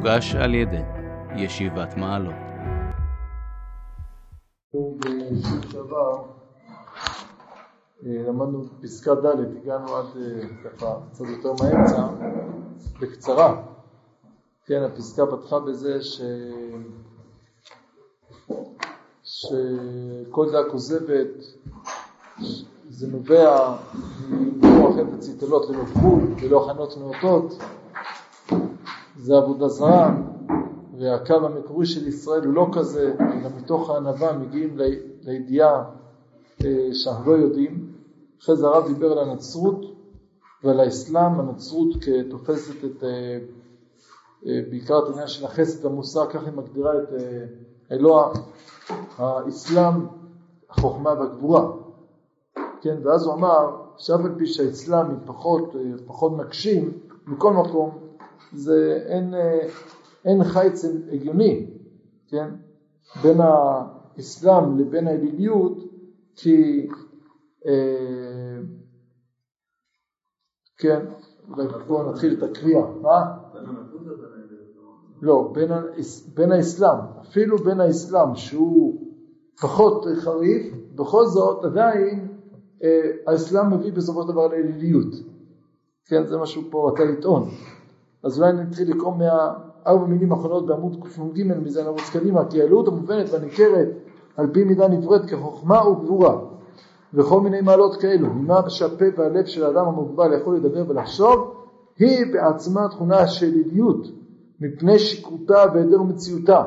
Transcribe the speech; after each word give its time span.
מוגש 0.00 0.34
על 0.34 0.54
ידי 0.54 0.82
ישיבת 1.36 1.96
מעלות. 1.96 2.34
למדנו 8.02 8.64
פסקה 8.82 9.14
ד', 9.14 9.26
הגענו 9.62 9.96
עד 9.96 10.04
אה, 10.16 10.70
ככה 10.70 10.94
קצת 11.10 11.24
יותר 11.28 11.52
מהאמצע, 11.64 12.06
בקצרה. 13.00 13.62
כן, 14.66 14.82
הפסקה 14.82 15.26
פתחה 15.26 15.60
בזה 15.60 16.02
ש... 16.02 16.20
שכל 19.22 20.50
דעה 20.52 20.70
כוזבת 20.70 21.28
זה 22.88 23.06
נובע 23.06 23.76
מכוח 24.30 24.94
חפץ 24.96 25.28
יתלות 25.28 25.70
ללא 25.70 25.84
גבול, 25.84 26.20
הכנות 26.70 26.96
נאותות, 26.98 27.62
זה 29.22 29.36
עבודה 29.36 29.68
זרה, 29.68 30.16
והקו 30.98 31.34
המקורי 31.34 31.86
של 31.86 32.08
ישראל 32.08 32.44
הוא 32.44 32.54
לא 32.54 32.68
כזה, 32.72 33.14
אלא 33.20 33.48
מתוך 33.56 33.90
הענווה 33.90 34.38
מגיעים 34.38 34.78
לידיעה 35.22 35.84
אה, 36.64 36.88
שאנחנו 36.92 37.32
לא 37.32 37.36
יודעים. 37.36 37.92
אחרי 38.42 38.56
זה 38.56 38.66
הרב 38.66 38.86
דיבר 38.86 39.12
על 39.12 39.30
הנצרות 39.30 39.80
ועל 40.64 40.80
האסלאם, 40.80 41.40
הנצרות 41.40 41.88
כתופסת 42.00 42.84
את, 42.84 43.04
אה, 43.04 43.38
אה, 44.46 44.60
בעיקר 44.70 44.98
את 44.98 45.08
העניין 45.08 45.28
של 45.28 45.44
החסד 45.44 45.86
המוסר, 45.86 46.26
כך 46.26 46.44
היא 46.44 46.52
מגדירה 46.52 46.92
את 46.98 47.08
אלוה, 47.92 48.32
האסלאם, 49.18 50.06
החוכמה 50.70 51.10
והגבורה. 51.10 51.72
כן, 52.80 52.96
ואז 53.02 53.26
הוא 53.26 53.34
אמר 53.34 53.76
שאף 53.96 54.20
על 54.24 54.34
פי 54.38 54.46
שהאסלאם 54.46 55.10
היא 55.10 55.18
פחות, 55.26 55.74
פחות 56.06 56.32
מקשים, 56.32 56.92
מכל 57.26 57.52
מקום 57.52 58.09
זה 58.52 59.02
אין, 59.06 59.34
אין 60.24 60.44
חיץ 60.44 60.84
הגיוני, 61.12 61.66
כן, 62.28 62.48
בין 63.22 63.38
האסלאם 63.40 64.78
לבין 64.78 65.06
האליליות, 65.06 65.78
כי 66.36 66.86
אה, 67.66 68.58
כן, 70.78 71.06
אולי 71.50 71.68
בואו 71.86 72.10
נתחיל 72.10 72.38
את 72.38 72.42
הקריאה, 72.42 72.86
מה? 73.02 73.38
לא, 75.22 75.50
בין, 75.54 75.70
בין 76.34 76.52
האסלאם, 76.52 76.98
אפילו 77.20 77.58
בין 77.58 77.80
האסלאם 77.80 78.34
שהוא 78.34 79.06
פחות 79.60 80.04
חריף, 80.20 80.74
בכל 80.94 81.26
זאת 81.26 81.64
עדיין 81.64 82.28
אה, 82.82 83.10
האסלאם 83.26 83.74
מביא 83.74 83.92
בסופו 83.92 84.22
של 84.22 84.28
דבר 84.28 84.46
לאליליות, 84.46 85.14
כן, 86.04 86.26
זה 86.26 86.36
מה 86.36 86.46
שהוא 86.46 86.64
פה 86.70 86.90
רצה 86.90 87.04
לטעון, 87.04 87.48
אז 88.22 88.40
אולי 88.40 88.52
נתחיל 88.52 88.90
לקרוא 88.90 89.12
מהארבע 89.16 90.06
מילים 90.06 90.32
האחרונות 90.32 90.66
בעמוד 90.66 90.96
קנ"ג 91.16 91.42
מזה 91.62 91.84
נרוץ 91.84 92.10
קדימה, 92.12 92.50
כי 92.50 92.62
האלוהות 92.62 92.88
המובנת 92.88 93.26
והניכרת 93.32 93.88
על 94.36 94.46
פי 94.52 94.64
מידה 94.64 94.88
נבראת 94.88 95.24
כחוכמה 95.30 95.88
וגבורה 95.88 96.38
וכל 97.14 97.40
מיני 97.40 97.60
מעלות 97.60 97.96
כאלו, 97.96 98.34
ממה 98.34 98.70
שהפה 98.70 99.04
והלב 99.16 99.46
של 99.46 99.64
האדם 99.64 99.86
המוגבל 99.86 100.32
יכול 100.40 100.56
לדבר 100.56 100.84
ולחשוב, 100.88 101.54
היא 101.98 102.32
בעצמה 102.32 102.88
תכונה 102.88 103.26
של 103.26 103.46
אליליות, 103.46 104.06
מפני 104.60 104.98
שיקרותה 104.98 105.64
והיעדר 105.74 106.02
מציאותה, 106.02 106.62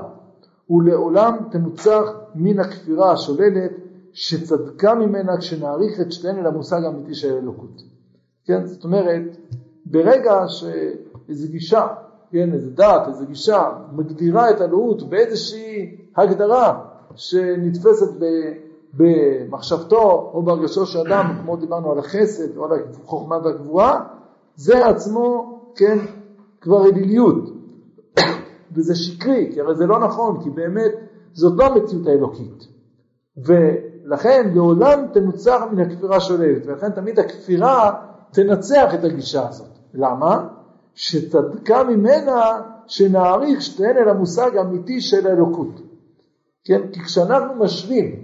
ולעולם 0.70 1.38
תנוצח 1.52 2.02
מן 2.36 2.59
הכפירה 2.59 3.12
השוללת 3.12 3.72
שצדקה 4.14 4.96
ממנה 4.96 5.38
כשנעריך 5.38 6.02
את 6.02 6.12
שתיהן 6.12 6.40
אל 6.40 6.46
המושג 6.46 6.84
האמיתי 6.84 7.16
של 7.16 7.36
האלוקות. 7.36 7.81
כן, 8.46 8.66
זאת 8.66 8.84
אומרת, 8.84 9.38
ברגע 9.86 10.48
שאיזו 11.28 11.48
גישה, 11.52 11.88
כן, 12.32 12.54
איזו 12.54 12.70
דת, 12.70 13.08
איזו 13.08 13.26
גישה, 13.26 13.72
מגדירה 13.92 14.50
את 14.50 14.62
אלוהות 14.62 15.09
באיזושהי 15.09 15.97
הגדרה 16.16 16.86
שנתפסת 17.16 18.08
במחשבתו 18.94 20.31
או 20.34 20.44
בהרגשו 20.44 20.86
של 20.86 21.00
אדם, 21.00 21.34
כמו 21.44 21.56
דיברנו 21.56 21.92
על 21.92 22.00
החסד 22.00 22.58
או 22.58 22.66
על 22.66 22.72
החוכמה 23.03 23.38
והגבורה, 23.44 24.02
זה 24.56 24.86
עצמו, 24.88 25.59
כן, 25.75 25.97
כבר 26.62 26.86
אליליות. 26.86 27.50
וזה 28.76 28.96
שקרי, 28.96 29.50
כי 29.53 29.62
הרי 29.62 29.76
זה 29.76 29.86
לא 29.86 30.00
נכון, 30.00 30.44
כי 30.44 30.50
באמת 30.50 30.92
זאת 31.34 31.53
לא 31.58 31.66
המציאות 31.66 32.08
האלוקית. 32.08 32.68
ולכן 33.38 34.52
לעולם 34.53 35.08
תנוצח 35.14 35.62
מן 35.72 35.80
הכפירה 35.80 36.20
שוללת, 36.20 36.66
ולכן 36.66 36.90
תמיד 36.90 37.20
הכפירה 37.20 37.92
תנצח 38.31 38.94
את 38.94 39.03
הגישה 39.03 39.47
הזאת. 39.50 39.68
למה? 39.94 40.47
שצדקה 40.96 41.84
ממנה 41.84 42.62
שנעריך 42.88 43.62
שתיהן 43.62 43.98
אל 43.98 44.09
המושג 44.09 44.58
האמיתי 44.58 45.02
של 45.02 45.28
האלוקות. 45.28 45.81
כן? 46.64 46.92
כי 46.92 47.00
כשאנחנו 47.00 47.56
משווים, 47.56 48.24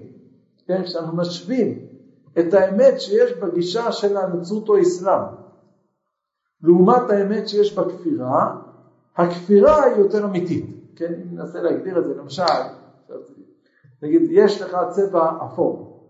כן? 0.67 0.83
כשאנחנו 0.83 1.17
משווים 1.17 1.85
את 2.39 2.53
האמת 2.53 3.01
שיש 3.01 3.33
בגישה 3.33 3.91
של 3.91 4.17
הנצרות 4.17 4.69
או 4.69 4.77
האסלאם 4.77 5.23
לעומת 6.63 7.09
האמת 7.09 7.49
שיש 7.49 7.77
בכפירה, 7.77 8.55
הכפירה 9.15 9.83
היא 9.83 9.95
יותר 9.95 10.25
אמיתית. 10.25 10.65
כן? 10.95 11.13
אם 11.13 11.37
ננסה 11.37 11.61
להגדיר 11.61 11.99
את 11.99 12.05
זה, 12.05 12.15
למשל, 12.15 12.43
נגיד 14.01 14.21
יש 14.31 14.61
לך 14.61 14.77
צבע 14.89 15.31
אפור, 15.45 16.03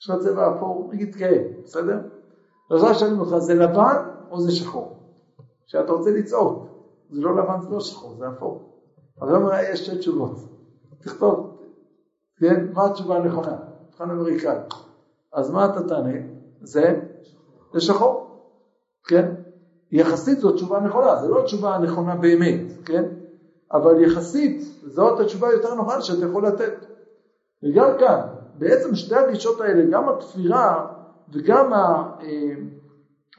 יש 0.00 0.10
לך 0.10 0.16
צבע 0.20 0.56
אפור, 0.56 0.90
נגיד 0.92 1.14
כאב, 1.14 1.42
בסדר? 1.64 2.00
עכשיו 2.70 2.94
שואלים 2.94 3.20
אותך 3.20 3.38
זה 3.38 3.54
לבן 3.54 3.96
או 4.30 4.40
זה 4.40 4.52
שחור? 4.52 5.03
כשאתה 5.66 5.92
רוצה 5.92 6.10
לצעוק, 6.10 6.66
זה 7.10 7.20
לא 7.20 7.36
לבן 7.36 7.60
זה 7.60 7.70
לא 7.70 7.80
שחור, 7.80 8.14
זה 8.18 8.28
אפור. 8.28 8.62
אבל 9.20 9.34
אומר 9.34 9.50
יש 9.72 9.80
שתי 9.86 9.98
תשובות, 9.98 10.36
תכתוב, 10.98 11.56
כן, 12.36 12.66
מה 12.72 12.86
התשובה 12.86 13.16
הנכונה? 13.16 13.56
מבחן 13.88 14.10
אמריקאי. 14.10 14.56
אז 15.32 15.50
מה 15.50 15.64
אתה 15.64 15.88
תענה? 15.88 16.18
זה, 16.62 17.00
זה 17.72 17.80
שחור, 17.80 18.40
כן? 19.06 19.34
יחסית 19.90 20.38
זו 20.38 20.52
תשובה 20.52 20.80
נכונה, 20.80 21.16
זו 21.16 21.34
לא 21.34 21.42
תשובה 21.42 21.78
נכונה 21.78 22.16
באמת, 22.16 22.60
כן? 22.84 23.04
אבל 23.72 24.00
יחסית 24.00 24.62
זאת 24.86 25.20
התשובה 25.20 25.48
היותר 25.48 25.74
נכונה 25.74 26.02
שאתה 26.02 26.26
יכול 26.26 26.46
לתת. 26.46 26.86
וגם 27.62 27.90
כאן, 27.98 28.20
בעצם 28.58 28.94
שתי 28.94 29.14
הגישות 29.16 29.60
האלה, 29.60 29.90
גם 29.90 30.08
הכפירה 30.08 30.86
וגם 31.32 31.72
אה, 31.72 32.12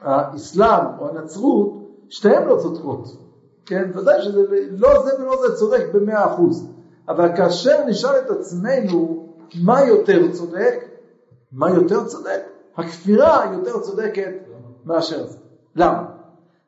האסלאם 0.00 0.84
או 0.98 1.08
הנצרות, 1.08 1.75
שתיהן 2.08 2.48
לא 2.48 2.56
צודקות. 2.56 3.16
כן, 3.66 3.90
ודאי 3.94 4.22
שזה 4.22 4.40
לא 4.70 5.02
זה 5.02 5.22
ולא 5.22 5.36
זה 5.36 5.56
צודק 5.56 5.86
במאה 5.92 6.34
אחוז. 6.34 6.70
אבל 7.08 7.36
כאשר 7.36 7.84
נשאל 7.86 8.18
את 8.18 8.30
עצמנו 8.30 9.28
מה 9.64 9.82
יותר 9.82 10.32
צודק, 10.32 10.84
מה 11.52 11.70
יותר 11.70 12.04
צודק, 12.04 12.40
הכפירה 12.76 13.52
יותר 13.52 13.80
צודקת 13.80 14.32
מאשר 14.84 15.26
זה. 15.26 15.38
למה? 15.76 16.04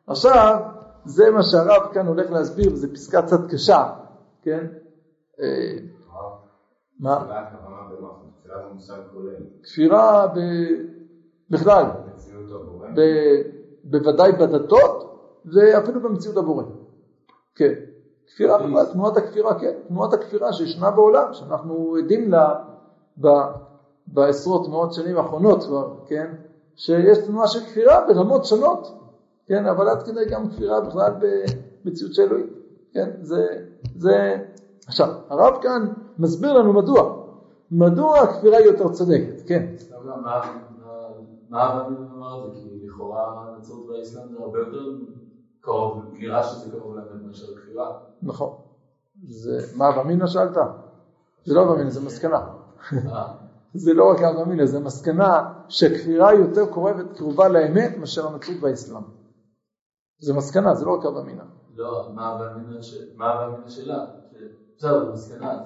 עכשיו, 0.06 0.60
זה 1.04 1.30
מה 1.30 1.42
שהרב 1.42 1.92
כאן 1.92 2.06
הולך 2.06 2.30
להסביר, 2.30 2.72
וזו 2.72 2.88
פסקה 2.92 3.22
קצת 3.22 3.40
קשה, 3.50 3.92
כן? 4.42 4.66
אה, 5.40 5.78
מה? 7.00 7.26
כפירה 9.62 10.26
בכלל, 11.50 11.84
בוודאי 13.84 14.32
בדתות 14.32 15.07
ואפילו 15.52 16.00
במציאות 16.00 16.36
הבורא. 16.36 16.62
כן. 17.54 17.74
כפירה 18.32 18.58
בכלל, 18.58 18.84
תנועת 18.92 19.16
הכפירה, 19.16 19.60
כן, 19.60 19.72
תנועת 19.88 20.12
הכפירה 20.12 20.52
שישנה 20.52 20.90
בעולם, 20.90 21.32
שאנחנו 21.32 21.96
עדים 21.98 22.30
לה 22.30 22.54
ב, 23.20 23.28
בעשרות 24.06 24.68
מאות 24.68 24.92
שנים 24.92 25.16
האחרונות 25.16 25.64
כבר, 25.64 25.94
כן, 26.06 26.34
שיש 26.76 27.18
תנועה 27.18 27.46
של 27.48 27.60
כפירה 27.60 28.06
ברמות 28.08 28.44
שונות, 28.44 28.98
כן, 29.46 29.66
אבל 29.66 29.88
עד 29.88 30.02
כדי 30.02 30.24
גם 30.30 30.50
כפירה 30.50 30.80
בכלל 30.80 31.12
במציאות 31.84 32.14
של 32.14 32.22
אלוהים, 32.22 32.46
כן, 32.92 33.10
זה, 33.20 33.46
זה, 33.96 34.36
עכשיו, 34.86 35.08
הרב 35.28 35.62
כאן 35.62 35.88
מסביר 36.18 36.52
לנו 36.52 36.72
מדוע, 36.72 37.24
מדוע 37.70 38.18
הכפירה 38.18 38.58
היא 38.58 38.66
יותר 38.66 38.88
צודקת, 38.88 39.42
כן. 39.46 39.66
מה 41.50 41.62
הרב 41.62 41.92
אמר 42.16 42.48
את 42.48 42.54
זה? 42.54 42.60
כי 42.60 42.86
לכאורה 42.86 43.44
הנצרות 43.56 43.88
והאסלאם 43.88 44.28
זה 44.28 44.38
הרבה 44.40 44.58
יותר 44.58 44.96
קרוב, 45.68 46.04
נראה 46.12 46.42
שזה 46.42 46.70
קרוב 46.70 46.96
לאמת 46.96 47.22
מאשר 47.26 47.46
כפירה. 47.56 47.98
נכון. 48.22 48.52
זה, 49.28 49.76
מה 49.76 49.88
אבא 49.88 50.00
אמינא 50.00 50.26
שאלת? 50.26 50.56
זה 51.44 51.54
לא 51.54 51.62
אבא 51.62 51.74
אמינא, 51.74 51.90
זה 51.90 52.00
מסקנה. 52.00 52.40
אה. 53.12 53.32
זה 53.84 53.94
לא 53.94 54.10
רק 54.10 54.22
אבא 54.22 54.42
אמינא, 54.42 54.66
זה 54.66 54.80
מסקנה 54.80 55.50
שכפירה 55.68 56.34
יותר 56.34 56.66
קרובת, 56.66 57.16
קרובה 57.16 57.48
לאמת 57.48 57.96
מאשר 57.98 58.26
הנצרות 58.26 58.56
והאסלאם. 58.60 59.02
זה 60.18 60.34
מסקנה, 60.34 60.74
זה 60.74 60.84
לא 60.84 60.94
רק 60.94 61.06
אבא 61.06 61.20
אמינא. 61.20 61.42
לא, 61.74 62.08
מה 62.14 62.34
אבא 62.34 62.52
אמינא 62.54 63.68
שלה? 63.68 64.04
בסדר, 64.76 65.12
מסקנה. 65.12 65.58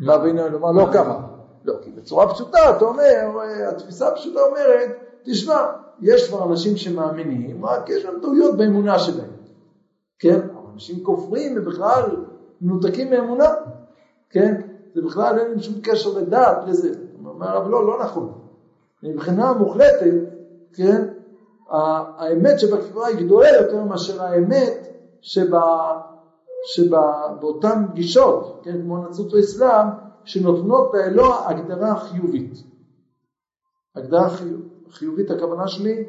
מה 0.00 0.14
אבא 0.14 0.24
אמינא 0.24 0.40
לומר 0.40 0.72
לא 0.72 0.86
ככה. 0.94 1.26
לא, 1.64 1.74
כי 1.82 1.90
בצורה 1.90 2.34
פשוטה 2.34 2.58
אתה 2.76 2.84
אומר, 2.84 3.42
התפיסה 3.68 4.08
הפשוטה 4.08 4.40
אומרת, 4.40 4.90
תשמע, 5.24 5.56
יש 6.00 6.28
כבר 6.28 6.50
אנשים 6.50 6.76
שמאמינים, 6.76 7.64
רק 7.64 7.88
יש 7.88 8.04
להם 8.04 8.20
טעויות 8.20 8.56
באמונה 8.56 8.98
שלהם. 8.98 9.30
כן? 10.18 10.40
אנשים 10.74 11.04
כופרים 11.04 11.54
ובכלל 11.56 12.16
מנותקים 12.60 13.10
מאמונה, 13.10 13.48
כן? 14.30 14.60
זה 14.94 15.02
בכלל 15.02 15.38
אין 15.38 15.60
שום 15.60 15.74
קשר 15.82 16.18
לדעת 16.18 16.56
לזה. 16.66 16.90
אומר 17.24 17.48
הרב 17.48 17.68
לא, 17.68 17.86
לא 17.86 17.98
נכון. 18.04 18.32
מבחינה 19.02 19.52
מוחלטת, 19.52 20.14
כן? 20.72 21.08
האמת 21.70 22.60
שבכפירה 22.60 23.06
היא 23.06 23.26
גדולה 23.26 23.48
יותר 23.60 23.84
מאשר 23.84 24.22
האמת 24.22 24.86
שבאותן 26.64 27.86
גישות, 27.94 28.60
כן? 28.64 28.82
כמו 28.82 28.98
נצרות 28.98 29.34
האסלאם, 29.34 29.86
שנותנות 30.24 30.90
לאלוה 30.94 31.48
הגדרה 31.48 31.96
חיובית. 31.96 32.52
הגדרה 33.96 34.30
חיובית, 34.30 34.67
הכוונה 35.30 35.68
שלי, 35.68 36.04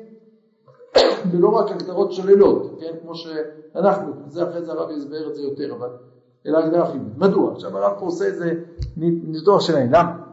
ולא 1.32 1.50
רק 1.50 1.72
הגדרות 1.72 2.12
שוללות, 2.12 2.80
כן? 2.80 2.94
כמו 3.02 3.16
שאנחנו, 3.16 4.14
זה 4.28 4.50
אחרי 4.50 4.66
זה 4.66 4.72
הרב 4.72 4.90
יסבר 4.92 5.30
את 5.30 5.36
זה 5.36 5.42
יותר, 5.42 5.76
אבל 5.76 5.90
אלא 6.46 6.58
הגדרה 6.58 6.92
חיובית. 6.92 7.18
מדוע? 7.18 7.54
עכשיו 7.54 7.78
הרב 7.78 8.00
פה 8.00 8.06
עושה 8.06 8.26
איזה 8.26 8.64
ניתוח 8.98 9.62
שלהם, 9.62 9.90
למה? 9.92 10.24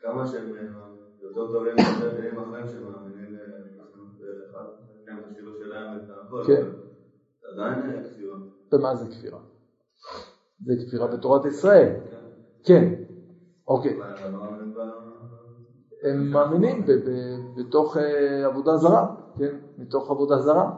כמה 0.00 0.26
שהם 0.26 0.52
יותר 1.22 1.52
טובים 1.52 1.76
מאחרים 1.76 2.34
שהם 2.68 2.82
מאמינים 2.92 3.36
את 5.04 5.24
השילוב 5.30 5.54
שלהם, 5.58 5.96
את 5.96 6.10
הכל, 6.26 6.42
כן. 6.46 6.62
עדיין 7.52 8.02
כפירה. 8.04 8.36
ומה 8.72 8.94
זה 8.94 9.10
כפירה? 9.10 9.38
זה 10.66 10.72
כפירה 10.86 11.06
בתורת 11.06 11.44
ישראל. 11.44 11.92
כן, 12.64 12.94
אוקיי. 13.68 14.00
הם 16.02 16.30
מאמינים 16.30 16.86
בתוך 17.56 17.96
עבודה 18.44 18.76
זרה, 18.76 19.06
כן? 19.38 19.56
מתוך 19.78 20.10
עבודה 20.10 20.38
זרה. 20.38 20.70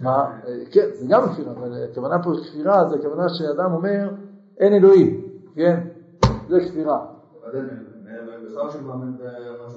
מה? 0.00 0.38
כן, 0.70 0.86
זה 0.92 1.06
גם 1.08 1.28
כפירה, 1.28 1.52
אבל 1.52 1.84
הכוונה 1.90 2.22
פה 2.22 2.30
כפירה 2.42 2.88
זה 2.88 2.96
הכוונה 2.96 3.28
שאדם 3.28 3.72
אומר 3.72 4.08
אין 4.58 4.74
אלוהים, 4.74 5.22
כן? 5.54 5.80
זה 6.48 6.60
כפירה. 6.60 7.06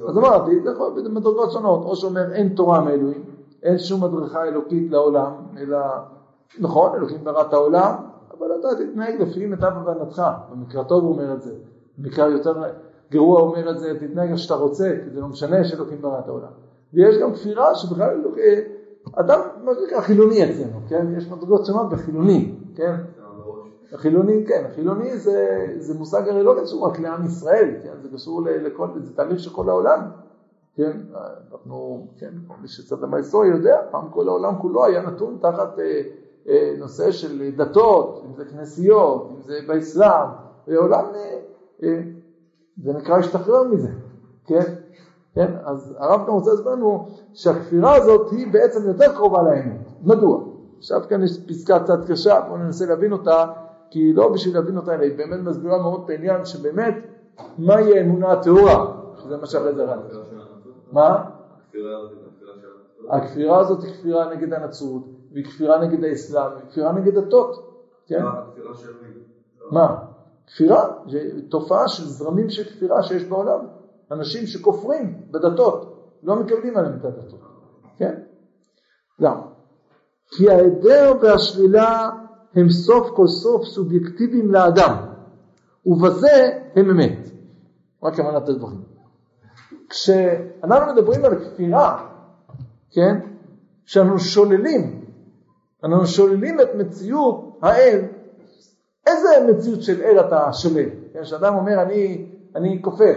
אז 0.08 0.18
אמרתי, 0.18 0.62
זה 0.62 0.72
יכול 0.72 0.92
להיות 0.94 1.06
במדרגות 1.06 1.52
שונות, 1.52 1.86
או 1.86 1.96
שאומר 1.96 2.32
אין 2.32 2.56
תורה 2.56 2.82
מאלוהים, 2.82 3.24
אין 3.64 3.78
שום 3.78 4.04
הדרכה 4.04 4.44
אלוקית 4.44 4.92
לעולם, 4.92 5.32
אלא, 5.58 5.78
נכון, 6.60 6.96
אלוקים 6.96 7.24
ברא 7.24 7.42
את 7.42 7.54
העולם, 7.54 7.96
אבל 8.40 8.48
אתה 8.60 8.68
תתנהג 8.84 9.22
לפי 9.22 9.46
מיטב 9.46 9.72
הבנתך, 9.76 10.22
במקרה 10.52 10.84
טוב 10.84 11.04
הוא 11.04 11.12
אומר 11.14 11.34
את 11.34 11.42
זה, 11.42 11.54
במקרה 11.98 12.28
יותר 12.28 12.64
גרוע 13.12 13.42
הוא 13.42 13.50
אומר 13.50 13.72
את 13.72 13.80
זה, 13.80 13.94
תתנהג 14.00 14.30
איך 14.30 14.40
שאתה 14.40 14.56
רוצה, 14.56 14.90
כי 15.04 15.10
זה 15.10 15.22
לא 15.22 15.28
משנה 15.28 15.64
שאלוקים 15.64 16.02
ברא 16.02 16.20
את 16.20 16.28
העולם. 16.28 16.52
ויש 16.94 17.18
גם 17.18 17.34
כפירה 17.34 17.76
שבכלל 17.76 18.24
אדם, 19.14 19.40
מה 19.64 19.72
שנקרא 19.76 20.02
חילוני 20.02 20.44
אצלנו, 20.44 20.80
כן? 20.90 21.08
יש 21.18 21.32
מדרגות 21.32 21.66
שונות 21.66 21.90
בחילוני, 21.90 22.52
כן? 22.76 22.96
החילוני, 23.94 24.46
כן, 24.48 24.64
החילוני 24.72 25.18
זה, 25.18 25.68
זה 25.78 25.94
מושג 25.94 26.30
הרי 26.30 26.44
לא 26.44 26.56
קשור 26.62 26.88
רק 26.88 27.00
לעם 27.00 27.26
ישראל, 27.26 27.76
כן? 27.84 27.94
זה 28.02 28.10
קשור 28.14 28.42
לכל, 28.46 28.88
זה 29.02 29.16
תהליך 29.16 29.40
של 29.40 29.50
כל 29.50 29.70
העולם, 29.70 30.00
כן? 30.76 30.92
אנחנו, 31.52 32.08
כן, 32.20 32.32
מי 32.62 32.68
שצד 32.68 33.14
ההיסטוריה 33.14 33.52
יודע, 33.52 33.82
פעם 33.92 34.10
כל 34.10 34.28
העולם 34.28 34.56
כולו 34.62 34.86
היה 34.86 35.02
נתון 35.02 35.38
תחת 35.42 35.80
אה, 35.80 35.84
אה, 35.84 36.02
נושא 36.78 37.12
של 37.12 37.52
דתות, 37.56 38.24
אם 38.26 38.34
זה 38.36 38.46
כנסיות, 38.46 39.30
אם 39.32 39.42
זה 39.42 39.60
באסלאם, 39.68 40.28
והעולם, 40.68 41.06
אה, 41.16 41.40
אה, 41.84 42.00
זה 42.84 42.94
נקרא 42.94 43.18
להשתחרר 43.18 43.64
מזה, 43.64 43.90
כן? 44.46 44.74
כן? 45.34 45.54
אז 45.64 45.96
הרב 45.98 46.28
גם 46.28 46.34
רוצה 46.34 46.52
להסביר 46.52 46.72
לנו 46.72 47.08
שהכפירה 47.34 47.96
הזאת 47.96 48.32
היא 48.32 48.54
בעצם 48.54 48.88
יותר 48.88 49.16
קרובה 49.16 49.44
לאמת. 49.44 49.80
מדוע? 50.04 50.44
עכשיו 50.78 51.02
כאן 51.10 51.24
יש 51.24 51.46
פסקה 51.48 51.80
קצת 51.80 52.00
קשה, 52.08 52.42
בואו 52.42 52.58
ננסה 52.58 52.86
להבין 52.86 53.12
אותה, 53.12 53.46
כי 53.90 54.14
לא 54.14 54.34
בשביל 54.34 54.56
להבין 54.56 54.78
אותה, 54.78 54.96
אלא 54.96 55.04
היא 55.04 55.18
באמת 55.18 55.40
מסבירה 55.40 55.82
מאוד 55.82 56.02
את 56.06 56.10
העניין 56.10 56.46
שבאמת, 56.46 56.96
מהי 57.58 58.00
האמונה 58.00 58.32
הטהורה, 58.32 58.86
שזה 59.18 59.38
מה 59.38 59.46
שאחרי 59.46 59.76
זה 59.76 59.86
רע. 59.86 59.98
מה? 60.92 61.24
הכפירה 63.10 63.60
הזאת 63.60 63.84
היא 63.84 63.94
כפירה 63.94 64.36
נגד 64.36 64.54
הנצרות, 64.54 65.04
והיא 65.36 65.46
כפירה 65.46 65.86
נגד 65.86 66.04
האסלאם, 66.04 66.52
והיא 66.56 66.70
כפירה 66.72 66.92
נגד 66.92 67.16
דתות. 67.16 67.82
כן? 68.08 68.24
מה? 69.72 69.96
כפירה, 70.48 70.92
תופעה 71.50 71.88
של 71.88 72.04
זרמים 72.04 72.50
של 72.50 72.64
כפירה 72.64 73.04
שיש 73.04 73.24
בעולם. 73.24 73.60
אנשים 74.12 74.48
שכופרים 74.48 75.22
בדתות, 75.32 76.12
לא 76.24 76.36
מקבלים 76.36 76.78
עליהם 76.78 76.98
את 77.00 77.06
הדתות, 77.06 77.40
כן? 77.98 78.20
למה? 79.20 79.42
כי 80.32 80.50
ההיעדר 80.50 81.14
והשלילה 81.22 82.10
הם 82.54 82.70
סוף 82.70 83.10
כל 83.16 83.28
סוף 83.28 83.66
סובייקטיביים 83.66 84.52
לאדם, 84.52 84.96
ובזה 85.86 86.60
הם 86.76 86.90
אמת. 86.90 87.30
מה 88.04 88.16
כוונת 88.16 88.50
הדברים? 88.50 88.82
כשאנחנו 89.90 90.94
מדברים 90.94 91.26
על 91.26 91.40
כפירה, 91.40 92.08
כן? 92.92 93.20
כשאנחנו 93.86 94.20
שוללים, 94.20 95.05
אנחנו 95.84 96.08
שוללים 96.08 96.62
את 96.62 96.76
מציאות 96.76 97.60
האל, 97.62 98.02
איזה 99.08 99.30
מציאות 99.50 99.82
של 99.82 100.02
אל 100.02 100.20
אתה 100.20 100.54
שולל? 100.54 100.90
כן? 101.14 101.22
כשאדם 101.22 101.56
אומר 101.56 101.82
אני, 101.82 102.26
אני 102.56 102.82
כופר, 102.82 103.14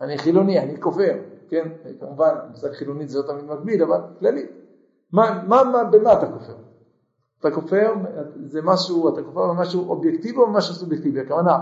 אני 0.00 0.18
חילוני, 0.18 0.58
אני 0.58 0.80
כופר, 0.80 1.14
כן? 1.48 1.68
כמובן, 2.00 2.34
מושג 2.50 2.72
חילונית 2.72 3.08
זה 3.08 3.18
לא 3.18 3.26
תמיד 3.26 3.44
מקביל, 3.44 3.82
אבל 3.82 4.00
כללית. 4.18 4.50
מה, 5.12 5.42
מה, 5.48 5.64
מה, 5.64 5.84
במה 5.84 6.12
אתה 6.12 6.26
כופר? 6.26 6.54
אתה 7.40 7.50
כופר, 7.50 7.94
זה 8.46 8.60
משהו, 8.62 9.08
אתה 9.08 9.22
כופר 9.22 9.48
במשהו 9.48 9.88
אובייקטיבי 9.88 10.38
או 10.38 10.46
במשהו 10.46 10.74
סובייקטיבי, 10.74 11.20
הכוונה, 11.20 11.58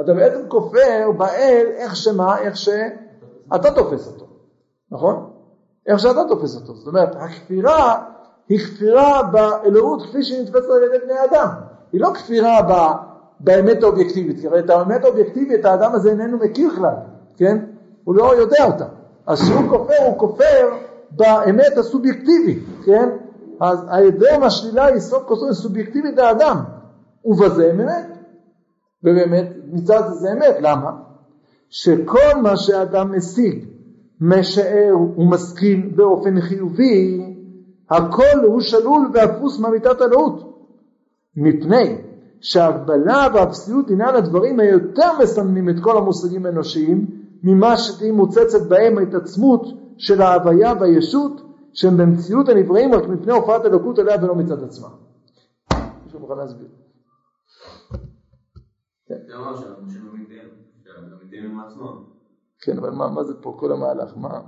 אתה 0.00 0.14
בעצם 0.14 0.48
כופר 0.48 1.10
באל 1.16 1.66
איך 1.74 1.96
שמה, 1.96 2.38
איך 2.38 2.56
שאתה 2.56 3.74
תופס 3.74 4.06
אותו, 4.06 4.26
נכון? 4.90 5.30
איך 5.86 5.98
שאתה 5.98 6.20
תופס 6.28 6.56
אותו, 6.56 6.74
זאת 6.74 6.86
אומרת, 6.86 7.16
הכפירה 7.16 8.04
היא 8.50 8.58
כפירה 8.58 9.22
באלוהות 9.22 10.02
כפי 10.02 10.22
שהיא 10.22 10.42
נתפסת 10.42 10.70
על 10.70 10.82
ידי 10.82 11.04
בני 11.04 11.24
אדם, 11.30 11.48
היא 11.92 12.00
לא 12.00 12.10
כפירה 12.14 12.62
ב, 12.62 12.72
באמת 13.40 13.82
האובייקטיבית, 13.82 14.40
כי 14.40 14.46
הרי 14.46 14.58
את 14.58 14.70
האמת 14.70 15.04
האובייקטיבית 15.04 15.64
האדם 15.64 15.92
הזה 15.92 16.10
איננו 16.10 16.38
מכיר 16.38 16.70
כלל, 16.76 16.94
כן? 17.36 17.58
הוא 18.04 18.14
לא 18.14 18.36
יודע 18.36 18.64
אותה. 18.64 18.84
אז 19.26 19.42
כשהוא 19.42 19.68
כופר, 19.68 20.04
הוא 20.06 20.18
כופר 20.18 20.68
באמת 21.10 21.78
הסובייקטיבית, 21.78 22.64
כן? 22.84 23.08
אז 23.60 23.78
ההיעדר 23.88 24.38
מהשלילה 24.40 24.86
היא 24.86 25.00
סוף 25.00 25.22
כל 25.26 25.36
סוף 25.36 25.52
סובייקטיבית 25.52 26.16
לאדם, 26.16 26.56
ובזה 27.24 27.70
הם 27.70 27.80
אמת. 27.80 28.06
ובאמת, 29.04 29.52
מצד 29.72 30.02
זה 30.12 30.32
אמת, 30.32 30.56
למה? 30.60 30.90
שכל 31.68 32.40
מה 32.42 32.56
שאדם 32.56 33.16
משיג, 33.16 33.64
משער 34.20 34.96
ומשכיל 35.18 35.90
באופן 35.96 36.40
חיובי, 36.40 37.29
הכל 37.90 38.44
הוא 38.44 38.60
שלול 38.60 39.10
ואפוס 39.14 39.58
מאמיתת 39.58 40.02
אלוהות. 40.02 40.50
מפני 41.36 41.98
שההגבלה 42.40 43.28
והאפסיות 43.34 43.88
הינן 43.88 44.14
הדברים 44.14 44.60
היותר 44.60 45.18
מסמנים 45.22 45.68
את 45.68 45.74
כל 45.82 45.98
המושגים 45.98 46.46
האנושיים, 46.46 47.06
ממה 47.42 47.78
שתהי 47.78 48.10
מוצצת 48.10 48.68
בהם 48.68 48.98
ההתעצמות 48.98 49.66
של 49.98 50.22
ההוויה 50.22 50.72
והישות 50.80 51.40
שהם 51.72 51.96
במציאות 51.96 52.48
הנבראים 52.48 52.94
רק 52.94 53.08
מפני 53.08 53.32
הופעת 53.32 53.64
אלוקות 53.64 53.98
עליה 53.98 54.24
ולא 54.24 54.34
מצד 54.34 54.62
עצמה. 54.62 54.88
מישהו 56.04 56.20
מוכן 56.20 56.36
להסביר? 56.36 56.68
כן, 62.60 62.78
אבל 62.78 62.90
מה 62.90 63.24
זה 63.24 63.34
פה 63.42 63.56
כל 63.60 63.72
המהלך? 63.72 64.16
מה? 64.16 64.40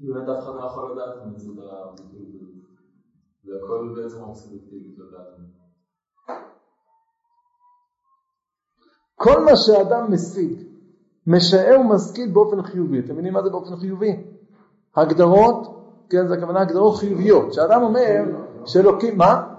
באמת 0.00 0.28
אף 0.28 0.42
אחד 0.42 0.54
לא 0.54 0.66
יכול 0.66 0.92
לדעת 0.92 1.26
מה 1.26 1.38
זה 1.38 1.50
הביטוי 1.72 2.38
זה 3.44 3.52
הכל 3.64 3.94
בעצם 3.96 4.24
רק 4.24 4.34
סובייקטיבית 4.34 4.98
לדעת. 4.98 5.38
כל 9.14 9.44
מה 9.44 9.56
שאדם 9.56 10.12
משיג, 10.12 10.62
משער 11.26 11.80
ומשכיל 11.80 12.30
באופן 12.32 12.62
חיובי. 12.62 12.98
אתם 12.98 13.12
מבינים 13.12 13.32
מה 13.32 13.42
זה 13.42 13.50
באופן 13.50 13.76
חיובי? 13.76 14.22
הגדרות, 14.96 15.84
כן, 16.10 16.28
זה 16.28 16.34
הכוונה 16.34 16.60
הגדרות 16.60 16.96
חיוביות. 16.96 17.52
שאדם 17.52 17.82
אומר 17.82 18.24
שאלוקים, 18.66 19.18
מה? 19.18 19.54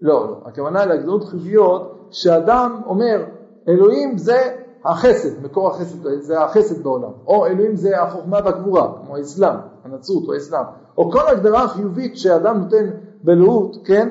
לא, 0.00 0.28
לא, 0.28 0.40
הכוונה 0.44 0.86
להגדרות 0.86 1.24
חיוביות, 1.24 2.08
שאדם 2.10 2.80
אומר, 2.86 3.24
אלוהים 3.68 4.18
זה 4.18 4.59
החסד, 4.84 5.42
מקור 5.42 5.68
החסד, 5.68 6.20
זה 6.20 6.40
החסד 6.40 6.82
בעולם, 6.82 7.10
או 7.26 7.46
אלוהים 7.46 7.76
זה 7.76 8.02
החוכמה 8.02 8.38
והגבורה, 8.44 8.92
כמו 9.04 9.16
האסלאם, 9.16 9.56
הנצרות 9.84 10.28
או 10.28 10.34
האסלאם, 10.34 10.64
או 10.98 11.10
כל 11.10 11.28
הגדרה 11.28 11.68
חיובית 11.68 12.18
שאדם 12.18 12.60
נותן 12.60 12.90
באלוהות, 13.22 13.76
כן? 13.84 14.08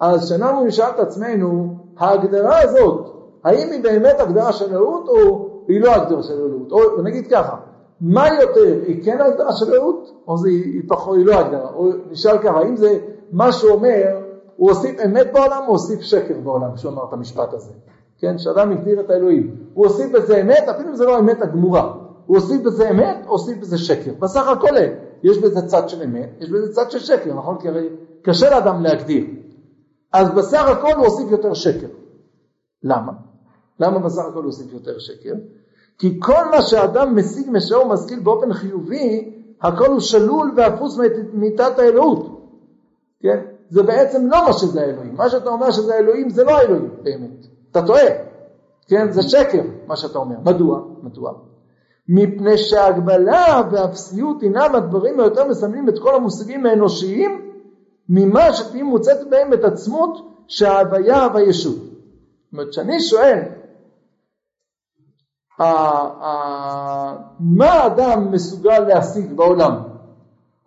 אז 0.00 0.24
כשאנחנו 0.24 0.64
נשאל 0.64 0.90
את 0.94 0.98
עצמנו, 0.98 1.76
ההגדרה 1.98 2.62
הזאת, 2.62 3.10
האם 3.44 3.72
היא 3.72 3.82
באמת 3.82 4.20
הגדרה 4.20 4.52
של 4.52 4.70
אלוהות 4.70 5.08
או 5.08 5.48
היא 5.68 5.80
לא 5.80 5.94
הגדרה 5.94 6.22
של 6.22 6.32
אלוהות? 6.32 6.72
או 6.72 7.02
נגיד 7.02 7.26
ככה, 7.30 7.56
מה 8.00 8.28
יותר, 8.40 8.80
היא 8.86 9.04
כן 9.04 9.20
הגדרה 9.20 9.52
של 9.52 9.74
רעות, 9.74 10.10
או 10.28 10.38
זה 10.38 10.48
היא 10.48 10.82
פחות, 10.88 11.16
היא 11.16 11.26
לא 11.26 11.34
הגדרה, 11.34 11.70
או 11.74 11.88
נשאל 12.10 12.38
ככה, 12.38 12.58
האם 12.58 12.76
זה 12.76 12.98
מה 13.32 13.52
שהוא 13.52 13.70
אומר, 13.70 14.20
הוא 14.56 14.70
הוסיף 14.70 15.00
אמת 15.04 15.32
בעולם 15.32 15.62
או 15.66 15.72
הוסיף 15.72 16.00
שקר 16.00 16.34
בעולם, 16.44 16.74
כשהוא 16.74 16.92
אמר 16.92 17.04
את 17.08 17.12
המשפט 17.12 17.52
הזה, 17.52 17.70
כן, 18.24 18.38
שאדם 18.38 18.72
הגדיר 18.72 19.00
את 19.00 19.10
האלוהים, 19.10 19.56
הוא 19.74 19.86
הוסיף 19.86 20.12
בזה 20.12 20.40
אמת, 20.40 20.68
אפילו 20.68 20.88
אם 20.88 20.94
זה 20.94 21.04
לא 21.04 21.18
אמת 21.18 21.42
הגמורה, 21.42 21.94
הוא 22.26 22.36
הוסיף 22.36 22.62
בזה 22.62 22.90
אמת, 22.90 23.16
הוסיף 23.26 23.58
בזה 23.58 23.78
שקר, 23.78 24.10
בסך 24.18 24.48
הכל 24.48 24.76
יש 25.22 25.38
בזה 25.38 25.66
צד 25.66 25.88
של 25.88 26.02
אמת, 26.02 26.30
יש 26.40 26.50
בזה 26.50 26.72
צד 26.72 26.90
של 26.90 26.98
שקר, 26.98 27.34
נכון? 27.34 27.58
כי 27.60 27.68
הרי 27.68 27.88
קשה 28.22 28.50
לאדם 28.50 28.82
להגדיר, 28.82 29.24
אז 30.12 30.30
בסך 30.30 30.68
הכל 30.68 30.92
הוא 30.96 31.04
הוסיף 31.04 31.30
יותר 31.30 31.54
שקר, 31.54 31.86
למה? 32.82 33.12
למה 33.80 33.98
בסך 33.98 34.22
הכל 34.30 34.38
הוא 34.38 34.46
הוסיף 34.46 34.72
יותר 34.72 34.98
שקר? 34.98 35.34
כי 35.98 36.20
כל 36.20 36.50
מה 36.50 36.62
שאדם 36.62 37.16
משיג, 37.16 37.50
משער 37.50 37.86
ומשכיל 37.86 38.20
באופן 38.20 38.52
חיובי, 38.52 39.34
הכל 39.62 39.86
הוא 39.86 40.00
שלול 40.00 40.54
ואפוס 40.56 40.98
ממיתת 41.32 41.78
האלוהות. 41.78 42.50
כן? 43.20 43.40
זה 43.68 43.82
בעצם 43.82 44.26
לא 44.26 44.46
מה 44.46 44.52
שזה 44.52 44.80
האלוהים. 44.80 45.14
מה 45.14 45.30
שאתה 45.30 45.50
אומר 45.50 45.70
שזה 45.70 45.94
האלוהים 45.94 46.30
זה 46.30 46.44
לא 46.44 46.50
האלוהים 46.50 46.90
באמת. 47.02 47.53
אתה 47.74 47.86
טועה. 47.86 48.04
כן? 48.88 49.12
זה 49.12 49.22
שקר 49.22 49.62
מה 49.86 49.96
שאתה 49.96 50.18
אומר. 50.18 50.36
מדוע? 50.44 50.80
מדוע? 51.02 51.32
מפני 52.08 52.58
שההגבלה 52.58 53.62
והאפסיות 53.72 54.42
אינם 54.42 54.74
הדברים 54.74 55.20
היותר 55.20 55.48
מסמלים 55.48 55.88
את 55.88 55.98
כל 56.02 56.14
המושגים 56.14 56.66
האנושיים 56.66 57.50
ממה 58.08 58.52
שתהיה 58.52 58.84
מוצאת 58.84 59.30
בהם 59.30 59.52
את 59.52 59.64
עצמות 59.64 60.44
שההוויה 60.48 61.28
והישות. 61.34 61.76
זאת 61.76 62.52
אומרת, 62.52 62.68
כשאני 62.70 63.00
שואל 63.00 63.38
מה 67.40 67.70
האדם 67.72 68.32
מסוגל 68.32 68.78
להשיג 68.78 69.32
בעולם? 69.32 69.82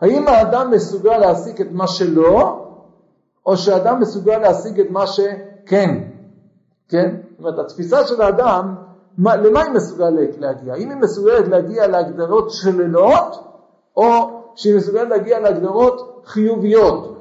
האם 0.01 0.27
האדם 0.27 0.71
מסוגל 0.71 1.17
להשיג 1.17 1.61
את 1.61 1.71
מה 1.71 1.87
שלא, 1.87 2.65
או 3.45 3.57
שהאדם 3.57 3.99
מסוגל 3.99 4.37
להשיג 4.37 4.79
את 4.79 4.89
מה 4.89 5.07
שכן? 5.07 6.06
כן? 6.89 7.15
זאת 7.29 7.39
אומרת, 7.39 7.59
התפיסה 7.59 8.07
של 8.07 8.21
האדם, 8.21 8.75
מה, 9.17 9.35
למה 9.35 9.61
היא 9.61 9.71
מסוגלת 9.71 10.37
להגיע? 10.37 10.73
האם 10.73 10.89
היא 10.89 10.97
מסוגלת 10.97 11.47
להגיע 11.47 11.87
להגדרות 11.87 12.51
שללות, 12.51 13.35
או 13.97 14.03
שהיא 14.55 14.77
מסוגלת 14.77 15.09
להגיע 15.09 15.39
להגדרות 15.39 16.21
חיוביות? 16.25 17.17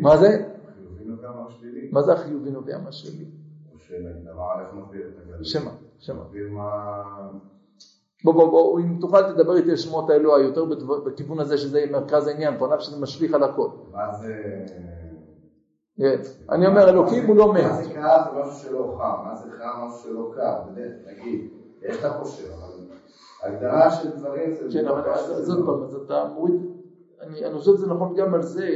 מה 0.00 0.16
זה? 0.16 0.28
מה 1.92 2.02
זה 2.02 2.12
החיובי 2.12 2.50
נובע 2.50 2.78
מהשלילי? 2.78 3.24
שמה? 5.42 5.70
שמה? 5.98 6.22
בוא 8.24 8.32
בוא 8.32 8.50
בוא, 8.50 8.80
אם 8.80 8.98
תוכל 9.00 9.32
תדבר 9.32 9.56
איתי 9.56 9.70
על 9.70 9.76
שמות 9.76 10.10
האלוה 10.10 10.40
יותר 10.40 10.64
בכיוון 11.06 11.40
הזה 11.40 11.58
שזה 11.58 11.84
מרכז 11.90 12.26
העניין, 12.26 12.58
פה 12.58 12.80
שזה 12.80 13.00
משליך 13.00 13.34
על 13.34 13.42
הכל. 13.42 13.68
מה 13.92 14.14
זה... 14.14 14.34
כן. 14.68 15.07
אני 16.50 16.66
אומר 16.66 16.88
אלוקים 16.88 17.26
הוא 17.26 17.36
לא 17.36 17.52
מת. 17.52 17.62
מה 17.62 17.82
זה 17.82 17.94
קר 17.94 18.18
זה 18.24 18.40
משהו 18.40 18.54
שלא 18.54 18.94
חם, 18.98 19.24
מה 19.24 19.34
זה 19.36 19.50
חם 19.50 19.86
משהו 19.86 19.98
שלא 19.98 20.30
קר, 20.34 20.54
נגיד, 21.06 21.50
יש 21.82 21.96
את 21.98 22.04
החושב, 22.04 22.44
אבל 22.52 22.78
הגדרה 23.42 23.90
של 23.90 24.10
דברים 24.10 24.54
זה... 24.54 24.78
כן, 24.78 24.88
אבל 24.88 25.10
אז 25.10 25.50
עוד 25.50 25.66
פעם, 25.66 25.82
אז 25.82 25.94
אתה 25.94 26.24
מוריד, 26.34 26.54
אני 27.20 27.58
חושב 27.58 27.76
שזה 27.76 27.86
נכון 27.86 28.14
גם 28.14 28.34
על 28.34 28.42
זה, 28.42 28.68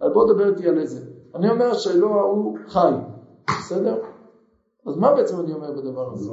אבל 0.00 0.12
בוא 0.12 0.32
תדבר 0.32 0.48
איתי 0.48 0.68
על 0.68 0.78
איזה. 0.78 1.00
אני 1.34 1.50
אומר 1.50 1.72
שאלוה 1.72 2.22
הוא 2.22 2.58
חי, 2.66 2.92
בסדר? 3.48 4.02
אז 4.86 4.96
מה 4.96 5.14
בעצם 5.14 5.40
אני 5.40 5.52
אומר 5.52 5.72
בדבר 5.72 6.12
הזה? 6.12 6.30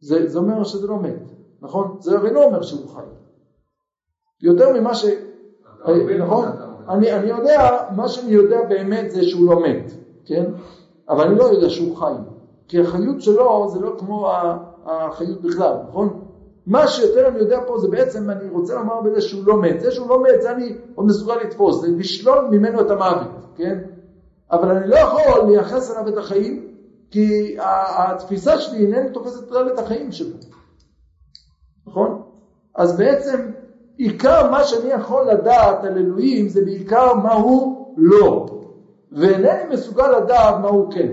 זה, 0.00 0.28
זה 0.28 0.38
אומר 0.38 0.64
שזה 0.64 0.86
לא 0.86 0.98
מת, 0.98 1.22
נכון? 1.62 1.96
זה 2.00 2.16
הרי 2.16 2.32
לא 2.32 2.44
אומר 2.44 2.62
שהוא 2.62 2.88
חי. 2.88 3.02
יותר 4.42 4.80
ממה 4.80 4.94
ש... 4.94 5.04
נכון? 6.18 6.48
אני, 6.88 7.12
אני 7.12 7.28
יודע, 7.28 7.78
מה 7.96 8.08
שאני 8.08 8.32
יודע 8.32 8.58
באמת 8.68 9.10
זה 9.10 9.22
שהוא 9.22 9.46
לא 9.46 9.60
מת, 9.62 9.92
כן? 10.24 10.44
אבל 11.08 11.24
אני 11.26 11.38
לא 11.38 11.44
יודע 11.44 11.70
שהוא 11.70 11.96
חי. 11.96 12.12
כי 12.68 12.80
החיות 12.80 13.20
שלו 13.20 13.68
זה 13.68 13.80
לא 13.80 13.94
כמו 13.98 14.30
החיות 14.86 15.42
בכלל, 15.42 15.74
נכון? 15.88 16.22
מה 16.66 16.86
שיותר 16.86 17.28
אני 17.28 17.38
יודע 17.38 17.60
פה 17.66 17.78
זה 17.78 17.88
בעצם, 17.88 18.30
אני 18.30 18.48
רוצה 18.50 18.74
לומר 18.74 19.00
בזה 19.00 19.20
שהוא 19.20 19.46
לא 19.46 19.60
מת. 19.60 19.80
זה 19.80 19.90
שהוא 19.90 20.08
לא 20.08 20.22
מת, 20.22 20.42
זה 20.42 20.50
אני 20.50 20.76
עוד 20.94 21.06
מסוגל 21.06 21.34
לתפוס, 21.34 21.80
זה 21.80 21.88
לשלול 21.98 22.48
ממנו 22.50 22.80
את 22.80 22.90
המוות, 22.90 23.46
כן? 23.56 23.78
אבל 24.50 24.70
אני 24.70 24.88
לא 24.88 24.96
יכול 24.96 25.46
לייחס 25.48 25.90
עליו 25.90 26.08
את 26.08 26.18
החיים, 26.18 26.66
כי 27.10 27.56
התפיסה 27.58 28.58
שלי 28.58 28.78
איננה 28.78 29.10
תופסת 29.10 29.48
כלל 29.48 29.72
את 29.72 29.78
החיים 29.78 30.12
שלו, 30.12 30.36
נכון? 31.86 32.22
אז 32.74 32.98
בעצם 32.98 33.50
עיקר 33.96 34.50
מה 34.50 34.64
שאני 34.64 34.90
יכול 34.90 35.30
לדעת 35.30 35.84
על 35.84 35.98
אלוהים 35.98 36.48
זה 36.48 36.64
בעיקר 36.64 37.14
מה 37.14 37.32
הוא 37.32 37.94
לא, 37.96 38.46
ואינני 39.12 39.74
מסוגל 39.74 40.18
לדעת 40.18 40.54
מה 40.60 40.68
הוא 40.68 40.92
כן. 40.92 41.12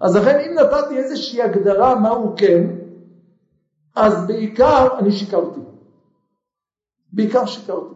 אז 0.00 0.16
לכן 0.16 0.38
אם 0.38 0.54
נתתי 0.54 0.96
איזושהי 0.96 1.42
הגדרה 1.42 1.94
מה 1.94 2.08
הוא 2.08 2.36
כן, 2.36 2.66
אז 3.96 4.26
בעיקר 4.26 4.98
אני 4.98 5.12
שיקרתי. 5.12 5.60
בעיקר 7.12 7.46
שיקרתי. 7.46 7.94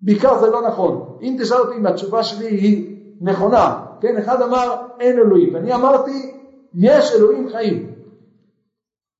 בעיקר 0.00 0.38
זה 0.38 0.46
לא 0.46 0.68
נכון. 0.68 1.18
אם 1.22 1.36
תשאל 1.40 1.58
אותי 1.58 1.76
אם 1.76 1.86
התשובה 1.86 2.22
שלי 2.22 2.46
היא 2.46 2.96
נכונה, 3.20 3.84
כן, 4.00 4.16
אחד 4.16 4.42
אמר 4.42 4.76
אין 5.00 5.18
אלוהים, 5.18 5.54
ואני 5.54 5.74
אמרתי 5.74 6.34
יש 6.74 7.12
אלוהים 7.14 7.48
חיים. 7.48 7.97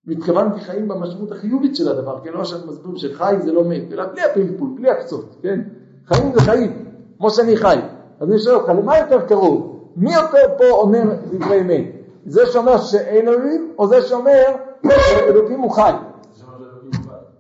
והתכוונתי 0.08 0.60
חיים 0.60 0.88
במשמעות 0.88 1.32
החיובית 1.32 1.76
של 1.76 1.88
הדבר, 1.88 2.20
כן, 2.24 2.32
לא 2.32 2.44
שאני 2.44 2.60
מסביר 2.68 2.96
שחי 2.96 3.36
זה 3.40 3.52
לא 3.52 3.64
מת, 3.64 3.92
אלא 3.92 4.04
בלי 4.06 4.22
הפלפול, 4.22 4.68
בלי 4.74 4.90
הקצות, 4.90 5.36
כן, 5.42 5.60
חיים 6.06 6.32
זה 6.32 6.40
חיים, 6.40 6.84
כמו 7.18 7.30
שאני 7.30 7.56
חי. 7.56 7.78
אז 8.20 8.28
אני 8.28 8.38
שואל 8.38 8.54
אותך, 8.54 8.68
למה 8.68 8.98
יותר 8.98 9.26
קרוב? 9.26 9.90
מי 9.96 10.14
יותר 10.14 10.54
פה 10.58 10.64
אומר 10.70 11.02
דברי 11.30 11.60
אמת? 11.60 11.84
זה 12.26 12.46
שאומר 12.46 12.78
שאין 12.78 13.28
אלוהים, 13.28 13.74
או 13.78 13.86
זה 13.86 14.02
שאומר 14.02 14.42
שאלוהים 14.86 15.60
הוא 15.60 15.70
חי? 15.70 15.92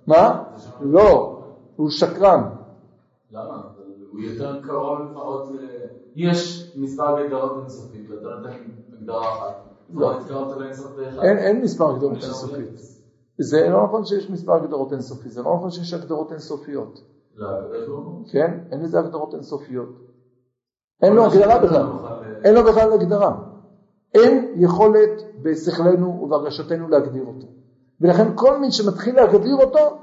מה? 0.06 0.42
לא, 0.80 1.40
הוא 1.76 1.90
שקרן. 1.90 2.42
למה? 3.32 3.62
הוא 4.12 4.20
יותר 4.20 4.60
קרוב 4.62 4.98
לפחות. 5.10 5.52
יש 6.16 6.72
מספר 6.76 7.16
הגדרות 7.16 7.58
אינסופית, 7.60 8.10
ואתה 8.10 8.28
נותן 8.28 8.50
הגדרה 9.00 9.32
אחת. 9.32 9.67
לא. 9.90 10.18
אין 11.22 11.62
מספר 11.62 11.90
הגדרות 11.90 12.12
אינסופית. 12.12 12.68
זה 13.40 13.68
לא 13.68 13.84
נכון 13.84 14.04
שיש 14.04 14.30
מספר 14.30 14.52
הגדרות 14.52 14.92
אינסופי, 14.92 15.28
זה 15.28 15.42
לא 15.42 15.54
נכון 15.56 15.70
שיש 15.70 15.92
הגדרות 15.92 16.32
אינסופיות. 16.32 17.00
לא, 17.34 17.46
כן, 18.32 18.58
אין 18.72 18.82
לזה 18.82 18.98
הגדרות 18.98 19.34
אינסופיות. 19.34 19.88
אין 21.02 21.12
לו 21.12 21.24
הגדרה 21.24 21.58
בכלל. 21.58 21.86
אין 22.44 22.54
לו 22.54 22.64
בכלל 22.64 22.92
הגדרה. 22.92 23.36
אין 24.14 24.54
יכולת 24.56 25.10
בשכלנו 25.42 26.20
ובהרגשתנו 26.22 26.88
להגדיר 26.88 27.24
אותו. 27.24 27.46
ולכן 28.00 28.28
כל 28.34 28.58
מי 28.58 28.72
שמתחיל 28.72 29.16
להגדיר 29.16 29.56
אותו, 29.56 29.98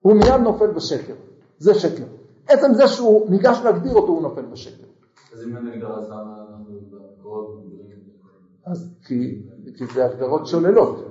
הוא 0.00 0.12
מיד 0.14 0.40
נופל 0.40 0.66
בשקר. 0.66 1.14
זה 1.58 1.74
שקר. 1.74 2.04
עצם 2.48 2.74
זה 2.74 2.88
שהוא 2.88 3.30
ניגש 3.30 3.58
להגדיר 3.64 3.94
אותו, 3.94 4.12
הוא 4.12 4.22
נופל 4.22 4.42
בשקר. 4.42 4.84
אז 5.32 5.42
אם 5.44 5.56
אין 5.56 5.68
הגדרה, 5.68 5.98
אז 5.98 6.10
למה 6.10 6.44
אנחנו 6.50 6.64
אז 8.66 8.90
כי, 9.04 9.42
כי 9.76 9.86
זה 9.94 10.04
הגדרות 10.04 10.46
שוללות. 10.46 11.04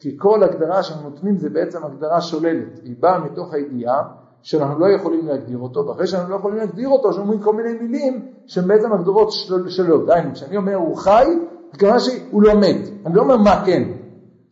כי 0.00 0.16
כל 0.18 0.42
הגדרה 0.42 0.82
שאנחנו 0.82 1.10
נותנים 1.10 1.36
זה 1.36 1.50
בעצם 1.50 1.84
הגדרה 1.84 2.20
שוללת. 2.20 2.80
היא 2.84 2.94
באה 3.00 3.18
מתוך 3.18 3.54
הידיעה 3.54 4.02
שאנחנו 4.42 4.78
לא 4.78 4.86
יכולים 4.86 5.26
להגדיר 5.26 5.58
אותו, 5.58 5.86
ואחרי 5.86 6.06
שאנחנו 6.06 6.30
לא 6.30 6.36
יכולים 6.36 6.56
להגדיר 6.56 6.88
אותו, 6.88 7.10
לנו 7.10 7.40
כל 7.40 7.52
מיני 7.52 7.72
מילים 7.72 8.28
שהן 8.46 8.68
בעצם 8.68 8.92
הגדרות 8.92 9.32
שלו. 9.68 10.06
דהיינו, 10.06 10.32
כשאני 10.32 10.56
אומר 10.56 10.74
הוא 10.74 10.96
חי, 10.96 11.26
הכוונה 11.72 12.00
שלי 12.00 12.20
הוא 12.30 12.42
לא 12.42 12.54
מת. 12.54 12.88
אני 13.06 13.14
לא 13.14 13.22
אומר 13.22 13.36
מה 13.36 13.62
כן. 13.66 13.82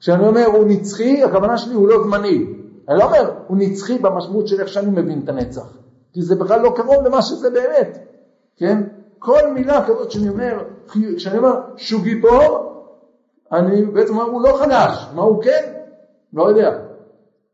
כשאני 0.00 0.28
אומר 0.28 0.46
הוא 0.46 0.64
נצחי, 0.68 1.22
הכוונה 1.22 1.58
שלי 1.58 1.74
הוא 1.74 1.88
לא 1.88 2.02
זמני. 2.04 2.46
אני 2.88 2.98
לא 2.98 3.04
אומר 3.04 3.34
הוא 3.46 3.56
נצחי 3.56 3.98
במשמעות 3.98 4.48
של 4.48 4.60
איך 4.60 4.68
שאני 4.68 4.90
מבין 4.90 5.20
את 5.24 5.28
הנצח. 5.28 5.76
כי 6.12 6.22
זה 6.22 6.36
בכלל 6.36 6.60
לא 6.60 6.72
קרוב 6.76 7.04
למה 7.04 7.22
שזה 7.22 7.50
באמת. 7.50 7.98
כן? 8.56 8.82
כל 9.24 9.52
מילה 9.54 9.86
כזאת 9.86 10.10
שאני 10.10 10.28
אומר, 10.28 10.62
כשאני 11.16 11.38
אומר 11.38 11.60
שהוא 11.76 12.02
גיבור, 12.02 12.72
אני 13.52 13.84
בעצם 13.84 14.18
אומר 14.18 14.30
הוא 14.30 14.42
לא 14.42 14.58
חדש. 14.62 15.06
מה 15.14 15.22
הוא 15.22 15.42
כן? 15.42 15.72
לא 16.32 16.48
יודע. 16.48 16.78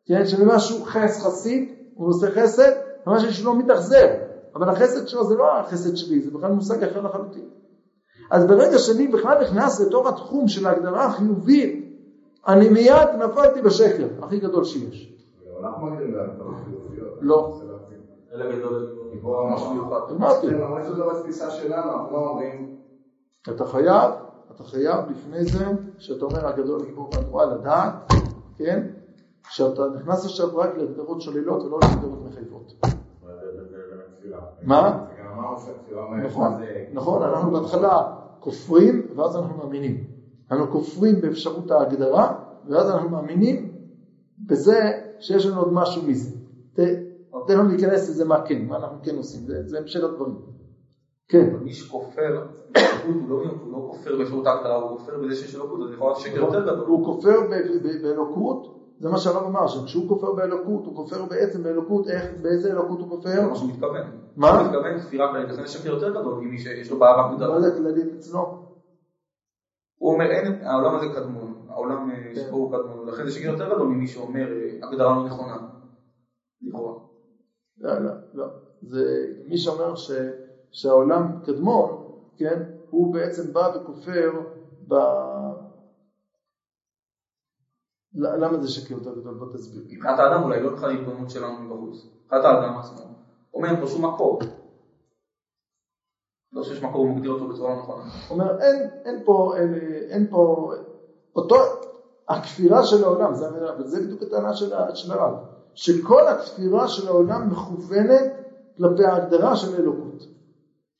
כן? 0.06 0.24
כשאני 0.24 0.42
אומר 0.42 0.58
שהוא 0.58 0.86
חס 0.86 1.26
חסיד, 1.26 1.72
הוא 1.94 2.08
עושה 2.08 2.30
חסד, 2.30 2.72
ממש 3.06 3.24
יש 3.24 3.44
לו 3.44 3.54
מתאכזר, 3.54 4.06
אבל 4.54 4.68
החסד 4.68 5.08
שלו 5.08 5.24
זה 5.24 5.34
לא 5.34 5.58
החסד 5.58 5.96
שלי, 5.96 6.20
זה 6.20 6.30
בכלל 6.30 6.52
מושג 6.52 6.84
אחר 6.84 7.00
לחלוטין. 7.00 7.48
אז 8.30 8.46
ברגע 8.46 8.78
שאני 8.78 9.08
בכלל 9.08 9.42
נכנס 9.42 9.80
לתוך 9.80 10.06
התחום 10.06 10.48
של 10.48 10.66
ההגדרה 10.66 11.04
החיובית, 11.04 11.88
אני 12.48 12.68
מיד 12.68 13.08
נפלתי 13.18 13.62
בשקר 13.62 14.08
הכי 14.22 14.38
גדול 14.38 14.64
שיש. 14.64 15.14
לא. 17.20 17.60
אלה 18.32 18.56
גדול. 18.56 18.98
גיבור 19.10 19.50
ממש 19.50 19.62
מיוחד. 19.72 20.00
אמרתי. 20.10 20.46
למרות 20.46 20.84
שזה 20.84 20.96
לא 20.98 21.12
בתפיסה 21.14 21.50
שלנו, 21.50 21.92
אנחנו 21.92 22.12
לא 22.12 22.28
אומרים... 22.28 22.76
אתה 23.54 23.64
חייב, 23.64 24.10
אתה 24.54 24.62
חייב 24.62 25.10
לפני 25.10 25.44
זה, 25.44 25.64
שאתה 25.98 26.24
אומר 26.24 26.46
הגדול 26.46 26.84
גיבור 26.84 27.10
מהתורה 27.14 27.44
לדעת, 27.44 27.94
כן? 28.56 28.86
שאתה 29.48 29.82
נכנס 29.96 30.24
עכשיו 30.24 30.56
רק 30.56 30.76
להגדרות 30.76 31.20
שוללות 31.20 31.62
ולא 31.62 31.78
להגדרות 31.82 32.18
מחייבות. 32.24 32.72
מה? 34.62 35.04
נכון, 36.24 36.52
נכון, 36.92 37.22
אנחנו 37.22 37.50
בהתחלה 37.50 38.14
כופרים 38.40 39.06
ואז 39.16 39.36
אנחנו 39.36 39.56
מאמינים. 39.56 40.04
אנחנו 40.50 40.70
כופרים 40.72 41.20
באפשרות 41.20 41.70
ההגדרה 41.70 42.32
ואז 42.68 42.90
אנחנו 42.90 43.08
מאמינים 43.08 43.72
בזה 44.46 44.92
שיש 45.20 45.46
לנו 45.46 45.60
עוד 45.60 45.72
משהו 45.72 46.02
מזה. 46.02 46.36
תן 47.48 47.58
לנו 47.58 47.68
להיכנס 47.68 48.08
לזה 48.10 48.24
מה 48.24 48.46
כן, 48.46 48.64
מה 48.68 48.76
אנחנו 48.76 48.98
כן 49.02 49.16
עושים, 49.16 49.46
זה- 49.46 49.62
זה 49.66 49.78
המשך 49.78 50.00
הדברים. 50.04 50.36
כן, 51.28 51.54
מי 51.62 51.72
שכופר, 51.72 52.46
הוא 53.04 53.28
לא 53.28 53.44
לא 53.72 53.88
כופר 53.90 54.16
באפשרות 54.18 54.46
ההגדרה, 54.46 54.74
הוא 54.76 54.98
כופר 54.98 55.18
בזה 55.18 55.34
שיש 55.34 55.54
אלוקות, 55.54 55.80
אז 55.82 55.90
לכאורה 55.94 56.14
שקר 56.20 56.36
יותר 56.36 56.62
גדול. 56.62 56.86
הוא 56.86 57.04
כופר 57.04 57.36
באלוקות, 58.02 58.66
זה 58.98 59.08
מה 59.08 59.18
שהרב 59.18 59.44
אמר, 59.44 59.66
שכשהוא 59.66 60.08
כופר 60.08 60.32
באלוקות, 60.32 60.86
הוא 60.86 60.96
כופר 60.96 61.24
בעצם 61.24 61.62
באלוקות, 61.62 62.08
איך, 62.08 62.24
באיזה 62.42 62.70
אלוקות 62.72 62.98
הוא 63.00 63.08
זה 63.08 63.14
כופר? 63.16 63.48
מה 63.48 63.56
שהוא 63.56 63.68
מתכוון. 63.70 64.02
מה? 64.36 64.50
הוא 64.50 64.66
מתכוון 64.66 64.98
כפירה 65.00 65.32
כללית, 65.32 65.48
לכן 65.50 65.62
יש 65.64 65.72
שקר 65.74 65.88
יותר 65.88 66.10
גדול 66.10 66.34
ממי 66.34 66.58
שיש 66.58 66.90
לו 66.90 66.98
בעיה 66.98 67.14
בהגדרה. 67.16 67.54
מה 67.54 67.60
זה 67.60 67.76
כללית 67.76 68.14
אצלו? 68.18 68.68
הוא 69.98 70.12
אומר, 70.12 70.24
אין, 70.30 70.62
העולם 70.64 70.94
הזה 70.96 71.06
קדמון, 71.14 71.66
העולם 71.68 72.10
אה. 72.10 72.16
שבו 72.36 72.56
הוא 72.56 72.72
קדמון, 72.72 72.98
ולכן 72.98 73.24
זה 73.26 73.30
שקר 73.32 73.44
יותר 73.46 73.74
גדול 73.74 73.86
ממי 73.88 74.06
שאומר 74.06 74.46
אה, 74.52 74.88
הגדרה 74.88 75.16
לא 75.16 75.24
נכונה. 75.26 75.56
לכאורה. 76.62 76.92
לא, 77.80 77.98
לא, 77.98 78.10
לא. 78.34 78.46
זה 78.82 79.26
מי 79.44 79.58
שאומר 79.58 79.94
ש, 79.96 80.10
שהעולם 80.70 81.44
קדמון, 81.44 82.12
כן, 82.36 82.62
הוא 82.90 83.12
בעצם 83.12 83.52
בא 83.52 83.68
וכופר 83.74 84.32
ב... 84.88 84.94
למה 88.12 88.58
זה 88.62 88.68
שקר 88.68 88.94
יותר 88.94 89.20
גדול? 89.20 89.34
בוא 89.34 89.46
תסביר. 89.52 89.82
מבחינת 89.82 90.18
האדם 90.18 90.42
אולי 90.42 90.62
לא 90.62 90.70
מבחינת 90.70 90.92
ההתבוננות 90.92 91.30
שלנו 91.30 91.62
מבחוץ. 91.62 92.06
מבחינת 92.24 92.44
האדם 92.44 92.78
עצמו. 92.78 93.14
אומר 93.54 93.68
אין 93.68 93.80
פה 93.80 93.86
שום 93.86 94.04
מקור. 94.04 94.38
לא 96.52 96.62
שיש 96.62 96.82
מקור, 96.82 97.06
הוא 97.06 97.14
מגדיר 97.14 97.30
אותו 97.30 97.48
בצורה 97.48 97.82
נכונה. 97.82 98.02
אומר, 98.30 98.60
אין, 98.60 98.90
אין 99.04 99.24
פה, 99.24 99.54
אין, 99.56 99.74
אין 100.10 100.30
פה, 100.30 100.72
אותו, 101.36 101.56
הכפירה 102.28 102.84
של 102.84 103.04
העולם, 103.04 103.34
זה 103.34 103.46
וזה 103.78 104.00
בדיוק 104.00 104.22
הטענה 104.22 104.52
של 104.94 105.12
הרב, 105.12 105.34
שכל 105.78 106.28
הכפירה 106.28 106.88
של 106.88 107.08
העולם 107.08 107.48
מכוונת 107.50 108.32
כלפי 108.76 109.04
ההגדרה 109.04 109.56
של 109.56 109.74
אלוקות. 109.74 110.22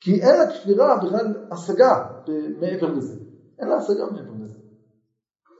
כי 0.01 0.21
אין 0.21 0.35
לכפירה 0.41 0.97
בכלל 0.97 1.33
השגה 1.51 2.05
מעבר 2.59 2.93
לזה. 2.93 3.15
אין 3.59 3.69
לה 3.69 3.75
השגה 3.75 4.05
מעבר 4.11 4.43
לזה. 4.43 4.57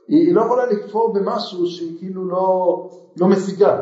היא, 0.08 0.26
היא 0.26 0.34
לא 0.34 0.42
יכולה 0.42 0.66
לכפור 0.66 1.12
במשהו 1.14 1.66
שהיא 1.66 1.98
כאילו 1.98 2.28
לא, 2.28 2.90
לא 3.16 3.28
משיגה. 3.28 3.80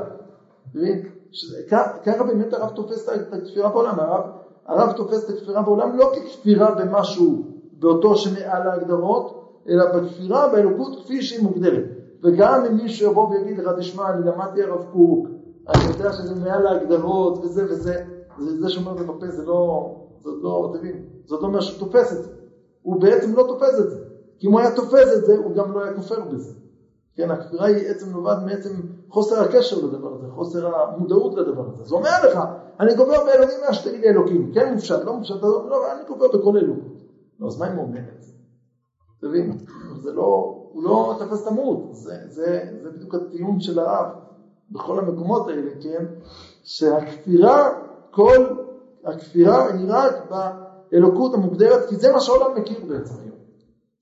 ככה 2.05 2.25
באמת 2.25 2.53
הרב 2.53 2.71
תופס 2.77 3.09
את 3.09 3.33
הכפירה 3.33 3.69
בעולם. 3.69 4.01
הרב, 4.01 4.25
הרב 4.67 4.93
תופס 4.97 5.25
את 5.25 5.37
הכפירה 5.37 5.63
בעולם 5.63 5.99
לא 5.99 6.13
ככפירה 6.17 6.75
במשהו 6.75 7.45
באותו 7.73 8.17
שמעל 8.17 8.69
ההגדרות, 8.69 9.55
אלא 9.69 9.85
בכפירה 9.93 10.49
באלוקות 10.49 11.05
כפי 11.05 11.23
שהיא 11.23 11.43
מוגדרת. 11.43 11.98
וגם 12.23 12.65
אם 12.65 12.77
מישהו 12.77 13.11
יבוא 13.11 13.29
ויגיד 13.29 13.59
לך, 13.59 13.69
תשמע, 13.79 14.11
אני 14.11 14.27
למדתי 14.27 14.63
הרב 14.63 14.85
קוק, 14.93 15.29
אני 15.69 15.85
יודע 15.93 16.13
שזה 16.13 16.35
מעל 16.35 16.67
ההגדרות 16.67 17.39
וזה 17.39 17.65
וזה, 17.65 18.05
זה, 18.39 18.61
זה 18.61 18.69
שאומר 18.69 18.93
את 18.93 18.99
זה 18.99 19.05
בפה 19.05 19.27
זה 19.29 19.45
לא, 19.47 19.95
זאת 20.19 20.43
לא, 20.43 20.69
אתה 20.71 20.79
מבין, 20.79 21.05
זאת 21.25 21.43
לא 21.43 21.47
אומר 21.47 21.61
שהוא 21.61 21.87
תופס 21.87 22.13
את 22.13 22.25
זה. 22.25 22.31
הוא 22.83 23.01
בעצם 23.01 23.35
לא 23.37 23.43
תופס 23.43 23.81
את 23.81 23.91
זה. 23.91 24.05
כי 24.39 24.47
אם 24.47 24.53
הוא 24.53 24.61
היה 24.61 24.77
תופס 24.77 25.17
את 25.17 25.25
זה, 25.25 25.37
הוא 25.37 25.55
גם 25.55 25.73
לא 25.73 25.83
היה 25.83 25.95
כופר 25.95 26.21
בזה. 26.21 26.55
כן, 27.17 27.31
הכפירה 27.31 27.67
היא 27.67 27.89
עצם 27.89 28.11
נובעת 28.11 28.39
מעצם 28.47 28.71
חוסר 29.09 29.43
הקשר 29.43 29.77
לדבר 29.87 30.15
הזה, 30.15 30.27
חוסר 30.31 30.77
המודעות 30.77 31.35
לדבר 31.35 31.69
הזה. 31.69 31.83
הוא 31.91 31.99
אומר 31.99 32.11
לך, 32.29 32.39
אני 32.81 32.95
גובר 32.95 33.25
באלוהים 33.25 33.61
מה 33.67 33.75
שתגיד 33.75 34.05
אלוקים, 34.05 34.53
כן 34.55 34.73
מופשט, 34.73 35.05
לא 35.05 35.17
מופשט, 35.17 35.43
לא, 35.43 35.71
לא, 35.71 35.93
אני 35.93 36.01
גובר 36.09 36.29
בכל. 36.29 36.59
לא, 37.41 37.47
אז 37.47 37.59
מה 37.59 37.73
אם 37.73 37.77
הוא 37.77 37.85
אומר 37.85 38.01
את 38.17 38.23
זה? 38.23 38.33
אתה 39.19 39.27
מבין? 39.27 39.59
זה 40.03 40.13
לא, 40.13 40.58
הוא 40.79 40.85
לא 40.85 41.17
תפס 41.19 41.43
את 41.43 41.47
המהות, 41.47 41.89
זה, 41.93 42.15
זה, 42.29 42.63
זה 42.83 42.91
בדיוק 42.91 43.15
הטיעון 43.15 43.61
של 43.61 43.79
הרב 43.79 44.07
בכל 44.71 44.99
המקומות 44.99 45.49
האלה, 45.49 45.71
כן? 45.83 46.05
שהכפירה, 46.63 47.69
כל 48.11 48.47
הכפירה 49.05 49.67
היא 49.73 49.87
רק 49.89 50.15
באלוקות 50.31 51.35
המוגדרת, 51.35 51.89
כי 51.89 51.97
זה 51.97 52.13
מה 52.13 52.21
שהעולם 52.21 52.61
מכיר 52.61 52.81
בעצם 52.89 53.15
היום. 53.23 53.37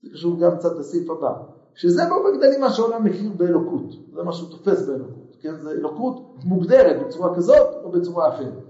זה 0.03 0.09
קשור 0.13 0.39
גם 0.39 0.57
קצת 0.57 0.77
לסעיף 0.77 1.09
הבא. 1.09 1.33
שזה 1.75 2.05
באופן 2.09 2.39
כללי 2.39 2.57
מה 2.57 2.69
שהעולם 2.69 3.05
מכיר 3.05 3.31
באלוקות, 3.37 3.89
זה 4.13 4.23
מה 4.23 4.33
שהוא 4.33 4.49
תופס 4.49 4.87
באלוקות, 4.87 5.35
כן? 5.41 5.55
זה 5.59 5.71
אלוקות 5.71 6.15
מוגדרת 6.43 7.05
בצורה 7.05 7.35
כזאת 7.35 7.83
או 7.83 7.91
בצורה 7.91 8.35
אחרת. 8.35 8.63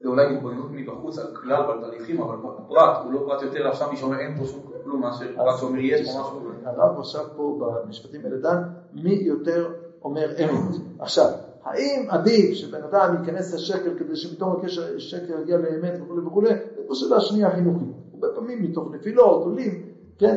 זה 0.00 0.08
אולי 0.08 0.36
התבוננות 0.36 0.70
מבחוץ 0.70 1.18
על 1.18 1.34
כלל 1.34 1.62
ועל 1.66 1.80
תהליכים, 1.80 2.20
אבל 2.20 2.36
בפרט, 2.36 2.96
הוא 3.04 3.12
לא 3.12 3.22
פרט 3.26 3.42
יותר 3.42 3.68
עכשיו 3.68 3.90
מי 3.90 3.96
שאומר 3.96 4.18
אין 4.18 4.36
פה 4.38 4.44
שום 4.44 4.60
כלום, 4.84 5.00
מאשר 5.00 5.36
פרט 5.36 5.58
שאומר 5.58 5.78
יש 5.78 6.12
פה 6.12 6.20
משהו. 6.20 6.49
הרב 6.64 6.98
עכשיו 6.98 7.24
פה 7.36 7.58
במשפטים 7.60 8.20
האלה 8.24 8.36
דן, 8.36 8.62
מי 8.92 9.14
יותר 9.14 9.68
אומר 10.04 10.30
אמת. 10.30 10.74
עכשיו, 10.98 11.30
האם 11.64 12.06
עדיף 12.08 12.54
שבן 12.54 12.82
אדם 12.82 13.16
ייכנס 13.20 13.54
לשקר 13.54 13.90
כדי 13.98 14.16
שמתוך 14.16 14.54
הקשר 14.58 14.98
שקר 14.98 15.40
יגיע 15.40 15.58
לאמת 15.58 16.00
וכולי 16.02 16.20
וכולי, 16.26 16.50
פה 16.86 16.94
שאלה 16.94 17.20
שנייה 17.20 17.50
חינוכית. 17.50 17.88
הרבה 18.14 18.26
פעמים 18.34 18.62
מתוך 18.62 18.94
נפילות, 18.94 19.44
עולים, 19.44 19.82
כן? 20.18 20.36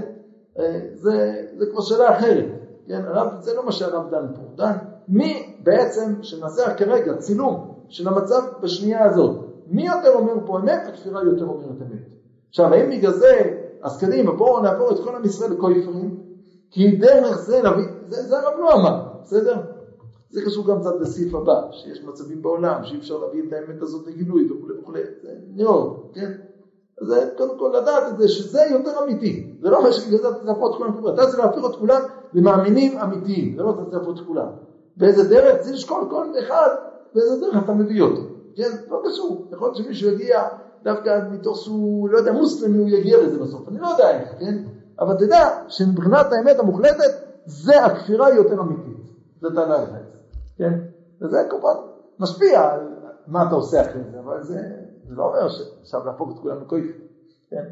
אה, 0.60 0.80
זה, 0.94 1.46
זה 1.58 1.66
כבר 1.72 1.82
שאלה 1.82 2.18
אחרת. 2.18 2.46
כן? 2.88 3.02
הרב, 3.06 3.40
זה 3.40 3.54
לא 3.54 3.66
מה 3.66 3.72
שהרב 3.72 4.12
דן 4.12 4.28
פה. 4.36 4.42
דן 4.56 4.74
מי 5.08 5.58
בעצם, 5.64 6.24
שנעשה 6.24 6.74
כרגע 6.74 7.18
צילום 7.18 7.74
של 7.90 8.08
המצב 8.08 8.42
בשנייה 8.62 9.06
הזאת, 9.06 9.38
מי 9.68 9.86
יותר 9.86 10.14
אומר 10.14 10.34
פה 10.46 10.60
אמת, 10.60 10.82
הכפירה 10.88 11.24
יותר 11.24 11.46
אומרת 11.46 11.82
אמת. 11.82 12.02
עכשיו, 12.50 12.74
האם 12.74 12.90
בגלל 12.90 13.12
זה, 13.12 13.63
אז 13.84 14.00
קדימה, 14.00 14.32
בואו 14.32 14.62
נעבור 14.62 14.92
את 14.92 15.00
כל 15.04 15.16
עם 15.16 15.26
ישראל 15.26 15.54
לכויפרים, 15.54 16.18
כי 16.72 16.96
דרך 16.96 17.38
זה 17.38 17.62
להביא, 17.62 17.86
זה, 18.08 18.24
זה 18.24 18.40
הרב 18.40 18.60
לא 18.60 18.74
אמר, 18.74 19.04
בסדר? 19.24 19.62
זה 20.30 20.42
קשור 20.46 20.68
גם 20.68 20.80
קצת 20.80 20.94
לסעיף 21.00 21.36
הבא, 21.36 21.62
שיש 21.72 22.04
מצבים 22.04 22.42
בעולם 22.42 22.84
שאי 22.84 22.98
אפשר 22.98 23.18
להביא 23.18 23.44
את 23.48 23.54
האמת 23.54 23.82
הזאת 23.82 24.08
לגילוי 24.08 24.52
וכולי 24.52 24.80
וכולי, 24.80 25.02
זה 25.22 25.30
מאוד, 25.56 26.12
כן? 26.14 26.32
אז 27.02 27.14
קודם 27.38 27.60
כל 27.60 27.74
לדעת 27.82 28.14
את 28.14 28.18
זה, 28.18 28.28
שזה 28.28 28.62
יותר 28.72 29.04
אמיתי. 29.04 29.58
זה 29.62 29.70
לא 29.70 29.78
אומר 29.78 29.92
שבגלל 29.92 30.20
זה 30.20 30.30
להפוך 30.44 30.72
את 30.72 30.78
כולם, 30.78 31.14
אתה 31.14 31.26
צריך 31.26 31.40
להפוך 31.40 31.72
את 31.72 31.76
כולם 31.76 32.02
למאמינים 32.34 32.98
אמיתיים, 32.98 33.56
זה 33.58 33.64
לא 33.64 33.70
אתה 33.70 33.86
צריך 33.86 33.98
להפוך 33.98 34.20
את 34.20 34.28
כולם. 34.28 34.48
באיזה 34.98 35.30
דרך, 35.30 35.62
צריך 35.62 35.74
לשקול 35.74 36.04
כל 36.10 36.26
אחד, 36.40 36.70
באיזה 37.14 37.40
דרך 37.42 37.64
אתה 37.64 37.74
מביא 37.74 38.02
אותו. 38.02 38.22
כן, 38.56 38.70
לא 38.90 39.02
קשור. 39.06 39.48
יכול 39.52 39.68
להיות 39.68 39.76
שמישהו 39.76 40.10
יגיע 40.10 40.44
דווקא 40.84 41.20
מתוך 41.32 41.58
שהוא, 41.58 42.10
לא 42.10 42.18
יודע, 42.18 42.32
מוסלמי, 42.32 42.78
הוא 42.78 42.90
יגיע 42.90 43.18
לזה 43.24 43.40
בסוף. 43.40 43.68
אני 43.68 43.80
לא 43.80 43.88
יודע 43.88 44.10
איך, 44.10 44.30
כן? 44.40 44.64
אבל 45.00 45.18
תדע 45.18 45.50
שמבחינת 45.68 46.26
האמת 46.32 46.60
המוחלטת, 46.60 47.12
זה 47.46 47.86
הכפירה 47.86 48.30
יותר 48.34 48.62
אמיתית. 48.62 48.98
זה 49.42 49.56
טענה 49.56 49.86
זה, 49.86 49.98
כן? 50.58 50.80
וזה 51.22 51.38
כמובן 51.50 51.74
משפיע 52.20 52.72
על 52.72 52.80
מה 53.28 53.48
אתה 53.48 53.56
עושה 53.56 53.82
אחרי 53.82 54.02
זה, 54.12 54.20
אבל 54.20 54.44
זה, 54.44 54.62
זה 55.08 55.16
לא 55.16 55.24
אומר 55.24 55.50
שעכשיו 55.50 56.06
להפוך 56.06 56.32
את 56.32 56.40
כולם 56.42 56.62
לכויפים, 56.62 57.02
כן? 57.50 57.64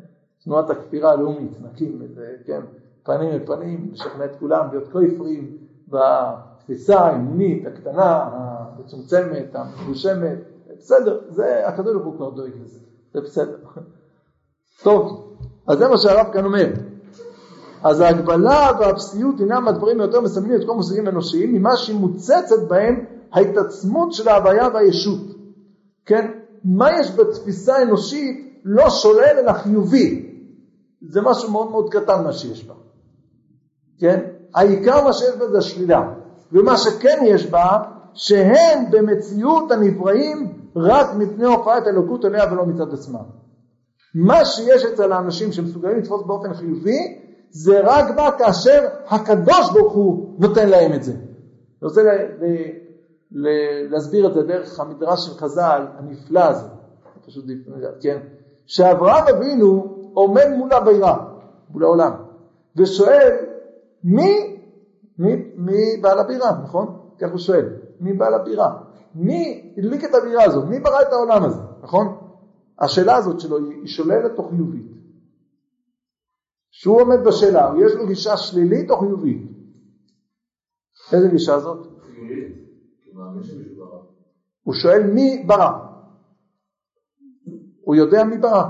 תנועת 0.44 0.70
הכפירה 0.70 1.12
הלאומית, 1.12 1.52
נקים 1.62 2.02
את 2.06 2.16
זה, 2.16 2.36
כן? 2.46 2.62
פנים 3.04 3.30
אל 3.30 3.46
פנים, 3.46 3.90
לשכנע 3.94 4.26
את 4.26 4.36
כולם 4.40 4.68
להיות 4.72 4.92
כויפרים 4.92 5.58
בתפיסה 5.88 7.00
האמונית 7.00 7.68
הקטנה, 7.68 8.30
המצומצמת, 8.32 9.56
המגושמת, 9.56 10.38
בסדר, 10.78 11.22
זה, 11.30 11.68
הקדוש 11.68 11.94
ברוך 11.94 12.06
הוא 12.06 12.16
כבר 12.16 12.30
דואג 12.30 12.52
לזה, 12.64 12.80
זה 13.14 13.22
בסדר. 13.22 13.58
טוב, 14.84 15.28
אז 15.68 15.78
זה 15.78 15.88
מה 15.88 15.98
שהרב 15.98 16.34
כאן 16.34 16.46
אומר. 16.46 16.68
אז 17.84 18.00
ההגבלה 18.00 18.72
והאפסיות 18.80 19.40
הינם 19.40 19.68
הדברים 19.68 20.02
היותר 20.02 20.22
מסמנים 20.22 20.56
את 20.56 20.66
כל 20.66 20.72
המושגים 20.72 21.08
האנושיים 21.08 21.54
ממה 21.54 21.78
שהיא 21.78 21.96
מוצצת 21.96 22.68
בהם 22.68 23.06
ההתעצמות 23.32 24.14
של 24.14 24.28
ההוויה 24.28 24.68
והישות. 24.74 25.22
כן? 26.06 26.32
מה 26.64 27.00
יש 27.00 27.12
בתפיסה 27.12 27.76
האנושית 27.76 28.62
לא 28.66 28.90
שולל 28.90 29.38
אלא 29.40 29.54
חיובי? 29.54 30.32
זה 31.10 31.22
משהו 31.22 31.52
מאוד 31.52 31.72
מאוד 31.72 31.90
קטן 31.90 32.24
מה 32.24 32.34
שיש 32.34 32.66
בה. 32.66 32.74
כן? 34.00 34.20
העיקר 34.56 35.04
מה 35.04 35.14
שיש 35.14 35.36
בה 35.40 35.48
זה 35.48 35.58
השלילה. 35.58 36.14
ומה 36.52 36.78
שכן 36.78 37.20
יש 37.26 37.48
בה, 37.48 37.84
שהם 38.14 38.92
במציאות 38.92 39.72
הנבראים 39.72 40.61
רק 40.76 41.08
מפני 41.18 41.46
הופעת 41.46 41.88
אלוקות 41.88 42.26
עליה 42.26 42.54
ולא 42.54 42.66
מצד 42.66 42.94
עצמם. 42.94 43.24
מה 44.16 44.46
שיש 44.46 44.86
אצל 44.86 45.12
האנשים 45.12 45.52
שמסוגלים 45.52 45.98
לתפוס 45.98 46.24
באופן 46.28 46.54
חיובי, 46.54 47.22
זה 47.50 47.82
רק 47.84 48.16
בא 48.16 48.30
כאשר 48.38 48.88
הקדוש 49.08 49.72
ברוך 49.74 49.94
הוא 49.94 50.36
נותן 50.40 50.70
להם 50.70 50.94
את 50.94 51.04
זה. 51.04 51.12
אני 51.12 51.88
רוצה 51.90 52.04
ל- 52.04 52.46
ל- 52.46 52.72
ל- 53.32 53.92
להסביר 53.92 54.28
את 54.28 54.34
זה 54.34 54.44
דרך 54.44 54.80
המדרש 54.80 55.26
של 55.26 55.34
חז"ל 55.38 55.86
הנפלא 55.98 56.40
הזה, 56.40 56.68
פשוט, 57.26 57.46
כן, 58.02 58.18
שאברהם 58.66 59.24
אבינו 59.36 59.98
עומד 60.14 60.48
מול 60.58 60.74
הבירה, 60.74 61.26
מול 61.70 61.84
העולם, 61.84 62.12
ושואל 62.76 63.30
מי, 64.04 64.58
מי, 65.18 65.52
מי 65.56 65.98
בעל 66.02 66.20
הבירה, 66.20 66.52
נכון? 66.64 67.00
כך 67.20 67.32
הוא 67.32 67.40
שואל, 67.40 67.66
מי 68.00 68.14
בעל 68.14 68.34
הבירה? 68.34 68.78
מי 69.16 69.74
הדליק 69.78 70.04
את 70.04 70.16
הבירה 70.16 70.44
הזאת? 70.44 70.66
מי 70.68 70.80
ברא 70.80 71.02
את 71.02 71.14
העולם 71.14 71.44
הזה, 71.44 71.62
נכון? 71.84 72.18
השאלה 72.80 73.16
הזאת 73.16 73.40
שלו 73.40 73.58
היא 73.58 73.88
שוללת 73.88 74.38
או 74.38 74.50
חיובית? 74.50 74.92
שהוא 76.72 77.02
עומד 77.02 77.18
בשאלה, 77.28 77.72
יש 77.86 77.94
לו 77.96 78.08
גישה 78.08 78.38
שלילית 78.38 78.92
או 78.92 78.98
חיובית? 79.00 79.42
איזה 81.14 81.28
גישה 81.28 81.60
זאת? 81.60 81.88
הוא 84.64 84.74
שואל 84.74 85.04
מי 85.04 85.44
ברא. 85.48 85.70
הוא 87.82 87.96
יודע 87.96 88.24
מי 88.24 88.38
ברא. 88.38 88.64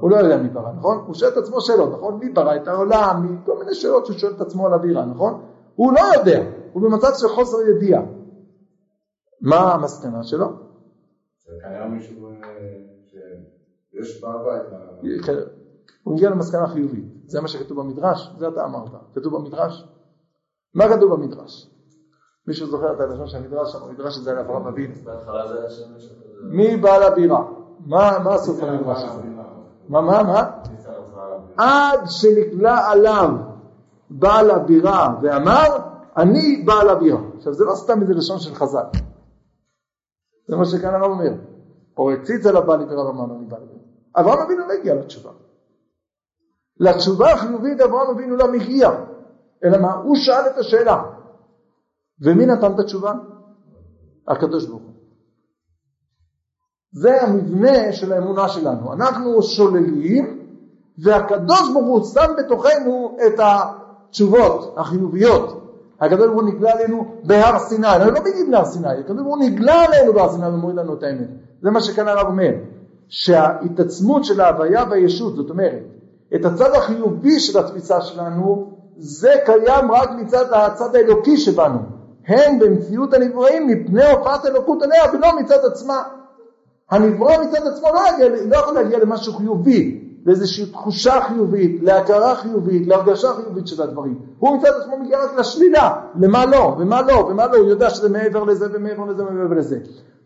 הוא 0.00 0.10
לא 0.10 0.16
יודע 0.16 0.36
מי 0.42 0.48
ברא, 0.48 0.72
נכון? 0.72 1.04
הוא 1.06 1.14
שואל 1.14 1.30
את 1.32 1.36
עצמו 1.36 1.60
שאלות, 1.60 1.92
נכון? 1.92 2.18
מי 2.18 2.28
ברא 2.28 2.56
את 2.56 2.68
העולם, 2.68 3.26
מי- 3.26 3.36
כל 3.46 3.58
מיני 3.58 3.74
שאלות 3.74 4.06
שהוא 4.06 4.18
שואל 4.18 4.32
את 4.32 4.40
עצמו 4.40 4.66
על 4.66 4.74
אווירה, 4.74 5.04
נכון? 5.06 5.44
הוא 5.74 5.92
לא 5.92 6.00
יודע, 6.18 6.44
הוא 6.72 6.82
במצב 6.82 7.08
של 7.14 7.28
חוסר 7.28 7.56
ידיעה. 7.76 8.02
מה 9.42 9.72
המסקנה 9.72 10.22
שלו? 10.22 10.46
מישהו 11.88 12.26
אה, 12.26 12.34
שיש 13.10 14.24
בבית. 14.24 14.62
הוא 16.02 16.14
הגיע 16.14 16.30
למסקנה 16.30 16.66
חיובית. 16.66 17.04
זה 17.26 17.40
מה 17.40 17.48
שכתוב 17.48 17.80
במדרש, 17.80 18.30
זה 18.38 18.48
אתה 18.48 18.64
אמרת. 18.64 18.90
כתוב 19.14 19.36
במדרש? 19.36 19.88
מה 20.74 20.88
כתוב 20.88 21.14
במדרש? 21.14 21.70
מישהו 22.46 22.66
זוכר 22.66 22.92
את 22.92 23.00
הלשון 23.00 23.26
של 23.26 23.36
המדרש? 23.36 23.74
המדרש 23.74 24.18
הזה 24.18 24.30
על 24.30 24.38
אברהם 24.38 24.66
אבינו. 24.66 24.94
מי 26.42 26.76
בעל 26.76 27.02
הבירה? 27.02 27.44
מה 27.86 28.18
מה 28.24 28.34
הסוף 28.34 28.62
המדרש 28.62 29.02
הזה? 29.04 29.22
מה, 29.88 30.00
מה, 30.00 30.22
מה? 30.22 30.50
עד 31.56 32.00
שנקלע 32.06 32.90
עליו 32.90 33.30
בעל 34.10 34.50
הבירה 34.50 35.14
ואמר, 35.22 35.66
אני 36.16 36.62
בעל 36.66 36.88
הבירה. 36.88 37.20
עכשיו 37.36 37.52
זה 37.52 37.64
לא 37.64 37.74
סתם 37.74 38.02
איזה 38.02 38.14
לשון 38.14 38.38
של 38.38 38.54
חז"ל. 38.54 38.84
זה 40.48 40.56
מה 40.56 40.64
שכאן 40.64 40.94
הרב 40.94 41.10
אומר. 41.10 41.32
או 41.96 42.10
הציץ 42.12 42.46
הבירה 42.46 43.06
ואמר 43.06 43.26
לו, 43.26 43.36
אני 43.36 43.46
בעל 43.46 43.62
הבירה. 43.62 43.78
אברהם 44.16 44.38
אבינו 44.38 44.68
לא 44.68 44.72
הגיע 44.72 44.94
לתשובה. 44.94 45.30
לתשובה 46.80 47.32
החיובית 47.32 47.80
אברהם 47.80 48.10
אבינו 48.10 48.36
לא 48.36 48.52
מגיע. 48.52 48.90
אלא 49.64 49.78
מה? 49.78 49.92
הוא 49.92 50.16
שאל 50.16 50.46
את 50.46 50.58
השאלה. 50.58 51.02
ומי 52.20 52.46
נתן 52.46 52.72
את 52.74 52.78
התשובה? 52.78 53.12
הקדוש 54.28 54.66
ברוך 54.66 54.82
הוא. 54.82 54.92
זה 56.92 57.22
המבנה 57.22 57.92
של 57.92 58.12
האמונה 58.12 58.48
שלנו. 58.48 58.92
אנחנו 58.92 59.42
שוללים, 59.42 60.48
והקדוש 60.98 61.72
ברוך 61.72 61.86
הוא 61.86 62.04
שם 62.04 62.32
בתוכנו 62.38 63.16
את 63.26 63.40
התשובות 63.40 64.74
החיוביות. 64.78 65.61
הקדוש 66.02 66.26
ברוך 66.26 66.40
הוא 66.40 66.48
נגלה 66.48 66.72
עלינו 66.72 67.14
בהר 67.24 67.58
סיני, 67.58 67.86
לא 68.06 68.12
מגיעים 68.20 68.50
להר 68.52 68.64
סיני, 68.64 68.88
הקדוש 68.88 69.22
ברוך 69.22 69.36
הוא 69.36 69.44
נגלה 69.44 69.84
עלינו 69.84 70.12
בהר 70.12 70.32
סיני 70.32 70.46
ומוריד 70.46 70.76
לנו 70.76 70.94
את 70.94 71.02
האמת. 71.02 71.28
זה 71.62 71.70
מה 71.70 71.80
שכאן 71.80 72.08
הרב 72.08 72.26
אומר, 72.26 72.50
שההתעצמות 73.08 74.24
של 74.24 74.40
ההוויה 74.40 74.84
והישות, 74.90 75.36
זאת 75.36 75.50
אומרת, 75.50 75.82
את 76.34 76.44
הצד 76.44 76.74
החיובי 76.74 77.40
של 77.40 77.58
התפיסה 77.58 78.00
שלנו, 78.00 78.72
זה 78.98 79.32
קיים 79.44 79.92
רק 79.92 80.10
מצד 80.10 80.44
הצד 80.52 80.96
האלוקי 80.96 81.36
שבנו. 81.36 81.78
הן 82.26 82.58
במציאות 82.58 83.14
הנבראים 83.14 83.66
מפני 83.66 84.10
הופעת 84.10 84.46
אלוקות 84.46 84.82
עליה 84.82 85.02
ולא 85.12 85.40
מצד 85.40 85.64
עצמה. 85.64 86.02
הנברא 86.90 87.44
מצד 87.44 87.66
עצמו 87.66 87.88
לא, 87.94 88.00
יגיע, 88.14 88.44
לא 88.46 88.56
יכול 88.56 88.74
להגיע 88.74 88.98
למשהו 88.98 89.32
חיובי, 89.32 90.01
לאיזושהי 90.26 90.66
תחושה 90.66 91.20
חיובית, 91.20 91.82
להכרה 91.82 92.34
חיובית, 92.34 92.86
להרגשה 92.86 93.28
חיובית 93.34 93.66
של 93.66 93.82
הדברים. 93.82 94.18
הוא 94.38 94.56
מצד 94.56 94.70
עצמו 94.80 94.98
מגיע 94.98 95.18
רק 95.24 95.38
לשלילה, 95.38 95.90
למה 96.20 96.46
לא, 96.46 96.76
ומה 96.78 97.02
לא, 97.02 97.28
ומה 97.30 97.46
לא, 97.46 97.56
הוא 97.56 97.68
יודע 97.68 97.90
שזה 97.90 98.08
מעבר 98.08 98.44
לזה 98.44 98.66
ומעבר 98.72 99.04
לזה 99.04 99.24
ומעבר 99.24 99.54
לזה. 99.54 99.78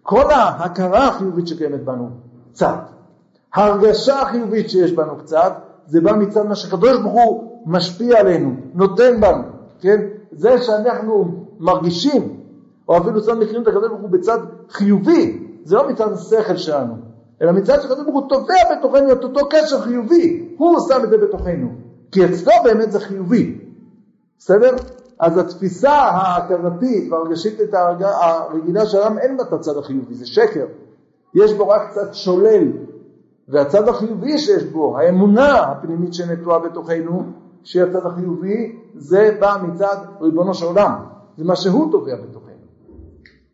כל 0.02 0.30
ההכרה 0.30 1.08
החיובית 1.08 1.48
שקיימת 1.48 1.84
בנו, 1.84 2.08
קצת. 2.52 2.78
ההרגשה 3.54 4.20
החיובית 4.20 4.70
שיש 4.70 4.92
בנו 4.92 5.16
קצת, 5.16 5.52
זה 5.86 6.00
בא 6.00 6.12
מצד 6.12 6.46
מה 6.46 6.54
שקדוש 6.54 6.98
ברוך 6.98 7.12
הוא 7.12 7.62
משפיע 7.66 8.20
עלינו, 8.20 8.54
נותן 8.74 9.20
בנו, 9.20 9.42
כן? 9.80 10.00
זה 10.32 10.62
שאנחנו 10.62 11.44
מרגישים, 11.60 12.40
או 12.88 12.98
אפילו 12.98 13.20
שם 13.20 13.40
מקרים 13.40 13.62
את 13.62 13.68
הקדוש 13.68 13.88
ברוך 13.88 14.00
הוא 14.00 14.10
בצד 14.10 14.38
חיובי, 14.70 15.46
זה 15.64 15.76
לא 15.76 15.88
מצד 15.88 16.12
השכל 16.12 16.56
שלנו, 16.56 16.94
אלא 17.42 17.52
מצד 17.52 17.80
שקדוש 17.80 18.04
ברוך 18.04 18.14
הוא 18.14 18.28
תובע 18.28 18.76
בתוכנו 18.76 19.12
את 19.12 19.24
אותו 19.24 19.48
קשר 19.50 19.80
חיובי, 19.80 20.54
הוא 20.58 20.78
שם 20.88 21.04
את 21.04 21.10
זה 21.10 21.18
בתוכנו, 21.18 21.68
כי 22.12 22.24
אצלו 22.24 22.52
באמת 22.64 22.92
זה 22.92 23.00
חיובי, 23.00 23.58
בסדר? 24.38 24.76
אז 25.20 25.38
התפיסה 25.38 25.92
ההכרתית 25.92 27.12
והרגשית. 27.12 27.60
הרגילה 28.20 28.86
של 28.86 28.98
העם 28.98 29.18
אין 29.18 29.36
בה 29.36 29.42
את 29.42 29.52
הצד 29.52 29.76
החיובי, 29.76 30.14
זה 30.14 30.26
שקר, 30.26 30.66
יש 31.34 31.52
בו 31.52 31.68
רק 31.68 31.90
צד 31.94 32.14
שולל, 32.14 32.72
והצד 33.48 33.88
החיובי 33.88 34.38
שיש 34.38 34.64
בו, 34.64 34.98
האמונה 34.98 35.58
הפנימית 35.58 36.14
שנטועה 36.14 36.58
בתוכנו, 36.58 37.22
שהיא 37.62 37.82
הצד 37.82 38.06
החיובי, 38.06 38.78
זה 38.94 39.36
בא 39.40 39.56
מצד 39.62 39.96
ריבונו 40.20 40.54
של 40.54 40.66
עולם, 40.66 40.92
זה 41.38 41.44
מה 41.44 41.56
שהוא 41.56 41.92
תובע 41.92 42.16
בתוכנו. 42.16 42.46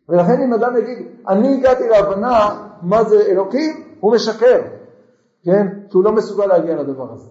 ולכן 0.09 0.41
אם 0.41 0.53
אדם 0.53 0.77
יגיד, 0.77 1.07
אני 1.27 1.57
הגעתי 1.57 1.89
להבנה 1.89 2.49
מה 2.83 3.03
זה 3.03 3.21
אלוקים, 3.25 3.83
הוא 3.99 4.15
משקר, 4.15 4.61
כן? 5.43 5.67
כי 5.89 5.97
הוא 5.97 6.03
לא 6.03 6.11
מסוגל 6.11 6.45
להגיע 6.45 6.75
לדבר 6.75 7.13
הזה. 7.13 7.29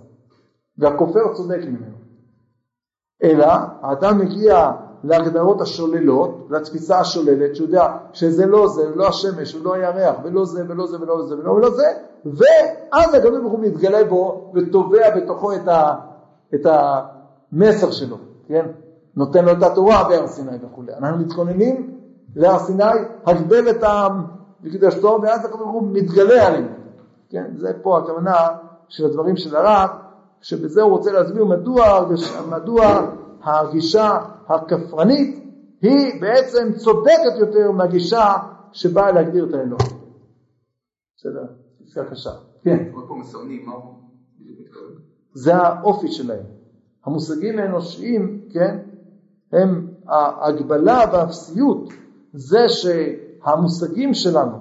והכופר 0.79 1.35
צודק 1.35 1.61
ממנו. 1.67 1.97
אלא 3.23 3.47
האדם 3.83 4.19
מגיע 4.19 4.71
להגדרות 5.05 5.61
השוללות, 5.61 6.47
לתפיסה 6.51 7.01
השוללת, 7.01 7.57
שהוא 7.57 7.67
יודע 7.67 7.97
שזה 8.13 8.47
לא 8.47 8.69
זה, 8.69 8.83
לא 8.95 9.09
השמש, 9.09 9.55
ולא 9.55 9.75
הירח, 9.75 10.17
ולא 10.25 10.45
זה, 10.45 10.65
ולא 10.69 10.87
זה, 10.87 11.01
ולא 11.01 11.27
זה, 11.27 11.35
ולא, 11.39 11.51
ולא 11.51 11.71
זה, 11.71 11.87
ואז 12.25 13.15
הקדוש 13.15 13.41
ברוך 13.41 13.53
הוא 13.53 13.61
מתגלה 13.61 14.05
בו 14.05 14.53
וטובע 14.55 15.17
בתוכו 15.17 15.53
את, 15.53 15.69
ה, 15.69 15.95
את 16.55 16.67
המסר 16.67 17.91
שלו, 17.91 18.17
כן? 18.49 18.67
נותן 19.17 19.45
לו 19.45 19.53
את 19.53 19.63
התורה 19.63 20.09
בהר 20.09 20.27
סיני 20.27 20.57
וכו'. 20.63 20.83
אנחנו 20.99 21.19
מתכוננים 21.19 21.99
להר 22.37 22.59
סיני, 22.59 22.85
הגבל 23.27 23.71
את 23.71 23.83
העם 23.83 24.25
וקדשתו, 24.63 25.19
ואז 25.23 25.45
הקדוש 25.45 25.61
ברוך 25.61 25.73
הוא 25.73 25.89
מתגלה 25.93 26.47
עלינו. 26.47 26.69
כן? 27.29 27.51
זה 27.57 27.73
פה 27.83 27.99
הכוונה 27.99 28.37
של 28.89 29.07
הדברים 29.07 29.37
של 29.37 29.57
הרב, 29.57 29.91
שבזה 30.41 30.83
הוא 30.83 30.91
רוצה 30.91 31.13
להסביר 31.13 31.45
מדוע, 31.45 32.09
מדוע 32.51 33.13
הגישה 33.43 34.19
הכפרנית 34.47 35.43
היא 35.83 36.21
בעצם 36.21 36.73
צודקת 36.77 37.39
יותר 37.39 37.71
מהגישה 37.71 38.33
שבאה 38.73 39.13
להגדיר 39.13 39.49
את 39.49 39.55
האלוה. 39.55 39.79
בסדר? 41.17 41.47
פסקה 41.85 42.05
קשה. 42.05 42.31
כן. 42.63 42.85
עוד 42.95 43.09
פעם 43.09 43.21
מסמנים, 43.21 43.67
מה 43.67 43.73
הוא? 43.73 43.95
זה 45.35 45.57
האופי 45.57 46.09
שלהם. 46.09 46.45
המושגים 47.05 47.59
האנושיים, 47.59 48.41
כן, 48.53 48.79
הם 49.53 49.89
ההגבלה 50.07 51.05
והאפסיות, 51.13 51.89
זה 52.33 52.69
שהמושגים 53.45 54.15
שלנו, 54.15 54.57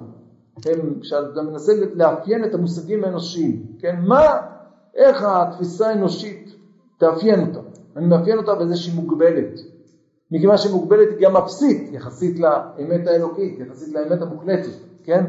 הם, 0.66 1.00
כשאתה 1.00 1.42
מנסה 1.42 1.72
לאפיין 1.94 2.44
את 2.44 2.54
המושגים 2.54 3.04
האנושיים, 3.04 3.66
כן, 3.78 3.96
מה, 4.00 4.26
איך 4.94 5.22
התפיסה 5.22 5.88
האנושית 5.88 6.54
תאפיין 6.98 7.40
אותה? 7.40 7.60
אני 7.96 8.06
מאפיין 8.06 8.38
אותה 8.38 8.54
בזה 8.54 8.76
שהיא 8.76 8.94
מוגבלת. 8.94 9.60
מכיוון 10.30 10.56
שהיא 10.58 10.72
מוגבלת 10.72 11.08
היא 11.10 11.18
גם 11.20 11.36
אפסית 11.36 11.88
יחסית 11.92 12.38
לאמת 12.38 13.06
האלוקית, 13.06 13.58
יחסית 13.60 13.94
לאמת 13.94 14.22
המוחלטת, 14.22 14.70
כן? 15.04 15.24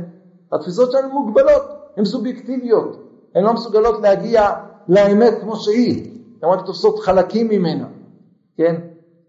התפיסות 0.52 0.92
שלנו 0.92 1.10
מוגבלות, 1.10 1.62
הן 1.98 2.06
סובייקטיביות, 2.06 2.98
הן 3.36 3.44
לא 3.44 3.54
מסוגלות 3.54 4.02
להגיע 4.02 4.50
לאמת 4.88 5.34
כמו 5.42 5.56
שהיא, 5.56 6.20
הן 6.44 6.50
רק 6.50 6.66
תופסות 6.66 7.00
חלקים 7.00 7.48
ממנה, 7.48 7.88
כן? 8.58 8.76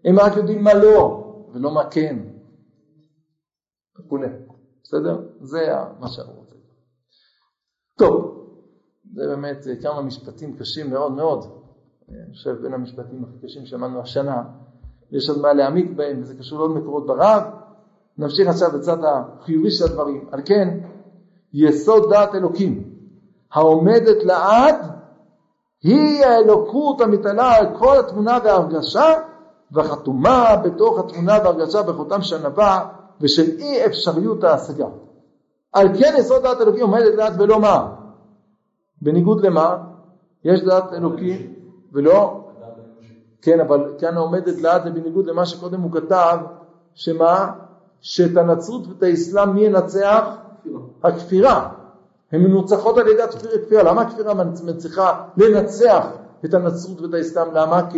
הם 0.05 0.19
רק 0.19 0.37
יודעים 0.37 0.63
מה 0.63 0.73
לא, 0.73 1.23
ולא 1.53 1.71
מה 1.71 1.83
כן, 1.89 2.17
וכולי, 3.99 4.27
בסדר? 4.83 5.21
זה 5.39 5.73
מה 5.99 6.07
שאני 6.07 6.27
רוצה. 6.37 6.55
טוב, 7.97 8.45
זה 9.13 9.27
באמת 9.27 9.67
כמה 9.81 10.01
משפטים 10.01 10.57
קשים 10.57 10.89
מאוד 10.89 11.11
מאוד, 11.11 11.45
אני 12.09 12.33
חושב 12.33 12.61
בין 12.61 12.73
המשפטים 12.73 13.23
הכי 13.23 13.45
קשים 13.45 13.65
שמענו 13.65 14.01
השנה, 14.01 14.43
יש 15.11 15.29
עוד 15.29 15.41
מה 15.41 15.53
להעמיק 15.53 15.91
בהם, 15.95 16.21
וזה 16.21 16.35
קשור 16.37 16.59
לעוד 16.59 16.71
מקורות 16.71 17.07
ברב. 17.07 17.43
נמשיך 18.17 18.47
עכשיו 18.47 18.71
בצד 18.71 18.97
החיובי 19.03 19.71
של 19.71 19.85
הדברים. 19.85 20.27
על 20.31 20.41
כן, 20.45 20.79
יסוד 21.53 22.09
דעת 22.09 22.35
אלוקים, 22.35 22.83
העומדת 23.51 24.23
לעד, 24.23 24.75
היא 25.83 26.25
האלוקות 26.25 27.01
המתעלה 27.01 27.55
על 27.55 27.77
כל 27.77 27.99
התמונה 27.99 28.37
וההרגשה, 28.43 29.13
והחתומה 29.71 30.55
בתוך 30.63 30.99
התמונה 30.99 31.37
וההרגשה 31.43 31.83
בחותם 31.83 32.21
של 32.21 32.45
הנבא 32.45 32.85
ושל 33.21 33.57
אי 33.59 33.85
אפשריות 33.85 34.43
ההשגה. 34.43 34.87
על 35.73 35.87
כן 35.99 36.13
יסוד 36.17 36.43
דעת 36.43 36.61
אלוקים 36.61 36.81
עומדת 36.81 37.15
לעד 37.15 37.41
ולא 37.41 37.59
מה? 37.59 37.95
בניגוד 39.01 39.45
למה? 39.45 39.75
יש 40.43 40.61
דעת 40.61 40.93
אלוקים 40.93 41.53
ולא 41.93 42.45
כן, 43.45 43.59
אבל 43.59 43.93
כאן 43.97 44.17
העומדת 44.17 44.61
לעד 44.61 44.83
זה 44.83 44.89
בניגוד 44.89 45.25
למה 45.25 45.45
שקודם 45.45 45.81
הוא 45.81 45.91
כתב, 45.91 46.37
שמה? 46.93 47.51
שאת 48.01 48.37
הנצרות 48.37 48.87
ואת 48.87 49.03
האסלאם 49.03 49.53
מי 49.53 49.61
ינצח? 49.61 50.27
הכפירה. 51.03 51.69
הן 52.31 52.41
מנוצחות 52.41 52.97
על 52.97 53.07
ידי 53.07 53.21
הכפירה. 53.21 53.83
למה 53.83 54.01
הכפירה 54.01 54.33
מצליחה 54.63 55.27
לנצח 55.37 56.07
את 56.45 56.53
הנצרות 56.53 57.01
ואת 57.01 57.13
האסלאם? 57.13 57.53
למה? 57.53 57.91
כי 57.91 57.97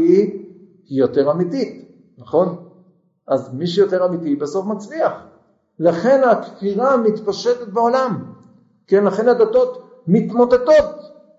היא 0.88 1.00
יותר 1.00 1.32
אמיתית, 1.32 1.92
נכון? 2.18 2.67
אז 3.28 3.54
מי 3.54 3.68
שיותר 3.68 4.06
אמיתי 4.06 4.36
בסוף 4.36 4.66
מצליח. 4.66 5.14
לכן 5.80 6.22
הכפירה 6.24 6.98
מתפשטת 6.98 7.68
בעולם, 7.68 8.34
כן? 8.88 9.04
לכן 9.06 9.28
הדתות 9.28 9.90
מתמוטטות 10.08 10.86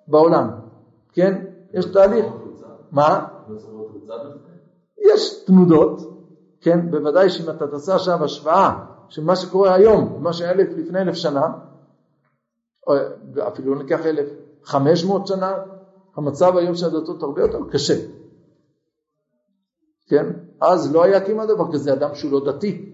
בעולם, 0.08 0.50
כן? 1.12 1.44
יש 1.72 1.84
תהליך. 1.84 2.26
מה? 2.90 3.26
יש 4.98 5.44
תנודות, 5.44 6.24
כן? 6.60 6.90
בוודאי 6.90 7.30
שאם 7.30 7.50
אתה 7.50 7.66
תעשה 7.66 7.94
עכשיו 7.94 8.24
השוואה 8.24 8.84
של 9.08 9.24
מה 9.24 9.36
שקורה 9.36 9.74
היום, 9.74 10.22
מה 10.22 10.32
שהיה 10.32 10.54
לפני 10.54 11.00
אלף 11.00 11.14
שנה, 11.14 11.46
או 12.86 12.94
אפילו 13.48 13.74
ניקח 13.74 14.06
אלף 14.06 14.28
חמש 14.64 15.04
מאות 15.04 15.26
שנה, 15.26 15.54
המצב 16.16 16.56
היום 16.56 16.74
של 16.74 16.86
הדתות 16.86 17.22
הרבה 17.22 17.40
יותר 17.42 17.58
קשה. 17.70 17.94
כן? 20.08 20.26
אז 20.60 20.94
לא 20.94 21.02
היה 21.04 21.20
כמעט 21.20 21.48
דבר 21.48 21.72
כזה 21.72 21.92
אדם 21.92 22.14
שהוא 22.14 22.32
לא 22.32 22.52
דתי, 22.52 22.92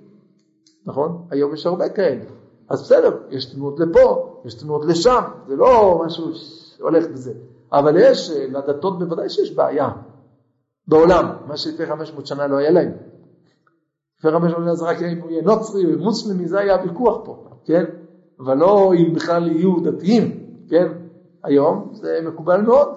נכון? 0.86 1.26
היום 1.30 1.54
יש 1.54 1.66
הרבה 1.66 1.88
כאלה. 1.88 2.24
אז 2.68 2.82
בסדר, 2.82 3.16
יש 3.30 3.44
תנועות 3.44 3.80
לפה, 3.80 4.34
יש 4.44 4.54
תנועות 4.54 4.84
לשם, 4.84 5.20
זה 5.48 5.56
לא 5.56 6.02
משהו 6.06 6.34
שהולך 6.34 7.06
בזה. 7.06 7.32
אבל 7.72 7.96
יש, 7.96 8.30
לדתות 8.30 8.98
בוודאי 8.98 9.28
שיש 9.28 9.54
בעיה 9.54 9.90
בעולם, 10.88 11.36
מה 11.46 11.56
שלפני 11.56 11.86
500 11.86 12.26
שנה 12.26 12.46
לא 12.46 12.56
היה 12.56 12.70
להם. 12.70 12.92
לפני 14.18 14.30
500 14.32 14.62
שנה 14.64 14.74
זה 14.74 14.84
רק 14.84 15.02
אם 15.02 15.20
הוא 15.20 15.30
יהיה 15.30 15.42
נוצרי 15.42 15.94
או 15.94 15.98
מוסלמי, 15.98 16.48
זה 16.48 16.58
היה 16.58 16.74
הוויכוח 16.74 17.24
פה, 17.24 17.44
כן? 17.64 17.84
אבל 18.40 18.56
לא 18.56 18.92
אם 18.94 19.14
בכלל 19.14 19.52
יהיו 19.52 19.80
דתיים, 19.80 20.46
כן? 20.68 20.92
היום 21.44 21.90
זה 21.92 22.20
מקובל 22.22 22.60
מאוד 22.60 22.88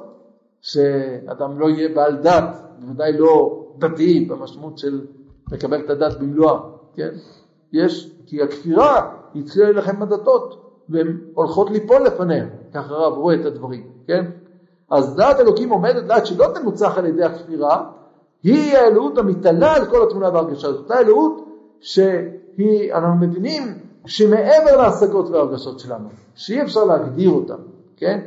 שאדם 0.62 1.60
לא 1.60 1.70
יהיה 1.70 1.96
בעל 1.96 2.18
דת, 2.18 2.56
בוודאי 2.80 3.18
לא 3.18 3.64
דתי 3.80 4.26
במשמעות 4.26 4.78
של 4.78 5.02
לקבל 5.52 5.80
את 5.80 5.90
הדת 5.90 6.20
במלואה, 6.20 6.60
כן? 6.96 7.10
יש, 7.74 8.12
כי 8.26 8.42
הכפירה 8.42 9.12
התחילה 9.36 9.66
להילחם 9.66 10.00
בדתות 10.00 10.68
והן 10.90 11.18
הולכות 11.34 11.70
ליפול 11.70 12.02
לפניה, 12.02 12.46
ככה 12.74 12.94
הרב 12.94 13.14
רואה 13.14 13.36
את 13.36 13.46
הדברים, 13.46 13.88
כן? 14.08 14.26
אז 14.90 15.16
דעת 15.16 15.40
אלוקים 15.40 15.70
עומדת 15.70 16.04
דעת 16.04 16.26
שלא 16.26 16.46
תנוצח 16.56 16.98
על 16.98 17.06
ידי 17.06 17.24
הכפירה, 17.24 17.84
היא 18.44 18.78
האלוהות 18.78 19.18
המתעלה 19.18 19.76
על 19.76 19.86
כל 19.86 20.04
התמונה 20.04 20.30
והרגשה 20.30 20.68
הזאת, 20.68 20.84
אותה 20.84 21.00
אלוהות 21.00 21.48
שהיא, 21.80 22.94
אנחנו 22.94 23.16
מבינים 23.16 23.64
שמעבר 24.06 24.78
להשגות 24.78 25.30
והרגשות 25.30 25.80
שלנו, 25.80 26.10
שאי 26.36 26.62
אפשר 26.62 26.84
להגדיר 26.84 27.30
אותן, 27.30 27.62
כן? 27.98 28.20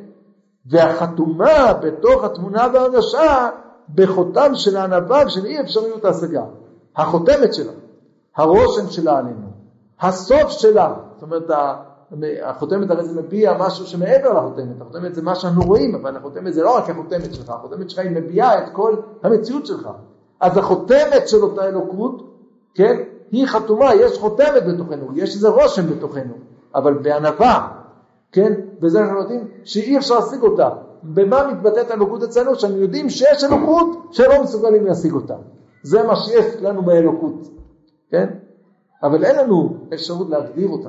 והחתומה 0.66 1.72
בתוך 1.82 2.24
התמונה 2.24 2.66
והרגשה 2.74 3.50
בחותם 3.94 4.50
של 4.54 4.76
הענווה 4.76 5.22
ושל 5.26 5.46
אי 5.46 5.60
אפשריות 5.60 6.04
ההשגה. 6.04 6.42
החותמת 6.96 7.54
שלה, 7.54 7.72
הרושם 8.36 8.90
שלה 8.90 9.18
עלינו, 9.18 9.46
הסוף 10.00 10.50
שלה, 10.50 10.94
זאת 11.14 11.22
אומרת 11.22 11.50
החותמת 12.42 12.90
הרי 12.90 13.04
זה 13.04 13.22
מביע 13.22 13.56
משהו 13.58 13.86
שמעבר 13.86 14.32
לחותמת, 14.32 14.80
החותמת 14.80 15.14
זה 15.14 15.22
מה 15.22 15.34
שאנחנו 15.34 15.62
רואים, 15.62 15.94
אבל 15.94 16.16
החותמת 16.16 16.54
זה 16.54 16.62
לא 16.62 16.76
רק 16.76 16.90
החותמת 16.90 17.34
שלך, 17.34 17.50
החותמת 17.50 17.90
שלך 17.90 17.98
היא 17.98 18.10
מביעה 18.10 18.58
את 18.58 18.68
כל 18.72 18.96
המציאות 19.22 19.66
שלך. 19.66 19.88
אז 20.40 20.56
החותמת 20.56 21.28
של 21.28 21.42
אותה 21.42 21.68
אלוקות, 21.68 22.22
כן, 22.74 22.96
היא 23.30 23.46
חתומה, 23.46 23.94
יש 23.94 24.18
חותמת 24.18 24.66
בתוכנו, 24.68 25.06
יש 25.14 25.34
איזה 25.34 25.48
רושם 25.48 25.86
בתוכנו, 25.86 26.34
אבל 26.74 26.94
בענווה, 26.94 27.68
כן, 28.32 28.52
בזה 28.80 29.00
אנחנו 29.00 29.18
יודעים 29.18 29.48
שאי 29.64 29.98
אפשר 29.98 30.14
להשיג 30.14 30.42
אותה. 30.42 30.68
במה 31.02 31.52
מתבטאת 31.52 31.90
האלוקות 31.90 32.22
אצלנו? 32.22 32.54
שאנו 32.54 32.76
יודעים 32.76 33.10
שיש 33.10 33.44
אלוקות 33.44 34.08
שלא 34.12 34.42
מסוגלים 34.42 34.86
להשיג 34.86 35.12
אותה. 35.12 35.36
זה 35.82 36.02
מה 36.02 36.16
שיש 36.16 36.54
לנו 36.62 36.82
באלוקות, 36.82 37.34
כן? 38.10 38.38
אבל 39.02 39.24
אין 39.24 39.36
לנו 39.36 39.86
אפשרות 39.94 40.28
להגדיר 40.28 40.68
אותה. 40.68 40.88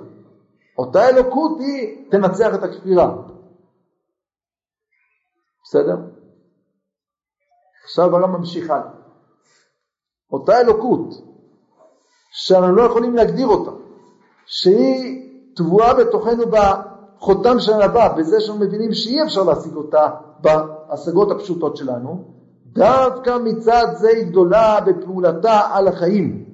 אותה 0.77 1.09
אלוקות 1.09 1.59
היא 1.59 2.11
תנצח 2.11 2.55
את 2.55 2.63
הכפירה. 2.63 3.15
בסדר? 5.63 5.95
עכשיו 7.83 8.15
הרב 8.15 8.29
ממשיך 8.29 8.69
הלאה. 8.69 8.91
אותה 10.31 10.59
אלוקות 10.59 11.13
שאנחנו 12.31 12.75
לא 12.75 12.81
יכולים 12.81 13.15
להגדיר 13.15 13.47
אותה, 13.47 13.71
שהיא 14.45 15.29
טבועה 15.55 15.93
בתוכנו 15.93 16.49
בחותם 17.21 17.59
של 17.59 17.81
הבא, 17.81 18.13
בזה 18.17 18.41
שאנחנו 18.41 18.65
מבינים 18.65 18.93
שאי 18.93 19.23
אפשר 19.23 19.43
להשיג 19.43 19.75
אותה 19.75 20.07
בהשגות 20.39 21.31
הפשוטות 21.31 21.77
שלנו, 21.77 22.23
דווקא 22.65 23.37
מצד 23.43 23.85
זה 23.93 24.09
היא 24.09 24.27
גדולה 24.27 24.79
בפעולתה 24.81 25.61
על 25.71 25.87
החיים. 25.87 26.45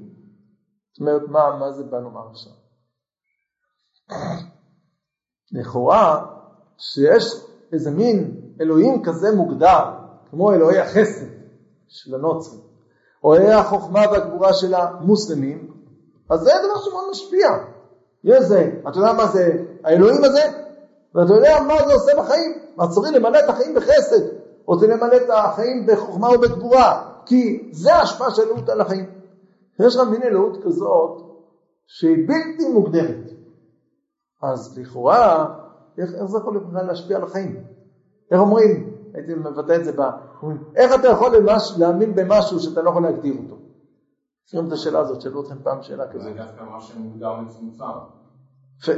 זאת 0.91 0.99
אומרת, 0.99 1.21
מה, 1.27 1.57
מה 1.59 1.71
זה 1.71 1.83
בא 1.83 1.99
לומר 1.99 2.21
עכשיו? 2.31 2.51
לכאורה, 5.51 6.25
שיש 6.77 7.23
איזה 7.71 7.91
מין 7.91 8.41
אלוהים 8.61 9.03
כזה 9.03 9.35
מוגדר, 9.35 9.83
כמו 10.29 10.53
אלוהי 10.53 10.79
החסד 10.79 11.27
של 11.87 12.15
הנוצרים, 12.15 12.61
או 13.23 13.35
אלוהי 13.35 13.53
החוכמה 13.53 14.01
והגבורה 14.11 14.53
של 14.53 14.73
המוסלמים, 14.73 15.73
אז 16.29 16.39
זה 16.39 16.51
דבר 16.65 16.81
שמאוד 16.83 17.05
משפיע. 17.11 17.47
יש 18.23 18.43
זה, 18.43 18.71
אתה 18.89 18.99
יודע 18.99 19.13
מה 19.13 19.27
זה 19.27 19.63
האלוהים 19.83 20.23
הזה? 20.23 20.41
ואתה 21.15 21.33
יודע 21.33 21.61
מה 21.67 21.73
זה 21.87 21.93
עושה 21.93 22.11
בחיים? 22.17 22.51
מה 22.75 22.87
צריך 22.87 23.13
למלא 23.13 23.39
את 23.39 23.49
החיים 23.49 23.75
בחסד, 23.75 24.27
צריך 24.79 24.91
למלא 24.91 25.17
את 25.17 25.29
החיים 25.29 25.85
בחוכמה 25.87 26.27
ובגבורה, 26.35 27.03
כי 27.25 27.69
זה 27.71 27.93
ההשפעה 27.93 28.31
של 28.31 28.41
אלוהות 28.41 28.69
על 28.69 28.81
החיים. 28.81 29.05
יש 29.79 29.95
לך 29.95 30.07
מין 30.09 30.23
אלוהות 30.23 30.63
כזאת 30.63 31.21
שהיא 31.87 32.27
בלתי 32.27 32.73
מוגדרת. 32.73 33.31
אז 34.43 34.77
לכאורה, 34.77 35.45
איך, 35.97 36.13
איך 36.13 36.25
זה 36.25 36.37
יכול 36.37 36.59
בכלל 36.59 36.85
להשפיע 36.85 37.17
על 37.17 37.23
החיים? 37.23 37.63
איך 38.31 38.39
אומרים, 38.39 38.93
הייתי 39.13 39.33
מבטא 39.33 39.75
את 39.75 39.85
זה 39.85 39.91
ב... 39.91 40.01
איך 40.75 40.95
אתה 40.95 41.07
יכול 41.07 41.35
למש, 41.35 41.73
להאמין 41.77 42.15
במשהו 42.15 42.59
שאתה 42.59 42.81
לא 42.81 42.89
יכול 42.89 43.03
להגדיר 43.03 43.35
אותו? 43.43 43.66
שומעים 44.51 44.67
את 44.67 44.73
השאלה 44.73 44.99
הזאת, 44.99 45.21
שאלו 45.21 45.41
אתכם 45.41 45.55
פעם 45.63 45.81
שאלה 45.81 46.07
כזאת. 46.07 46.23
זה 46.23 46.29
דווקא 46.29 46.63
מה 46.63 46.81
שמוגדר 46.81 47.33
מצומצם. 47.35 47.83
יפה. 48.81 48.91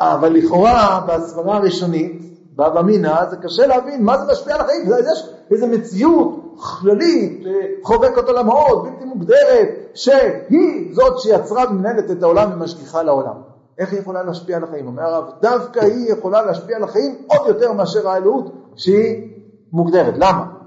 אבל 0.00 0.32
לכאורה, 0.32 1.04
בהסברה 1.06 1.56
הראשונית, 1.56 2.22
באבא 2.56 2.82
מינא, 2.82 3.30
זה 3.30 3.36
קשה 3.36 3.66
להבין 3.66 4.04
מה 4.04 4.18
זה 4.18 4.32
משפיע 4.32 4.54
על 4.54 4.60
החיים. 4.60 4.82
יש 5.12 5.28
איזו 5.50 5.66
מציאות 5.66 6.56
כללית, 6.80 7.46
חובקת 7.82 8.28
עולמות, 8.28 8.84
בלתי 8.84 9.04
מוגדרת, 9.04 9.68
שהיא 9.94 10.94
זאת 10.94 11.18
שיצרה 11.20 11.64
ומנהלת 11.70 12.10
את 12.10 12.22
העולם 12.22 12.50
ומשגיחה 12.52 13.02
לעולם. 13.02 13.34
איך 13.78 13.92
היא 13.92 14.00
יכולה 14.00 14.22
להשפיע 14.22 14.56
על 14.56 14.64
החיים? 14.64 14.86
אומר 14.86 15.02
הרב, 15.02 15.24
דווקא 15.40 15.80
היא 15.80 16.12
יכולה 16.12 16.42
להשפיע 16.42 16.76
על 16.76 16.84
החיים 16.84 17.16
עוד 17.26 17.48
יותר 17.48 17.72
מאשר 17.72 18.08
האלוהות 18.08 18.52
שהיא 18.76 19.30
מוגדרת. 19.72 20.14
למה? 20.16 20.57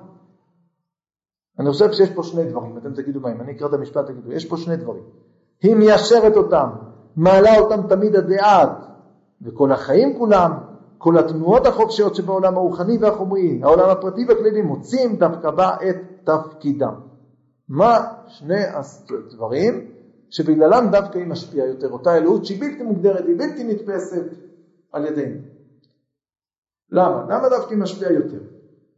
אני 1.61 1.71
חושב 1.71 1.91
שיש 1.91 2.09
פה 2.09 2.23
שני 2.23 2.45
דברים, 2.45 2.77
אתם 2.77 2.93
תגידו 2.93 3.19
מהם, 3.19 3.41
אני 3.41 3.51
אקרא 3.51 3.67
את 3.67 3.73
המשפט, 3.73 4.05
תגידו, 4.07 4.31
יש 4.31 4.45
פה 4.45 4.57
שני 4.57 4.77
דברים. 4.77 5.03
היא 5.61 5.75
מיישרת 5.75 6.37
אותם, 6.37 6.69
מעלה 7.15 7.59
אותם 7.59 7.87
תמיד 7.87 8.15
עד 8.15 8.27
דעת, 8.27 8.77
וכל 9.41 9.71
החיים 9.71 10.17
כולם, 10.17 10.51
כל 10.97 11.17
התנועות 11.17 11.65
החופשיות 11.65 12.15
שבעולם 12.15 12.57
הרוחני 12.57 12.97
והחומרי, 12.97 13.59
העולם 13.63 13.89
הפרטי 13.89 14.25
והכללי, 14.27 14.61
מוצאים 14.61 15.15
דווקא 15.15 15.51
בה 15.51 15.75
את 15.89 15.95
תפקידם. 16.23 16.93
מה 17.69 17.97
שני 18.27 18.63
הדברים 19.09 19.91
שבגללם 20.29 20.87
דווקא 20.91 21.17
היא 21.17 21.27
משפיעה 21.27 21.67
יותר, 21.67 21.91
אותה 21.91 22.17
אלוהות 22.17 22.45
שהיא 22.45 22.61
בלתי 22.61 22.83
מוגדרת, 22.83 23.25
היא 23.25 23.37
בלתי 23.37 23.63
נתפסת 23.63 24.25
על 24.91 25.05
ידינו. 25.05 25.39
למה? 26.91 27.25
למה 27.29 27.49
דווקא 27.49 27.73
היא 27.73 27.79
משפיעה 27.79 28.13
יותר? 28.13 28.39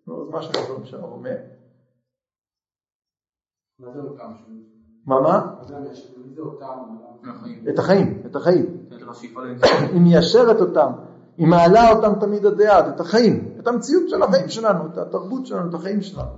נו, 0.07 0.21
אז 0.21 0.29
מה 0.29 0.41
שהרב 0.83 1.03
אומר. 1.03 1.35
מה 5.05 5.21
מה? 5.21 5.55
את 7.69 7.79
החיים, 7.79 8.21
את 8.25 8.35
החיים. 8.35 8.65
היא 9.93 10.01
מיישרת 10.01 10.61
אותם, 10.61 10.91
היא 11.37 11.47
מעלה 11.47 11.91
אותם 11.91 12.19
תמיד 12.19 12.45
עד 12.45 12.57
דעת, 12.57 12.95
את 12.95 12.99
החיים, 12.99 13.55
את 13.59 13.67
המציאות 13.67 14.09
של 14.09 14.23
החיים 14.23 14.49
שלנו, 14.49 14.85
את 14.85 14.97
התרבות 14.97 15.45
שלנו, 15.45 15.69
את 15.69 15.73
החיים 15.73 16.01
שלנו. 16.01 16.31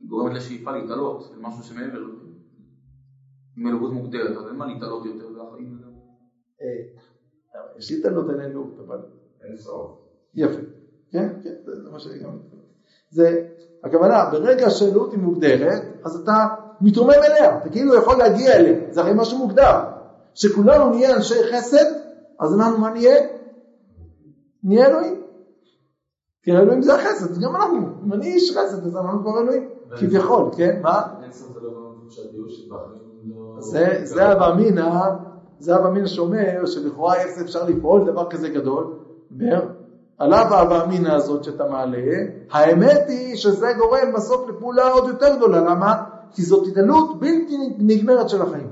היא 0.00 0.08
גורמת 0.08 0.34
לשאיפה 0.36 0.72
להתעלות, 0.72 1.22
זה 1.22 1.40
משהו 1.40 1.62
שמעבר 1.62 1.98
אלוהות 3.66 3.92
מוגדרת, 3.92 4.36
אז 4.36 4.46
אין 4.46 4.56
מה 4.56 4.66
להתעלות 4.66 5.06
יותר, 5.06 5.32
זה 5.32 5.40
החיים. 5.42 5.80
יש 7.78 7.92
התעלות 7.92 8.28
על 8.28 8.40
אלוהות, 8.40 8.78
אבל 8.86 8.98
אין 9.42 9.56
סוף. 9.56 9.98
יפה. 10.34 10.60
כן, 11.10 11.28
כן, 11.42 11.54
זה 11.64 11.90
מה 11.90 11.98
שאני 11.98 12.18
גם... 12.18 12.38
זה, 13.10 13.48
הכוונה, 13.84 14.30
ברגע 14.32 14.70
שאלוהות 14.70 15.12
היא 15.12 15.20
מוגדרת, 15.20 15.82
אז 16.04 16.20
אתה 16.20 16.46
מתרומם 16.80 17.10
אליה, 17.10 17.58
אתה 17.58 17.68
כאילו 17.68 17.94
יכול 17.94 18.18
להגיע 18.18 18.56
אליה, 18.56 18.78
זה 18.90 19.00
הרי 19.00 19.12
משהו 19.14 19.38
מוגדר. 19.38 19.80
שכולנו 20.34 20.90
נהיה 20.90 21.16
אנשי 21.16 21.52
חסד, 21.52 21.84
אז 22.40 22.54
אנחנו 22.54 22.78
מה 22.78 22.90
נהיה? 22.90 23.16
נהיה 24.64 24.86
אלוהים. 24.86 25.22
כי 26.42 26.52
אלוהים 26.52 26.82
זה 26.82 26.94
החסד, 26.94 27.40
גם 27.40 27.56
אנחנו, 27.56 27.78
אם 28.06 28.12
אני 28.12 28.26
איש 28.26 28.56
חסד, 28.56 28.86
אז 28.86 28.96
אנחנו 28.96 29.20
כבר 29.20 29.40
אלוהים, 29.40 29.68
כביכול, 29.96 30.50
כן? 30.56 30.78
מה? 30.82 31.02
זה 31.30 31.44
לא 31.62 31.92
תחושת 32.00 32.32
ייאוש 32.32 32.52
שבחיים 32.60 33.00
לא... 33.24 33.60
זה, 34.04 34.32
אבא 34.32 34.52
אמינא, 34.52 34.90
זה 35.58 35.76
אבא 35.76 35.88
אמינא 35.88 36.06
שאומר 36.06 36.66
שלכאורה 36.66 37.16
איך 37.16 37.28
זה 37.36 37.44
אפשר 37.44 37.64
לפעול 37.64 38.04
דבר 38.06 38.30
כזה 38.30 38.48
גדול, 38.48 38.94
אומר, 39.30 39.66
על 40.18 40.34
אב 40.34 40.52
האבא 40.52 40.84
אמינא 40.84 41.08
הזאת 41.08 41.44
שאתה 41.44 41.68
מעלה, 41.68 41.98
האמת 42.50 43.04
היא 43.08 43.36
שזה 43.36 43.72
גורם 43.78 44.12
בסוף 44.14 44.48
לפעולה 44.48 44.88
עוד 44.88 45.08
יותר 45.08 45.36
גדולה, 45.36 45.60
למה? 45.60 46.02
כי 46.32 46.42
זאת 46.42 46.66
התעלות 46.66 47.20
בלתי 47.20 47.56
נגמרת 47.78 48.28
של 48.28 48.42
החיים, 48.42 48.70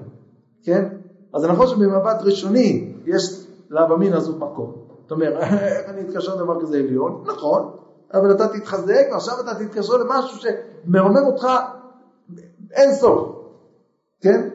כן? 0.62 0.84
אז 1.34 1.44
נכון 1.44 1.66
שבמבט 1.66 2.22
ראשוני 2.22 2.94
יש 3.06 3.46
לאבא 3.70 3.94
אמינא 3.94 4.16
הזאת 4.16 4.36
מקום, 4.36 4.72
זאת 5.02 5.10
אומרת, 5.12 5.34
איך 5.42 5.88
אני 5.88 6.00
אתקשר 6.00 6.34
לדבר 6.34 6.60
כזה 6.60 6.78
עליון? 6.78 7.24
נכון, 7.26 7.70
אבל 8.14 8.32
אתה 8.32 8.48
תתחזק 8.48 9.06
ועכשיו 9.12 9.34
אתה 9.40 9.54
תתקשר 9.54 9.96
למשהו 9.96 10.38
שמרומם 10.38 11.26
אותך 11.26 11.46
אין 12.72 12.94
סוף, 12.94 13.28
כן? 14.20 14.48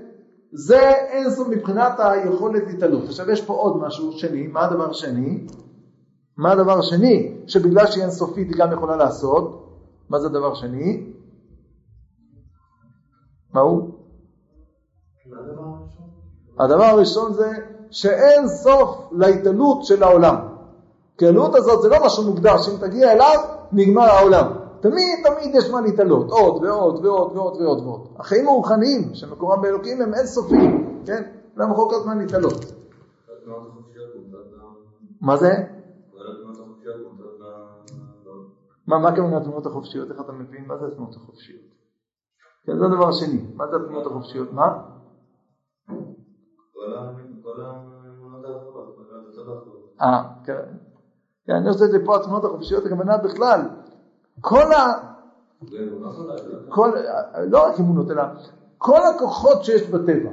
זה 0.51 0.79
אין 0.89 1.29
סוף 1.29 1.47
מבחינת 1.47 1.93
היכולת 1.99 2.63
להתעלות. 2.67 3.03
עכשיו 3.03 3.31
יש 3.31 3.45
פה 3.45 3.53
עוד 3.53 3.77
משהו 3.81 4.11
שני, 4.11 4.47
מה 4.47 4.65
הדבר 4.65 4.89
השני? 4.89 5.47
מה 6.37 6.51
הדבר 6.51 6.79
השני 6.79 7.37
שבגלל 7.47 7.87
שהיא 7.87 8.03
אינסופית 8.03 8.47
היא 8.47 8.57
גם 8.57 8.71
יכולה 8.71 8.95
לעשות? 8.95 9.63
מה 10.09 10.19
זה 10.19 10.27
הדבר 10.27 10.51
השני? 10.51 11.12
מה 13.53 13.61
הוא? 13.61 13.89
הדבר 16.59 16.83
הראשון 16.83 17.33
זה 17.33 17.51
שאין 17.91 18.47
סוף 18.47 19.09
להתעלות 19.11 19.85
של 19.85 20.03
העולם. 20.03 20.35
כי 21.17 21.25
העלות 21.25 21.55
הזאת 21.55 21.81
זה 21.81 21.89
לא 21.89 21.97
משהו 22.05 22.23
מוגדר, 22.23 22.57
שאם 22.57 22.77
תגיע 22.77 23.11
אליו 23.11 23.39
נגמר 23.71 24.01
העולם. 24.03 24.53
תמיד 24.81 25.19
תמיד 25.23 25.55
יש 25.55 25.69
מה 25.69 25.81
להתעלות, 25.81 26.31
עוד 26.31 26.63
ועוד 26.63 27.05
ועוד 27.05 27.37
ועוד 27.37 27.61
ועוד 27.61 27.79
ועוד. 27.79 28.07
החיים 28.19 28.47
הרוחניים 28.47 29.13
שמקורם 29.13 29.61
באלוקים 29.61 30.01
הם 30.01 30.13
אינסופיים, 30.13 31.01
כן? 31.05 31.23
למה 31.57 31.75
כל 31.75 31.95
הזמן 31.95 32.17
להתעלות? 32.19 32.53
התנועות 33.41 33.67
החופשיות 33.67 34.09
מוצאת 34.15 34.51
ל- 34.51 34.61
מה 35.21 35.37
זה? 35.37 35.51
מה, 38.87 38.99
מה 38.99 39.09
הכוונה 39.09 39.37
התנועות 39.37 39.65
החופשיות? 39.65 40.11
איך 40.11 40.19
אתה 40.21 40.31
מבין? 40.31 40.65
מה 40.67 40.77
זה 40.77 40.85
התנועות 40.87 41.15
החופשיות? 41.15 41.72
כן, 42.65 42.77
זה 42.77 42.85
הדבר 42.85 43.09
השני. 43.09 43.41
מה 43.55 43.67
זה 43.67 43.75
התנועות 43.75 44.05
החופשיות? 44.05 44.53
מה? 44.53 44.67
אה, 50.01 50.23
כן. 50.45 50.53
כן, 51.45 51.53
אני 51.53 51.67
עושה 51.69 51.85
את 51.85 51.91
זה 51.91 52.05
פה 52.05 52.15
התנועות 52.15 52.45
החופשיות, 52.45 52.85
הכוונה 52.85 53.17
בכלל. 53.17 53.61
כל 54.41 54.71
ה... 54.73 54.85
לא? 56.67 56.73
כל, 56.75 56.91
לא 57.47 57.65
רק 57.67 57.79
אמונות, 57.79 58.11
אלא 58.11 58.23
כל 58.77 58.99
הכוחות 59.15 59.63
שיש 59.63 59.89
בטבע, 59.89 60.29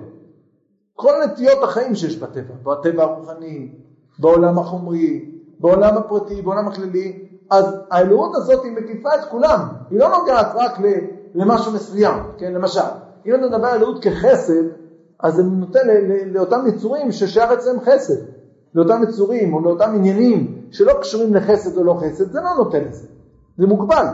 כל 0.95 1.13
נטיות 1.27 1.63
החיים 1.63 1.95
שיש 1.95 2.19
בטבע, 2.19 2.55
בטבע 2.63 3.03
הרוחני, 3.03 3.73
בעולם 4.19 4.59
החומרי, 4.59 5.31
בעולם 5.61 5.97
הפרטי, 5.97 6.43
בעולם 6.43 6.69
הכללי, 6.69 7.29
אז 7.51 7.65
האלוהות 7.91 8.31
הזאת 8.35 8.65
היא 8.65 8.73
מקיפה 8.73 9.09
את 9.15 9.25
כולם, 9.31 9.61
היא 9.91 9.99
לא 9.99 10.09
נוגעת 10.19 10.47
רק 10.55 10.81
ל- 10.81 11.20
למשהו 11.35 11.73
מסוים, 11.73 12.15
כן, 12.39 12.53
למשל, 12.53 12.81
אם 13.27 13.35
אתה 13.35 13.47
מדבר 13.47 13.67
על 13.67 13.79
אלוהות 13.79 14.05
כחסד, 14.05 14.63
אז 15.21 15.35
זה 15.35 15.43
נותן 15.43 15.81
לאותם 16.27 16.65
יצורים 16.69 17.13
ששאר 17.13 17.55
אצלם 17.55 17.81
חסד, 17.81 18.23
לאותם 18.75 19.03
יצורים 19.09 19.55
או 19.55 19.61
לאותם 19.61 19.93
עניינים 19.95 20.63
שלא 20.71 20.93
קשורים 21.01 21.35
לחסד 21.35 21.79
או 21.79 21.85
לא 21.85 22.01
חסד, 22.01 22.33
זה 22.33 22.41
לא 22.41 22.65
נותן 22.65 22.85
לזה, 22.89 23.07
זה 23.59 23.67
מוגבל. 23.67 24.05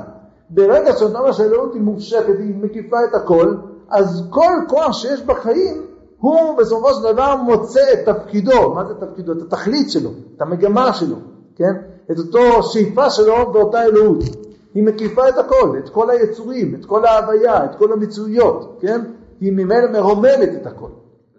ברגע 0.50 0.92
שאתה 0.92 1.18
אומר 1.18 1.32
שהאלוהות 1.32 1.74
היא 1.74 1.82
מופשטת, 1.82 2.38
היא 2.38 2.54
מקיפה 2.54 2.96
את 3.10 3.14
הכל, 3.14 3.54
אז 3.90 4.26
כל 4.30 4.56
כוח 4.68 4.92
שיש 4.92 5.22
בחיים, 5.22 5.82
הוא 6.18 6.56
בסופו 6.58 6.94
של 6.94 7.12
דבר 7.12 7.36
מוצא 7.36 7.80
את 7.92 8.08
תפקידו, 8.08 8.74
מה 8.74 8.84
זה 8.84 8.94
תפקידו? 8.94 9.32
את 9.32 9.42
התכלית 9.42 9.90
שלו, 9.90 10.10
את 10.36 10.42
המגמה 10.42 10.92
שלו, 10.92 11.16
כן? 11.56 11.72
את 12.10 12.18
אותו 12.18 12.62
שאיפה 12.62 13.10
שלו 13.10 13.52
באותה 13.52 13.82
אלוהות. 13.82 14.45
היא 14.76 14.84
מקיפה 14.84 15.28
את 15.28 15.38
הכל, 15.38 15.78
את 15.78 15.88
כל 15.88 16.10
היצורים, 16.10 16.74
את 16.74 16.84
כל 16.84 17.04
ההוויה, 17.04 17.64
את 17.64 17.76
כל 17.76 17.92
המצויות, 17.92 18.78
כן? 18.80 19.00
היא 19.40 19.52
ממילא 19.52 19.90
מרוממת 19.92 20.48
את 20.60 20.66
הכל. 20.66 20.88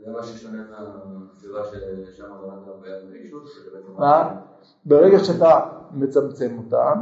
זה 0.06 0.12
מה 0.12 0.24
ששונה 0.24 0.64
מהסביבה 0.72 1.64
ששם. 2.14 2.24
מה? 3.98 4.36
ברגע 4.86 5.20
שאתה 5.20 5.60
מצמצם 5.94 6.58
אותם, 6.58 7.02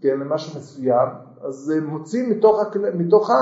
כן, 0.00 0.20
למשהו 0.20 0.58
מסוים, 0.58 1.08
אז 1.40 1.72
מוציא 1.82 2.28
מתוך. 2.28 2.60
מתוכם 2.94 3.34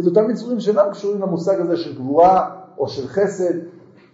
את 0.00 0.06
אותם 0.06 0.30
יצורים 0.30 0.60
שאינם 0.60 0.90
קשורים 0.92 1.22
למושג 1.22 1.60
הזה 1.60 1.76
של 1.76 1.94
גבורה 1.94 2.60
או 2.78 2.88
של 2.88 3.08
חסד, 3.08 3.54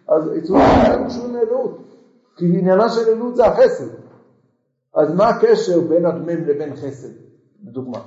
אז 0.08 0.30
יצורים 0.36 0.64
שאינם 0.86 1.08
קשורים 1.08 1.34
לאלוהות, 1.34 1.78
כי 2.36 2.44
עניינה 2.58 2.88
של 2.88 3.08
אלוהות 3.08 3.36
זה 3.36 3.46
החסד. 3.46 3.88
אז 4.94 5.14
מה 5.14 5.28
הקשר 5.28 5.80
בין 5.80 6.06
הדומם 6.06 6.44
לבין 6.46 6.76
חסד, 6.76 7.25
לדוגמה, 7.66 7.98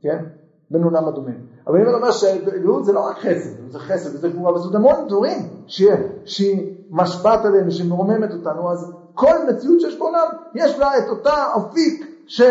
כן? 0.00 0.24
בין 0.70 0.82
עולם 0.82 1.08
הדומם. 1.08 1.34
אבל 1.66 1.80
אם 1.80 1.88
אתה 1.88 1.96
אומר 1.96 2.10
שאלוהות 2.10 2.84
זה 2.84 2.92
לא 2.92 3.00
רק 3.00 3.18
חסד, 3.18 3.70
זה 3.70 3.78
חסד 3.78 4.14
וזה 4.14 4.28
גבורה, 4.28 4.50
אבל 4.50 4.58
זה 4.58 4.76
המון 4.76 5.08
דברים 5.08 5.38
שהיא, 5.66 5.90
שהיא 6.24 6.74
משפעת 6.90 7.44
עלינו, 7.44 7.70
שהיא 7.70 7.90
מרוממת 7.90 8.30
אותנו, 8.32 8.70
אז 8.70 8.92
כל 9.14 9.34
מציאות 9.48 9.80
שיש 9.80 9.98
בעולם, 9.98 10.26
יש 10.54 10.78
לה 10.78 10.98
את 10.98 11.08
אותה 11.08 11.44
אפיק 11.56 12.06
של 12.26 12.50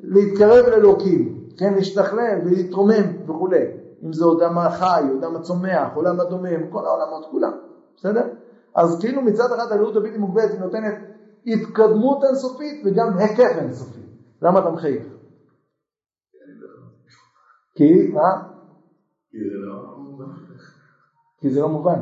להתקרב 0.00 0.66
לאלוקים, 0.66 1.38
כן, 1.58 1.74
להשתכלל 1.74 2.38
ולהתרומם 2.44 3.26
וכולי. 3.28 3.66
אם 4.04 4.12
זה 4.12 4.24
עולם 4.24 4.58
החי, 4.58 5.02
עולם 5.14 5.36
הצומח, 5.36 5.88
עולם 5.94 6.20
הדומם, 6.20 6.70
כל 6.70 6.86
העולמות 6.86 7.26
כולם, 7.30 7.52
בסדר? 7.96 8.22
אז 8.74 9.00
כאילו 9.00 9.22
מצד 9.22 9.52
אחד 9.52 9.72
האלוהות 9.72 9.96
הבלתי 9.96 10.18
מוגבלת 10.18 10.50
היא 10.50 10.60
נותנת 10.60 10.94
התקדמות 11.46 12.24
אינסופית 12.24 12.82
וגם 12.84 13.18
היקף 13.18 13.56
אינסופי. 13.58 14.00
למה 14.42 14.60
אתה 14.60 14.70
מחייך? 14.70 15.02
כי, 17.74 18.06
מה? 18.08 18.30
כי 19.30 19.38
זה 19.50 19.56
לא... 19.66 19.98
כי 21.38 21.50
זה 21.50 21.60
לא 21.60 21.68
מובן. 21.68 21.98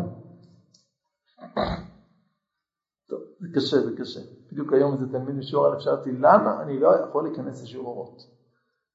טוב, 3.08 3.20
זה 3.38 3.48
קשה, 3.54 3.80
זה 3.80 3.90
קשה. 3.92 4.20
בדיוק 4.52 4.72
היום 4.72 4.92
איזה 4.92 5.06
תלמיד 5.06 5.34
משיעור 5.36 5.66
א' 5.66 5.78
שאלתי, 5.78 6.12
למה 6.12 6.62
אני 6.62 6.78
לא 6.78 6.96
יכול 7.04 7.24
להיכנס 7.24 7.62
לשיעור 7.62 7.86
אורות? 7.86 8.22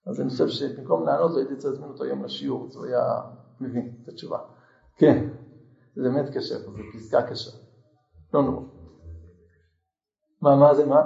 אז 0.08 0.22
אני 0.22 0.30
חושב 0.30 0.48
שבמקום 0.48 1.06
לענות 1.06 1.36
הייתי 1.36 1.56
צריך 1.56 1.74
להזמין 1.74 1.90
אותו 1.90 2.04
היום 2.04 2.24
לשיעור, 2.24 2.66
אז 2.68 2.76
הוא 2.76 2.86
היה 2.86 3.02
מבין 3.60 3.92
את 4.04 4.08
התשובה. 4.08 4.38
כן, 4.98 5.28
זה 5.96 6.02
באמת 6.02 6.30
קשה, 6.30 6.58
זו 6.58 6.72
פסקה 6.94 7.22
קשה. 7.22 7.52
לא 8.34 8.44
נורא. 8.44 8.62
מה, 10.42 10.56
מה 10.56 10.74
זה, 10.74 10.86
מה? 10.86 11.02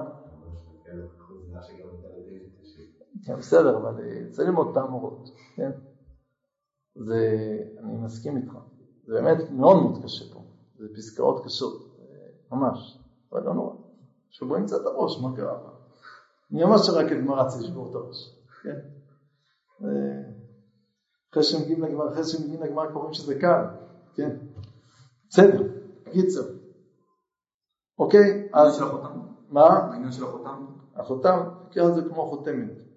כן, 3.26 3.36
בסדר, 3.36 3.78
אבל 3.78 4.00
אה, 4.00 4.32
צריך 4.32 4.48
ללמוד 4.48 4.68
את 4.72 4.78
האמורות, 4.78 5.30
כן? 5.60 5.72
זה, 6.96 7.24
אני 7.78 7.98
מסכים 7.98 8.38
איתך, 8.38 8.58
זה 9.04 9.14
באמת 9.14 9.38
מאוד 9.52 9.78
מאוד 9.78 10.04
קשה 10.04 10.34
פה, 10.34 10.44
זה 10.76 10.88
פסקאות 10.96 11.46
קשות, 11.46 11.96
ממש, 12.52 12.98
אבל 13.32 13.44
לא 13.44 13.54
נורא. 13.54 13.76
שוברים 14.30 14.66
קצת 14.66 14.82
את 14.82 14.86
הראש, 14.86 15.22
מה 15.22 15.36
קרה? 15.36 15.60
מי 16.52 16.64
אמר 16.64 16.78
שרק 16.78 17.12
הגמרא 17.12 17.48
צריך 17.48 17.64
לשבור 17.64 17.90
את 17.90 17.96
הראש, 17.96 18.36
כן? 18.64 18.80
אחרי 21.32 21.44
שמגיעים 21.44 21.84
לגמרא, 21.84 22.12
אחרי 22.12 22.24
שמגיעים 22.24 22.64
לגמרא 22.64 22.92
קוראים 22.92 23.14
שזה 23.14 23.40
קל, 23.40 23.64
כן? 24.16 24.30
בסדר, 25.30 25.64
קיצר. 26.12 26.42
אוקיי, 28.00 28.50
אז. 28.54 28.84
מה? 29.50 29.68
העניין 29.68 30.12
של 30.12 30.24
החותם. 30.24 30.66
החותם, 30.96 31.50
תקרא 31.70 31.84
לזה 31.84 32.02
כמו 32.10 32.30
חותמת. 32.30 32.89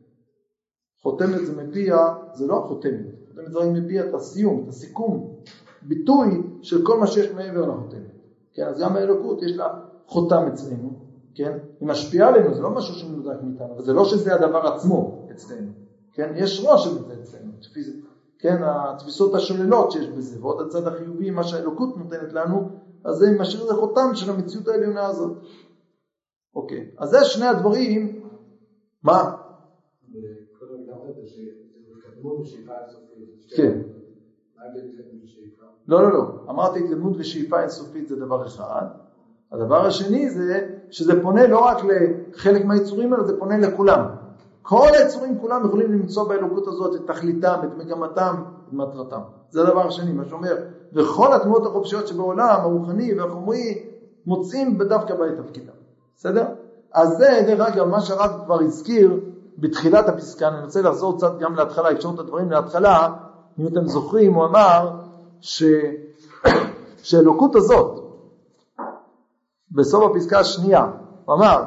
חותמת 1.03 1.47
זה 1.47 1.63
מביע, 1.63 1.97
זה 2.35 2.47
לא 2.47 2.65
החותמת, 2.65 3.07
חותמת 3.29 3.53
זה 3.53 3.59
מביע 3.73 4.09
את 4.09 4.15
הסיום, 4.15 4.63
את 4.65 4.69
הסיכום, 4.69 5.35
ביטוי 5.83 6.43
של 6.63 6.87
כל 6.87 6.99
מה 6.99 7.07
שיש 7.07 7.33
מעבר 7.33 7.67
לחותמת. 7.67 8.13
כן, 8.55 8.67
אז 8.67 8.81
גם 8.81 8.97
האלוקות 8.97 9.43
יש 9.43 9.53
לה 9.53 9.69
חותם 10.07 10.47
אצלנו, 10.53 10.93
כן? 11.35 11.59
היא 11.81 11.89
משפיעה 11.89 12.29
עלינו, 12.29 12.55
זה 12.55 12.63
לא 12.63 12.71
משהו 12.71 12.95
שמנותק 12.95 13.43
מאיתנו, 13.43 13.75
אבל 13.75 13.83
זה 13.83 13.93
לא 13.93 14.05
שזה 14.05 14.35
הדבר 14.35 14.67
עצמו 14.67 15.29
אצלנו, 15.31 15.73
כן? 16.13 16.33
יש 16.37 16.65
ראש 16.65 16.85
של 16.85 17.07
זה 17.07 17.15
אצלנו, 17.23 17.53
כן? 18.39 18.57
התפיסות 18.65 19.35
השוללות 19.35 19.91
שיש 19.91 20.07
בזה, 20.07 20.41
ועוד 20.41 20.67
הצד 20.67 20.87
החיובי, 20.87 21.31
מה 21.31 21.45
שהאלוקות 21.45 21.97
נותנת 21.97 22.33
לנו, 22.33 22.69
אז 23.05 23.17
זה 23.17 23.27
משאיר 23.41 23.63
איזה 23.63 23.75
חותם 23.75 24.15
של 24.15 24.31
המציאות 24.31 24.69
העליונה 24.69 25.07
הזאת. 25.07 25.37
אוקיי, 26.55 26.87
אז 26.99 27.09
זה 27.11 27.25
שני 27.25 27.47
הדברים, 27.47 28.23
מה? 29.03 29.37
אינסופית. 32.81 33.57
כן. 33.57 33.79
לא, 35.89 36.03
לא, 36.03 36.13
לא. 36.13 36.25
אמרתי 36.51 36.79
התקדמות 36.79 37.13
ושאיפה 37.19 37.61
אינסופית 37.61 38.09
זה 38.09 38.17
דבר 38.17 38.47
אחד. 38.47 38.87
הדבר 39.53 39.87
השני 39.87 40.31
זה 40.31 40.69
שזה 40.91 41.23
פונה 41.23 41.47
לא 41.47 41.65
רק 41.65 41.77
לחלק 41.85 42.65
מהיצורים 42.65 43.15
אלא 43.15 43.23
זה 43.23 43.39
פונה 43.39 43.59
לכולם. 43.59 44.07
כל 44.63 44.89
היצורים 44.95 45.39
כולם 45.39 45.67
יכולים 45.67 45.93
למצוא 45.93 46.29
באלוקות 46.29 46.69
הזאת 46.69 46.95
את 46.95 47.07
תכליתם, 47.07 47.59
את 47.65 47.77
מגמתם, 47.77 48.35
את 48.69 48.73
מטרתם. 48.73 49.21
זה 49.51 49.63
הדבר 49.63 49.87
השני, 49.87 50.13
מה 50.13 50.25
שאומר, 50.25 50.57
וכל 50.93 51.33
התנועות 51.33 51.67
החופשיות 51.67 52.09
שבעולם, 52.09 52.61
הרוחני 52.61 53.15
והחומרי, 53.15 53.87
מוצאים 54.27 54.79
דווקא 54.79 55.15
בה 55.15 55.29
את 55.29 55.33
תפקידם. 55.37 55.73
בסדר? 56.17 56.47
אז 56.93 57.17
זה, 57.19 57.45
דרך 57.47 57.69
אגב, 57.69 57.89
מה 57.89 58.01
שהרב 58.01 58.43
כבר 58.45 58.61
הזכיר 58.61 59.21
בתחילת 59.59 60.09
הפסקה, 60.09 60.49
אני 60.49 60.65
רוצה 60.65 60.83
לחזור 60.83 61.17
קצת 61.17 61.39
גם 61.39 61.55
להתחלה, 61.55 61.93
אפשר 61.93 62.11
את 62.15 62.19
הדברים 62.19 62.51
להתחלה, 62.51 63.09
אם 63.59 63.67
אתם 63.67 63.87
זוכרים, 63.87 64.35
הוא 64.35 64.45
אמר 64.45 64.91
ש... 65.41 65.65
שהאלוקות 67.03 67.57
הזאת, 67.57 68.03
בסוף 69.71 70.11
הפסקה 70.11 70.39
השנייה, 70.39 70.85
הוא 71.25 71.35
אמר 71.35 71.63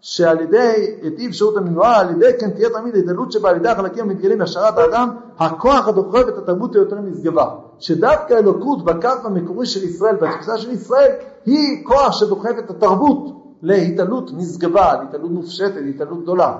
שעל 0.00 0.40
ידי 0.40 0.96
היטיב 1.02 1.32
שירות 1.32 1.56
המנועה, 1.56 2.00
על 2.00 2.10
ידי 2.10 2.38
כן 2.40 2.50
תהיה 2.50 2.70
תמיד 2.70 2.94
ההתעלות 2.94 3.32
שבה 3.32 3.50
על 3.50 3.56
ידי 3.56 3.68
החלקים 3.68 4.04
המתגלים 4.04 4.38
בהשארת 4.38 4.78
האדם, 4.78 5.08
הכוח 5.38 5.88
הדוחף 5.88 6.24
את 6.28 6.38
התרבות 6.38 6.74
היותר 6.74 6.96
נשגבה. 6.96 7.54
שדווקא 7.78 8.34
האלוקות 8.34 8.84
בקו 8.84 9.08
המקורי 9.24 9.66
של 9.66 9.84
ישראל, 9.84 10.16
בתפיסה 10.16 10.58
של 10.58 10.70
ישראל, 10.70 11.10
היא 11.46 11.84
כוח 11.86 12.12
שדוחף 12.12 12.54
את 12.58 12.70
התרבות 12.70 13.36
להתעלות 13.62 14.30
נשגבה, 14.34 15.02
להתעלות 15.02 15.30
מופשטת, 15.30 15.76
להתעלות 15.76 16.22
גדולה. 16.22 16.56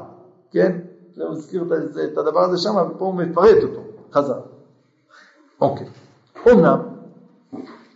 כן? 0.51 0.79
הוא 1.17 1.33
הזכיר 1.33 1.65
את 2.13 2.19
הדבר 2.19 2.41
הזה 2.41 2.59
שם, 2.59 2.77
ופה 2.91 3.05
הוא 3.05 3.15
מפרט 3.15 3.63
אותו, 3.63 3.81
חזר. 4.13 4.41
אוקיי. 5.61 5.87
אמנם, 6.53 6.79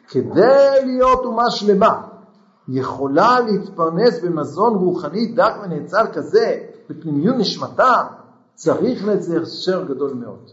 כדי 0.09 0.85
להיות 0.85 1.25
אומה 1.25 1.51
שלמה, 1.51 2.07
יכולה 2.69 3.41
להתפרנס 3.41 4.21
במזון 4.23 4.75
רוחני 4.75 5.27
דק 5.27 5.53
ונאצל 5.63 6.07
כזה, 6.13 6.59
בפנימיות 6.91 7.37
נשמתה, 7.39 8.05
צריך 8.55 9.07
לזה 9.07 9.39
הכשר 9.41 9.85
גדול 9.85 10.15
מאוד. 10.15 10.51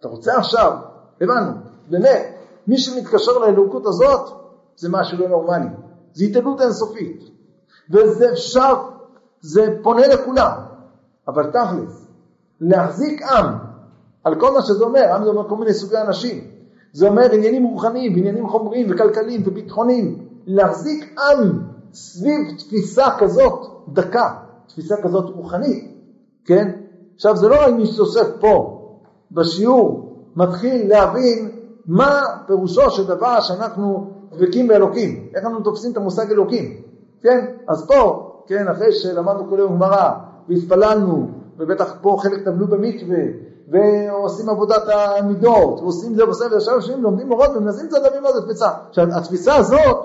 אתה 0.00 0.08
רוצה 0.08 0.36
עכשיו, 0.36 0.72
הבנו, 1.20 1.52
באמת, 1.90 2.36
מי 2.66 2.78
שמתקשר 2.78 3.38
לאלוקות 3.38 3.86
הזאת, 3.86 4.30
זה 4.76 4.88
משהו 4.90 5.18
לא 5.18 5.28
נורמלי. 5.28 5.68
זה 6.12 6.24
התעלות 6.24 6.60
אינסופית. 6.60 7.22
וזה 7.90 8.32
אפשר, 8.32 8.74
זה 9.40 9.78
פונה 9.82 10.06
לכולם. 10.06 10.69
אבל 11.30 11.50
תכלס, 11.50 12.06
להחזיק 12.60 13.22
עם, 13.22 13.46
על 14.24 14.40
כל 14.40 14.54
מה 14.54 14.62
שזה 14.62 14.84
אומר, 14.84 15.14
עם 15.14 15.24
זה 15.24 15.30
אומר 15.30 15.48
כל 15.48 15.56
מיני 15.56 15.74
סוגי 15.74 15.96
אנשים. 15.96 16.44
זה 16.92 17.08
אומר 17.08 17.32
עניינים 17.32 17.64
רוחניים, 17.64 18.16
עניינים 18.16 18.48
חומריים 18.48 18.86
וכלכליים 18.90 19.42
וביטחוניים. 19.44 20.26
להחזיק 20.46 21.18
עם 21.18 21.62
סביב 21.92 22.40
תפיסה 22.58 23.04
כזאת 23.18 23.66
דקה, 23.88 24.34
תפיסה 24.66 24.94
כזאת 25.02 25.24
רוחנית, 25.34 25.96
כן? 26.44 26.70
עכשיו 27.14 27.36
זה 27.36 27.48
לא 27.48 27.56
רק 27.62 27.72
מי 27.72 27.86
שעוסק 27.86 28.26
פה 28.40 28.80
בשיעור 29.32 30.16
מתחיל 30.36 30.88
להבין 30.88 31.50
מה 31.86 32.20
פירושו 32.46 32.90
של 32.90 33.06
דבר 33.06 33.40
שאנחנו 33.40 34.10
דבקים 34.32 34.68
באלוקים, 34.68 35.26
איך 35.34 35.44
אנחנו 35.44 35.60
תופסים 35.60 35.92
את 35.92 35.96
המושג 35.96 36.30
אלוקים, 36.30 36.82
כן? 37.22 37.46
אז 37.68 37.86
פה, 37.86 38.30
כן, 38.46 38.68
אחרי 38.68 38.92
שלמדנו 38.92 39.50
כל 39.50 39.58
יום 39.58 39.74
גמרא 39.74 40.10
והתפללנו, 40.48 41.28
ובטח 41.58 41.94
פה 42.00 42.16
חלק 42.20 42.44
טבלו 42.44 42.66
במקווה, 42.66 43.18
ועושים 43.68 44.48
עבודת 44.48 44.82
המידות, 44.88 45.80
ועושים 45.80 46.14
זה 46.14 46.24
ועושים, 46.24 46.46
ועכשיו 46.52 46.74
יושבים, 46.74 47.02
לומדים 47.02 47.28
מורות 47.28 47.50
ומנסים 47.56 47.86
קצת 47.86 48.02
להבין 48.02 48.22
מה 48.22 48.28
תפיסה. 48.44 48.68
עכשיו, 48.88 49.06
התפיסה 49.16 49.56
הזאת, 49.56 49.96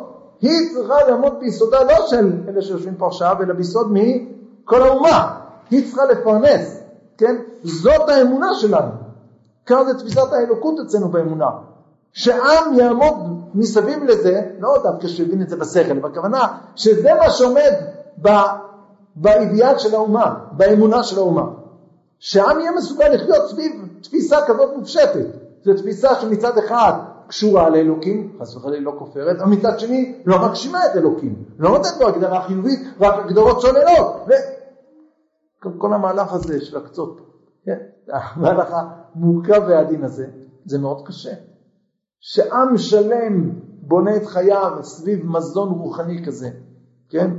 היא 0.42 0.74
צריכה 0.74 0.94
לעמוד 1.08 1.34
ביסודה 1.40 1.84
לא 1.84 2.08
של 2.08 2.32
אלה 2.48 2.62
שיושבים 2.62 2.96
פה 2.96 3.08
עכשיו, 3.08 3.36
אלא 3.44 3.54
ביסוד 3.54 3.92
מכל 3.92 4.82
האומה. 4.82 5.40
היא 5.72 5.86
צריכה 5.86 6.06
לפרנס, 6.06 6.80
כן? 7.18 7.36
זאת 7.64 8.10
האמונה 8.10 8.54
שלנו. 8.54 8.92
כאן 9.66 9.84
זה 9.88 10.00
תפיסת 10.00 10.34
האלוקות 10.34 10.80
אצלנו 10.86 11.10
באמונה. 11.10 11.50
שעם 12.14 12.74
יעמוד 12.74 13.16
מסביב 13.54 14.04
לזה, 14.04 14.42
לא 14.60 14.78
דווקא 14.84 15.08
שיבין 15.08 15.42
את 15.42 15.50
זה 15.50 15.56
בשכל, 15.56 16.00
בכוונה 16.00 16.48
שזה 16.76 17.14
מה 17.20 17.30
שעומד 17.30 17.74
באידיאל 19.16 19.78
של 19.78 19.96
האומה, 19.96 20.36
באמונה 20.52 21.04
של 21.04 21.18
האומה. 21.18 21.46
שעם 22.20 22.60
יהיה 22.60 22.72
מסוגל 22.72 23.08
לחיות 23.08 23.50
סביב 23.50 23.72
תפיסה 24.02 24.38
כזאת 24.48 24.78
מופשטת. 24.78 25.28
זו 25.64 25.74
תפיסה 25.74 26.16
שמצד 26.16 26.58
אחד 26.58 26.94
קשורה 27.28 27.70
לאלוקים, 27.70 28.38
חס 28.42 28.56
וחלילה 28.56 28.84
לא 28.84 28.96
כופרת, 29.00 29.42
אבל 29.42 29.52
מצד 29.52 29.80
שני 29.80 30.22
לא 30.26 30.48
מגשימה 30.48 30.86
את 30.86 30.96
אלוקים, 30.96 31.44
לא 31.60 31.70
נותנת 31.70 31.94
לו 32.00 32.08
הגדרה 32.08 32.42
חיובית, 32.42 32.80
רק 33.00 33.26
הגדרות 33.26 33.62
שוללות. 33.62 34.26
וכל 35.66 35.94
המהלך 35.94 36.34
הזה 36.34 36.66
של 36.66 36.78
הקצות, 36.78 37.22
כן? 37.66 37.78
המהלך 38.08 38.74
המורכב 38.74 39.62
והעדין 39.68 40.04
הזה, 40.04 40.28
זה 40.66 40.80
מאוד 40.80 41.08
קשה. 41.08 41.34
שעם 42.20 42.78
שלם 42.78 43.52
בונה 43.82 44.16
את 44.16 44.26
חייו 44.26 44.72
סביב 44.82 45.26
מזון 45.26 45.70
רוחני 45.70 46.26
כזה, 46.26 46.50
כן? 47.10 47.32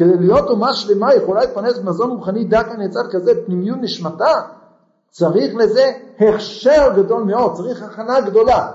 כדי 0.00 0.18
להיות 0.18 0.50
אומה 0.50 0.72
שלמה 0.72 1.14
יכולה 1.14 1.40
להתפרנס 1.40 1.78
במזון 1.78 2.10
רוחני 2.10 2.44
דק 2.44 2.66
הנאצל 2.70 3.00
כזה, 3.10 3.32
פנימיות 3.46 3.78
נשמתה, 3.80 4.32
צריך 5.10 5.54
לזה 5.54 5.92
הכשר 6.18 6.92
גדול 6.96 7.22
מאוד, 7.22 7.52
צריך 7.54 7.82
הכנה 7.82 8.20
גדולה. 8.20 8.72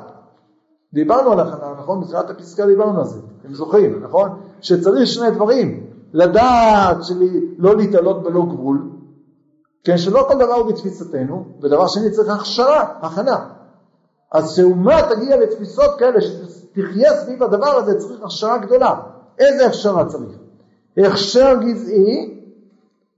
דיברנו 0.93 1.31
על 1.31 1.39
הכנה, 1.39 1.73
נכון? 1.79 2.01
בתחילת 2.01 2.29
הפסקה 2.29 2.65
דיברנו 2.65 2.99
על 2.99 3.05
זה, 3.05 3.19
אתם 3.41 3.53
זוכרים, 3.53 4.03
נכון? 4.03 4.29
שצריך 4.61 5.07
שני 5.07 5.31
דברים, 5.31 5.87
לדעת 6.13 6.97
שלי 7.03 7.55
לא 7.57 7.75
להתעלות 7.75 8.23
בלא 8.23 8.41
גבול, 8.45 8.89
כן, 9.83 9.97
שלא 9.97 10.25
כל 10.27 10.35
דבר 10.35 10.53
הוא 10.53 10.71
בתפיסתנו, 10.71 11.45
ודבר 11.61 11.87
שני 11.87 12.11
צריך 12.11 12.29
הכשרה, 12.29 12.85
הכנה. 13.01 13.45
אז 14.31 14.55
שאומה 14.55 15.01
תגיע 15.09 15.37
לתפיסות 15.37 15.99
כאלה, 15.99 16.21
שתחיה 16.21 17.13
סביב 17.13 17.43
הדבר 17.43 17.75
הזה, 17.75 17.99
צריך 17.99 18.21
הכשרה 18.23 18.57
גדולה. 18.57 18.95
איזה 19.39 19.65
הכשרה 19.65 20.05
צריך? 20.05 20.44
הכשר 20.97 21.53
גזעי 21.61 22.39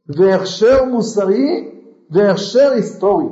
והכשר 0.07 0.85
מוסרי 0.85 1.71
והכשר 2.09 2.71
היסטורי. 2.71 3.25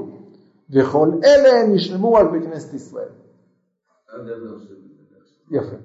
וכל 0.70 1.12
אלה 1.24 1.68
נשלמו 1.68 2.18
על 2.18 2.28
בכנסת 2.28 2.74
ישראל. 2.74 3.10
יפה. 5.52 5.76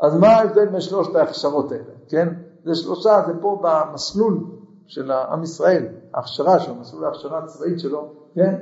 אז 0.00 0.16
מה 0.16 0.28
ההבדל 0.28 0.66
בין 0.66 0.80
שלושת 0.80 1.14
ההכשרות 1.14 1.72
האלה, 1.72 1.94
כן? 2.08 2.28
זה 2.64 2.74
שלושה, 2.74 3.22
זה 3.26 3.32
פה 3.40 3.62
במסלול 3.62 4.44
של 4.86 5.10
עם 5.10 5.42
ישראל, 5.42 5.86
ההכשרה 6.14 6.60
שלו, 6.60 6.74
מסלול 6.74 7.04
ההכשרה 7.04 7.38
הצבאית 7.38 7.80
שלו, 7.80 8.12
כן? 8.34 8.54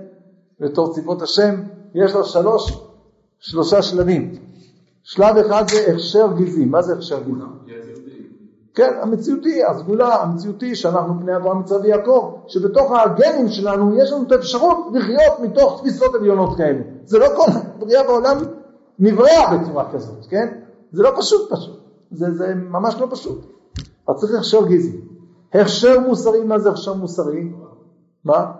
בתור 0.61 0.95
צבאות 0.95 1.23
השם, 1.23 1.63
יש 1.95 2.15
לו 2.15 2.25
שלוש, 2.25 2.83
שלושה 3.39 3.83
שלבים. 3.83 4.33
שלב 5.03 5.37
אחד 5.37 5.65
זה 5.71 5.93
הכשר 5.93 6.27
גזעי, 6.37 6.65
מה 6.65 6.83
זה 6.83 6.93
הכשר 6.93 7.21
גזעי? 7.21 7.33
כן, 8.75 8.95
המציאותי, 9.03 9.65
הסגולה, 9.65 10.15
המציאותי 10.23 10.75
שאנחנו 10.75 11.15
בני 11.15 11.37
אברהם 11.37 11.61
מצווה 11.61 11.81
ויעקב, 11.81 12.35
שבתוך 12.47 12.93
הגנים 12.93 13.49
שלנו 13.49 13.99
יש 13.99 14.13
לנו 14.13 14.23
את 14.23 14.33
האפשרות 14.33 14.77
לחיות 14.93 15.41
מתוך 15.43 15.81
תפיסות 15.81 16.15
עליונות 16.15 16.57
כאלה. 16.57 16.81
זה 17.05 17.19
לא 17.19 17.27
כל 17.37 17.51
בריאה 17.79 18.03
בעולם 18.03 18.37
נבראה 18.99 19.57
בצורה 19.57 19.93
כזאת, 19.93 20.27
כן? 20.29 20.59
זה 20.93 21.03
לא 21.03 21.11
פשוט 21.17 21.53
פשוט, 21.53 21.81
זה, 22.11 22.35
זה 22.35 22.55
ממש 22.55 22.95
לא 23.01 23.07
פשוט. 23.11 23.47
אז 24.09 24.17
צריך 24.17 24.35
הכשר 24.35 24.67
גזעי. 24.67 25.01
הכשר 25.55 26.01
מוסרי, 26.01 26.45
מה 26.45 26.59
זה 26.59 26.71
הכשר 26.71 26.95
מוסרי? 26.95 27.53
מה? 28.25 28.53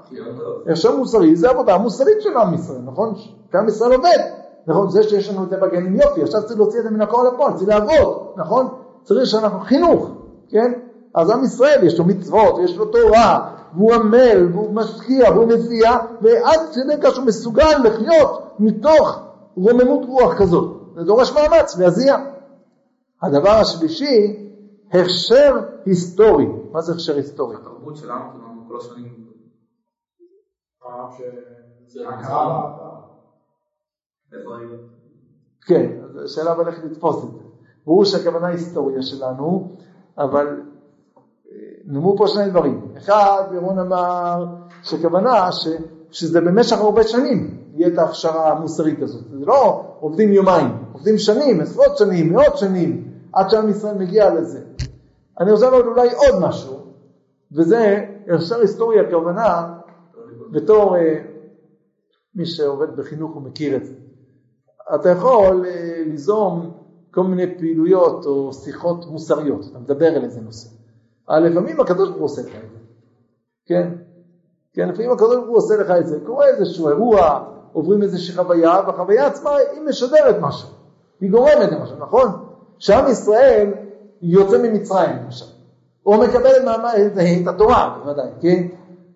הכשר 0.71 0.97
מוסרי 0.97 1.37
זה 1.37 1.51
עבודה 1.51 1.79
מוסרית 1.79 2.23
של 2.23 2.37
עם 2.37 2.55
ישראל, 2.55 2.81
נכון? 2.85 3.15
כעם 3.53 3.69
ישראל 3.69 3.93
עובד, 3.93 4.19
נכון? 4.67 4.91
זה 4.91 5.03
שיש 5.03 5.31
לנו 5.31 5.45
את 5.45 5.51
זה 5.51 5.57
בגנים 5.57 5.97
יופי, 5.97 6.23
עכשיו 6.23 6.43
צריך 6.43 6.59
להוציא 6.59 6.79
את 6.79 6.85
זה 6.85 6.91
מן 6.91 7.01
הכל 7.01 7.27
לפועל, 7.33 7.53
צריך 7.53 7.69
לעבוד, 7.69 8.27
נכון? 8.37 8.69
צריך 9.03 9.27
שאנחנו 9.27 9.61
חינוך, 9.61 10.11
כן? 10.49 10.73
אז 11.15 11.31
עם 11.31 11.45
ישראל 11.45 11.81
יש 11.83 11.99
לו 11.99 12.05
מצוות, 12.05 12.59
יש 12.65 12.77
לו 12.77 12.85
תורה, 12.85 13.57
והוא 13.75 13.95
עמל, 13.95 14.49
והוא 14.53 14.75
משקיע, 14.75 15.31
והוא 15.31 15.49
מזיע, 15.49 15.91
ועד 16.21 16.61
כדי 16.75 17.03
כך 17.03 17.15
שהוא 17.15 17.27
מסוגל 17.27 17.79
לחיות 17.85 18.57
מתוך 18.59 19.21
רוממות 19.57 20.09
רוח 20.09 20.39
כזאת. 20.39 20.83
זה 20.95 21.05
דורש 21.05 21.33
מאמץ 21.33 21.79
להזיע. 21.79 22.17
הדבר 23.23 23.51
השלישי, 23.51 24.49
הכשר 24.93 25.61
היסטורי. 25.87 26.47
מה 26.73 26.81
זה 26.81 26.93
הכשר 26.93 27.17
היסטורי? 27.17 27.57
התרבות 27.57 27.97
שלנו, 27.97 28.23
כל 28.69 28.77
השנים... 28.77 29.23
כן, 35.67 35.91
השאלה 36.25 36.55
איך 36.69 36.85
לתפוס 36.85 37.25
את 37.25 37.31
זה. 37.31 37.42
ברור 37.87 38.05
שהכוונה 38.05 38.47
היסטוריה 38.47 39.03
שלנו, 39.03 39.69
אבל 40.19 40.47
נאמרו 41.85 42.17
פה 42.17 42.29
שני 42.29 42.51
דברים. 42.51 42.81
אחד, 42.97 43.43
ירון 43.55 43.79
אמר 43.79 44.47
שכוונה 44.83 45.49
שזה 46.11 46.41
במשך 46.41 46.79
הרבה 46.79 47.03
שנים 47.03 47.59
יהיה 47.75 47.89
את 47.89 47.99
ההכשרה 47.99 48.53
המוסרית 48.53 49.03
הזאת. 49.03 49.25
זה 49.31 49.47
לא 49.47 49.85
עובדים 50.01 50.33
יומיים, 50.33 50.69
עובדים 50.93 51.19
שנים, 51.19 51.61
עשרות 51.61 51.97
שנים, 51.97 52.33
מאות 52.33 52.59
שנים, 52.59 53.09
עד 53.33 53.51
שעם 53.51 53.71
ישראל 53.71 53.99
מגיע 53.99 54.35
לזה. 54.35 54.61
אני 55.41 55.53
רוצה 55.53 55.71
לומר 55.71 55.87
אולי 55.87 56.09
עוד 56.15 56.41
משהו, 56.41 56.77
וזה 57.53 58.05
ישר 58.27 58.61
היסטוריה 58.61 59.11
כוונה, 59.11 59.75
בתור 60.51 60.97
אה, 60.97 61.19
מי 62.35 62.47
שעובד 62.47 62.97
בחינוך 62.97 63.37
ומכיר 63.37 63.77
את 63.77 63.85
זה. 63.85 63.95
אתה 64.95 65.09
יכול 65.09 65.65
אה, 65.67 66.03
ליזום 66.07 66.82
כל 67.15 67.23
מיני 67.23 67.59
פעילויות 67.59 68.27
או 68.27 68.53
שיחות 68.53 69.07
מוסריות, 69.07 69.67
אתה 69.71 69.79
מדבר 69.79 70.07
על 70.07 70.25
איזה 70.25 70.41
נושא. 70.41 70.69
אבל 71.29 71.39
לפעמים 71.39 71.81
הקדוש 71.81 72.09
ברוך 72.09 72.19
הוא 72.19 72.25
עושה 72.25 72.43
לך 72.43 72.49
את 72.49 72.71
זה, 72.73 72.79
כן? 73.67 73.89
כן, 74.75 74.89
לפעמים 74.89 75.11
הקדוש 75.11 75.37
ברוך 75.37 75.49
הוא 75.49 75.57
עושה 75.57 75.77
לך 75.77 75.91
את 75.91 76.07
זה, 76.07 76.19
קורה 76.27 76.47
איזשהו 76.47 76.89
אירוע, 76.89 77.45
עוברים 77.73 78.03
איזושהי 78.03 78.35
חוויה, 78.35 78.81
והחוויה 78.87 79.27
עצמה 79.27 79.51
היא 79.51 79.81
משדרת 79.81 80.37
משהו, 80.41 80.69
היא 81.21 81.31
גורמת 81.31 81.73
למשהו, 81.73 81.97
נכון? 81.99 82.27
שעם 82.79 83.11
ישראל 83.11 83.73
יוצא 84.23 84.63
ממצרים 84.63 85.17
למשל, 85.25 85.47
או 86.07 86.21
מקבל 86.21 86.51
את, 86.57 86.65
מעמד, 86.65 86.95
את 87.43 87.49
התורה 87.49 87.99
בוודאי, 87.99 88.29
כן? 88.41 88.67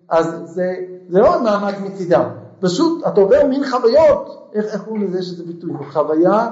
אז 0.09 0.41
זה, 0.45 0.75
זה 1.09 1.19
לא 1.19 1.43
מעמד 1.43 1.73
מצידם, 1.83 2.29
פשוט 2.59 3.07
אתה 3.07 3.21
עובר 3.21 3.45
מין 3.49 3.63
חוויות, 3.69 4.49
איך, 4.53 4.83
קוראים 4.85 5.03
לזה, 5.03 5.19
יש 5.19 5.31
איזה 5.31 5.43
ביטוי, 5.43 5.71
חוויה 5.91 6.49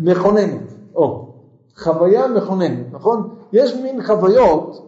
מכוננת, 0.00 0.72
או, 0.94 1.28
חוויה 1.76 2.28
מכוננת, 2.28 2.86
נכון? 2.92 3.28
יש 3.52 3.74
מין 3.74 4.02
חוויות, 4.02 4.86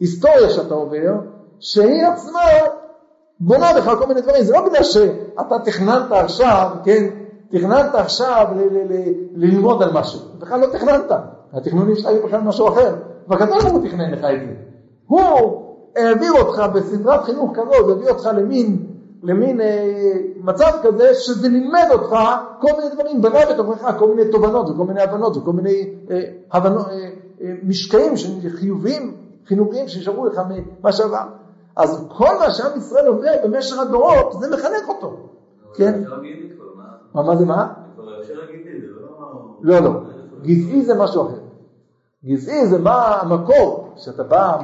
היסטוריה 0.00 0.50
שאתה 0.50 0.74
עובר, 0.74 1.12
שהיא 1.60 2.06
עצמה 2.06 2.40
בונה 3.40 3.66
בך 3.76 3.90
כל 3.98 4.06
מיני 4.06 4.20
דברים, 4.20 4.42
זה 4.42 4.52
לא 4.52 4.68
בגלל 4.68 4.82
שאתה 4.82 5.58
תכננת 5.64 6.12
עכשיו, 6.12 6.70
כן, 6.84 7.06
תכננת 7.50 7.94
עכשיו 7.94 8.46
ללמוד 9.34 9.82
על 9.82 9.92
משהו, 9.92 10.20
בכלל 10.38 10.60
לא 10.60 10.66
תכננת, 10.66 11.10
התכנונים 11.52 11.96
שלך 11.96 12.06
היו 12.06 12.26
בכלל 12.26 12.40
משהו 12.40 12.68
אחר, 12.68 12.94
והקדוש 13.28 13.64
ברוך 13.64 13.74
הוא 13.74 13.88
תכנן 13.88 14.10
לך 14.10 14.18
את 14.18 14.40
זה. 14.40 14.54
הוא 15.06 15.20
העביר 15.96 16.32
אותך 16.32 16.62
בסדרת 16.74 17.24
חינוך 17.24 17.50
כזאת, 17.54 17.96
הביא 17.96 18.08
אותך 18.08 18.30
למין, 18.36 18.86
למין 19.22 19.60
אה, 19.60 20.12
מצב 20.36 20.70
כזה, 20.82 21.14
שזה 21.14 21.48
לימד 21.48 21.86
אותך 21.92 22.16
כל 22.60 22.68
מיני 22.78 22.94
דברים, 22.94 23.22
בנה 23.22 23.38
בתוכך 23.50 23.94
כל 23.98 24.14
מיני 24.14 24.30
תובנות 24.30 24.70
וכל 24.70 24.84
מיני 24.84 25.02
הבנות 25.02 25.36
וכל 25.36 25.52
מיני 25.52 25.94
אה, 26.10 26.20
הבנות, 26.52 26.86
אה, 26.88 27.10
אה, 27.40 27.54
משקעים 27.62 28.12
חיוביים, 28.48 29.16
חינוכיים 29.46 29.88
שנשארו 29.88 30.26
לך 30.26 30.40
ממה 30.80 30.92
שעבר. 30.92 31.24
אז 31.76 32.06
כל 32.08 32.38
מה 32.38 32.50
שעם 32.50 32.78
ישראל 32.78 33.06
עובר 33.06 33.32
במשך 33.44 33.78
הדורות, 33.78 34.32
זה 34.40 34.50
מחנך 34.50 34.88
אותו. 34.88 35.16
כן? 35.74 36.02
מה, 37.14 37.22
מה 37.22 37.36
זה 37.36 37.44
מה? 37.44 37.72
לא, 39.60 39.78
לא. 39.78 39.90
גזעי 40.42 40.82
זה 40.82 40.94
משהו 40.94 41.22
אחר. 41.26 41.40
גזעי 42.24 42.66
זה 42.66 42.78
מה 42.78 43.20
המקור, 43.20 43.92
שאתה 43.96 44.22
בא 44.22 44.58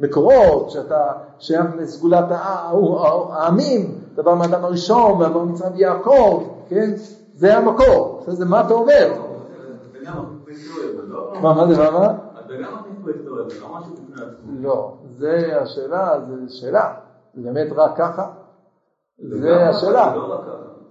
ממקורות, 0.00 0.70
שאתה 0.70 1.12
שייך 1.38 1.66
לסגולת 1.78 2.24
העמים, 2.30 3.98
אתה 4.14 4.22
בא 4.22 4.34
מהאדם 4.34 4.64
הראשון, 4.64 5.18
מעבר 5.18 5.44
מצרים 5.44 5.72
יעקב, 5.76 6.44
כן? 6.68 6.90
זה 7.34 7.56
המקור, 7.56 8.24
זה 8.26 8.44
מה 8.44 8.60
אתה 8.60 8.74
עובר. 8.74 9.12
מה, 11.42 11.54
מה 11.54 11.74
זה, 11.74 11.76
מה, 11.78 11.90
מה? 11.90 12.14
לא, 14.60 14.94
זה 15.16 15.60
השאלה, 15.62 16.20
זה 16.28 16.54
שאלה. 16.54 16.94
זה 17.34 17.42
באמת 17.42 17.72
רק 17.76 17.96
ככה? 17.96 18.30
זה 19.18 19.68
השאלה. 19.68 20.14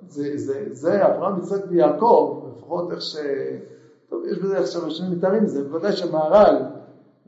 זה, 0.08 0.24
זה, 0.72 1.08
אברהם, 1.08 1.40
יצחק 1.40 1.62
ויעקב, 1.70 2.46
לפחות 2.58 2.92
איך 2.92 3.02
ש... 3.02 3.16
טוב, 4.10 4.24
יש 4.32 4.38
בזה 4.40 4.60
עכשיו 4.60 4.86
אנשים 4.86 5.12
מתארים 5.12 5.48
זה, 5.48 5.64
בוודאי 5.64 5.92
שהמהר"ל, 5.92 6.56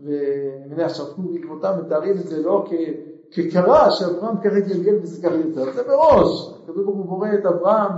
ואני 0.06 0.74
מניח 0.76 0.94
שהרב 0.94 1.10
בעקבותם 1.18 1.72
מתארים 1.86 2.18
את 2.18 2.28
זה 2.28 2.44
לא. 2.44 2.66
כקרה 3.32 3.92
שאברהם 3.92 4.38
ככה 4.38 4.58
התגלגל 4.58 4.96
וזה 5.02 5.22
ככה 5.28 5.36
יוצר, 5.36 5.72
זה 5.72 5.82
מראש, 5.88 6.54
הכדור 6.64 6.84
ברוך 6.84 6.98
הוא 6.98 7.06
בורא 7.06 7.30
את 7.34 7.46
אברהם, 7.46 7.92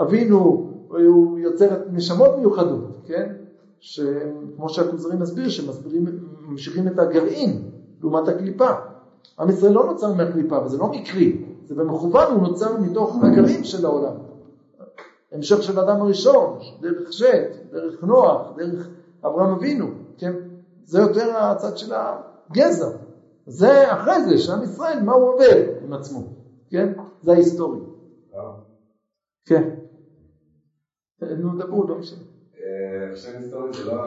אבינו, 0.00 0.70
הוא 0.88 1.38
יוצר 1.38 1.74
את 1.74 1.80
נשמות 1.92 2.30
מיוחדות, 2.38 2.84
כן? 3.06 3.32
שכמו 3.80 4.68
שהכוזרים 4.68 5.20
מסביר, 5.20 5.48
שמסבירים, 5.48 6.06
ממשיכים 6.48 6.88
את 6.88 6.98
הגרעין 6.98 7.62
לעומת 8.00 8.28
הקליפה. 8.28 8.70
עם 9.40 9.50
ישראל 9.50 9.72
לא 9.72 9.86
נוצר 9.86 10.14
מהקליפה, 10.14 10.58
וזה 10.64 10.78
לא 10.78 10.88
מקרי, 10.88 11.44
זה 11.66 11.74
במכוון, 11.74 12.32
הוא 12.32 12.42
נוצר 12.42 12.80
מתוך 12.80 13.16
הגרעין 13.22 13.64
של 13.64 13.86
העולם. 13.86 14.14
המשך 15.32 15.62
של 15.62 15.78
האדם 15.78 16.02
הראשון, 16.02 16.58
דרך 16.80 17.12
שת, 17.12 17.50
דרך 17.72 18.04
נוח, 18.04 18.52
דרך 18.56 18.88
אברהם 19.24 19.50
אבינו, 19.50 19.86
כן? 20.18 20.32
זה 20.88 20.98
יותר 20.98 21.36
הצד 21.36 21.76
של 21.76 21.92
הגזע. 21.92 22.88
זה 23.46 23.92
אחרי 23.92 24.22
זה, 24.22 24.38
שעם 24.38 24.62
ישראל, 24.62 24.98
מה 25.04 25.12
הוא 25.12 25.28
עובר 25.32 25.82
עם 25.84 25.92
עצמו, 25.92 26.20
כן? 26.70 26.88
זה 27.20 27.32
ההיסטורי. 27.32 27.78
כן. 29.46 29.62
נו, 31.20 31.54
דברו, 31.54 31.84
לא 31.88 31.96
משנה. 31.96 32.22
שם 33.14 33.36
היסטורי 33.36 33.72
זה 33.72 33.84
לא 33.84 34.02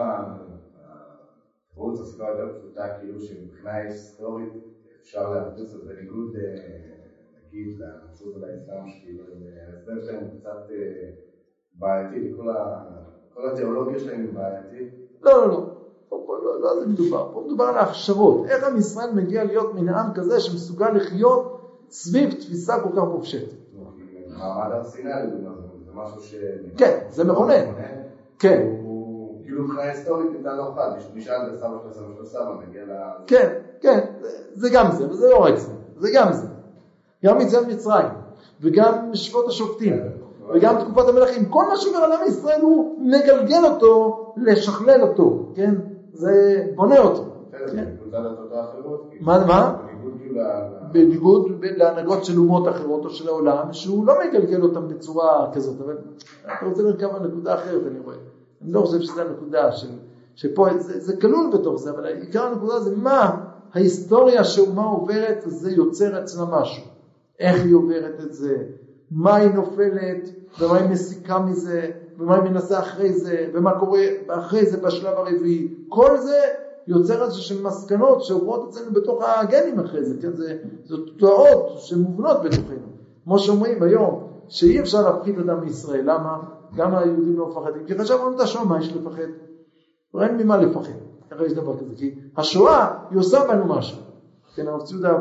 התירוץ, 1.70 2.00
הסיבה 2.00 2.28
יותר 2.28 2.58
פשוטה, 2.58 2.86
כאילו 2.98 3.20
שמבחינה 3.20 3.74
היסטורית 3.74 4.52
אפשר 5.00 5.30
להבדוס 5.30 5.74
את 5.74 5.80
זה 5.80 5.86
בניגוד, 5.94 6.36
נגיד, 7.46 7.78
לנצרות 7.78 8.34
ולאסלאם, 8.34 8.88
שכאילו 8.88 9.24
ההסבר 9.66 10.00
שלהם 10.04 10.24
הוא 10.24 10.40
קצת 10.40 10.74
בעייתי, 11.74 12.32
כל 13.34 13.50
התיאולוגיה 13.52 13.98
שלהם 13.98 14.20
היא 14.20 14.34
בעייתית. 14.34 14.88
לא, 15.20 15.32
לא, 15.32 15.48
לא. 15.48 15.81
פה 16.26 16.36
לא, 16.44 16.60
לא 16.60 16.70
על 16.70 16.80
זה 16.80 16.86
מדובר, 16.86 17.30
פה 17.32 17.42
מדובר 17.46 17.64
על 17.64 17.78
ההכשרות, 17.78 18.46
איך 18.46 18.64
עם 18.64 18.76
ישראל 18.76 19.10
מגיע 19.12 19.44
להיות 19.44 19.74
מן 19.74 19.88
עם 19.88 20.14
כזה 20.14 20.40
שמסוגל 20.40 20.90
לחיות 20.90 21.60
סביב 21.90 22.32
תפיסה 22.32 22.80
כל 22.80 22.88
כך 22.96 23.02
מופשטת. 23.02 23.54
מעמד 24.28 24.72
הר 24.72 24.84
סיני, 24.84 25.10
זה 25.86 25.92
משהו 25.94 26.20
ש... 26.20 26.34
כן, 26.76 26.98
זה 27.10 27.24
מכונן. 27.24 27.64
כן. 28.38 28.62
כאילו 29.42 29.64
מבחינה 29.64 29.82
היסטורית 29.82 30.30
ניתן 30.36 30.56
לא 30.56 30.72
אחד, 30.72 30.90
נשאל 31.14 31.34
את 31.34 31.54
הסבא 31.54 31.76
של 31.82 31.88
הסבא 31.90 32.14
של 32.16 32.22
הסבא, 32.22 32.54
מגיע 32.68 32.84
ל... 32.84 32.92
כן, 33.26 33.48
כן, 33.80 34.00
זה 34.54 34.68
גם 34.72 34.90
זה, 34.92 35.10
וזה 35.10 35.30
לא 35.30 35.38
רק 35.38 35.56
זה, 35.56 35.72
זה 35.96 36.10
גם 36.14 36.32
זה. 36.32 36.46
גם 37.24 37.40
יציאת 37.40 37.66
מצרים, 37.66 38.06
וגם 38.60 39.14
שפוט 39.14 39.48
השופטים, 39.48 40.00
וגם 40.54 40.80
תקופת 40.80 41.08
המלכים, 41.08 41.44
כל 41.44 41.64
מה 41.68 41.76
שעובר 41.76 41.98
על 41.98 42.12
עם 42.12 42.26
ישראל 42.26 42.60
הוא 42.60 42.98
מגלגל 43.00 43.64
אותו, 43.64 44.18
לשכלל 44.36 45.02
אותו, 45.02 45.52
כן? 45.54 45.74
זה 46.12 46.64
בונה 46.74 46.98
אותו. 46.98 47.24
מה? 49.20 49.46
מה? 49.46 49.76
בניגוד 50.92 51.52
להנהגות 51.60 52.24
של 52.24 52.38
אומות 52.38 52.68
אחרות 52.68 53.04
או 53.04 53.10
של 53.10 53.28
העולם, 53.28 53.72
שהוא 53.72 54.06
לא 54.06 54.14
מגלגל 54.24 54.62
אותם 54.62 54.88
בצורה 54.88 55.50
כזאת, 55.54 55.80
אבל 55.80 55.98
אתה 56.44 56.66
רוצה 56.66 56.82
לרכב 56.82 57.08
על 57.14 57.26
נקודה 57.26 57.54
אחרת, 57.54 57.82
אני 57.86 57.98
רואה. 58.04 58.16
אני 58.62 58.72
לא 58.72 58.80
חושב 58.80 59.00
שזו 59.00 59.20
הנקודה 59.20 59.72
של, 59.72 59.88
שפה, 60.34 60.66
זה, 60.78 61.00
זה 61.00 61.16
כלול 61.20 61.50
בתוך 61.52 61.76
זה, 61.76 61.90
אבל 61.90 62.06
עיקר 62.06 62.42
הנקודה 62.42 62.80
זה 62.80 62.96
מה 62.96 63.44
ההיסטוריה 63.74 64.44
שאומה 64.44 64.84
עוברת, 64.84 65.42
זה 65.46 65.70
יוצר 65.70 66.22
אצלה 66.22 66.44
משהו. 66.50 66.84
איך 67.38 67.64
היא 67.64 67.74
עוברת 67.74 68.20
את 68.20 68.34
זה, 68.34 68.56
מה 69.10 69.36
היא 69.36 69.50
נופלת, 69.50 70.28
ומה 70.60 70.76
היא 70.76 70.90
מסיקה 70.90 71.38
מזה, 71.38 71.90
ומה 72.18 72.34
היא 72.34 72.42
מנסה 72.50 72.78
אחרי 72.78 73.12
זה, 73.12 73.50
ומה 73.54 73.78
קורה 73.78 74.00
אחרי 74.28 74.66
זה 74.66 74.76
בשלב 74.76 75.14
הרביעי. 75.14 75.74
כל 75.88 76.16
זה 76.16 76.40
יוצר 76.86 77.24
איזה 77.24 77.34
שהן 77.34 77.62
מסקנות 77.62 78.24
שעוברות 78.24 78.68
אצלנו 78.68 78.92
בתוך 78.92 79.22
הגנים 79.24 79.80
אחרי 79.80 80.04
זה, 80.04 80.22
כן? 80.22 80.32
זה, 80.32 80.58
זה 80.84 80.96
תוצאות 80.96 81.78
שמובנות 81.78 82.42
בתוכנו. 82.42 82.92
כמו 83.24 83.38
שאומרים 83.38 83.82
היום, 83.82 84.28
שאי 84.48 84.80
אפשר 84.80 85.02
להפחיד 85.02 85.38
אדם 85.38 85.60
מישראל, 85.60 86.10
למה? 86.10 86.38
למה 86.76 87.00
היהודים 87.00 87.38
לא 87.38 87.48
מפחדים? 87.48 87.86
כי 87.86 87.98
חשבנו 87.98 88.34
את 88.36 88.40
השואה, 88.40 88.64
מה 88.64 88.80
יש 88.80 88.92
לפחד? 88.92 89.22
אין 90.20 90.36
ממה 90.36 90.56
לפחד, 90.56 90.92
ככה 91.30 91.46
יש 91.46 91.52
דבר 91.52 91.78
כזה, 91.78 91.94
כי 91.96 92.14
השואה 92.36 92.94
היא 93.10 93.18
עושה 93.18 93.38
בנו 93.48 93.66
משהו. 93.66 93.98
כן, 94.54 94.68
הרב 94.68 94.82
ציודה 94.82 95.18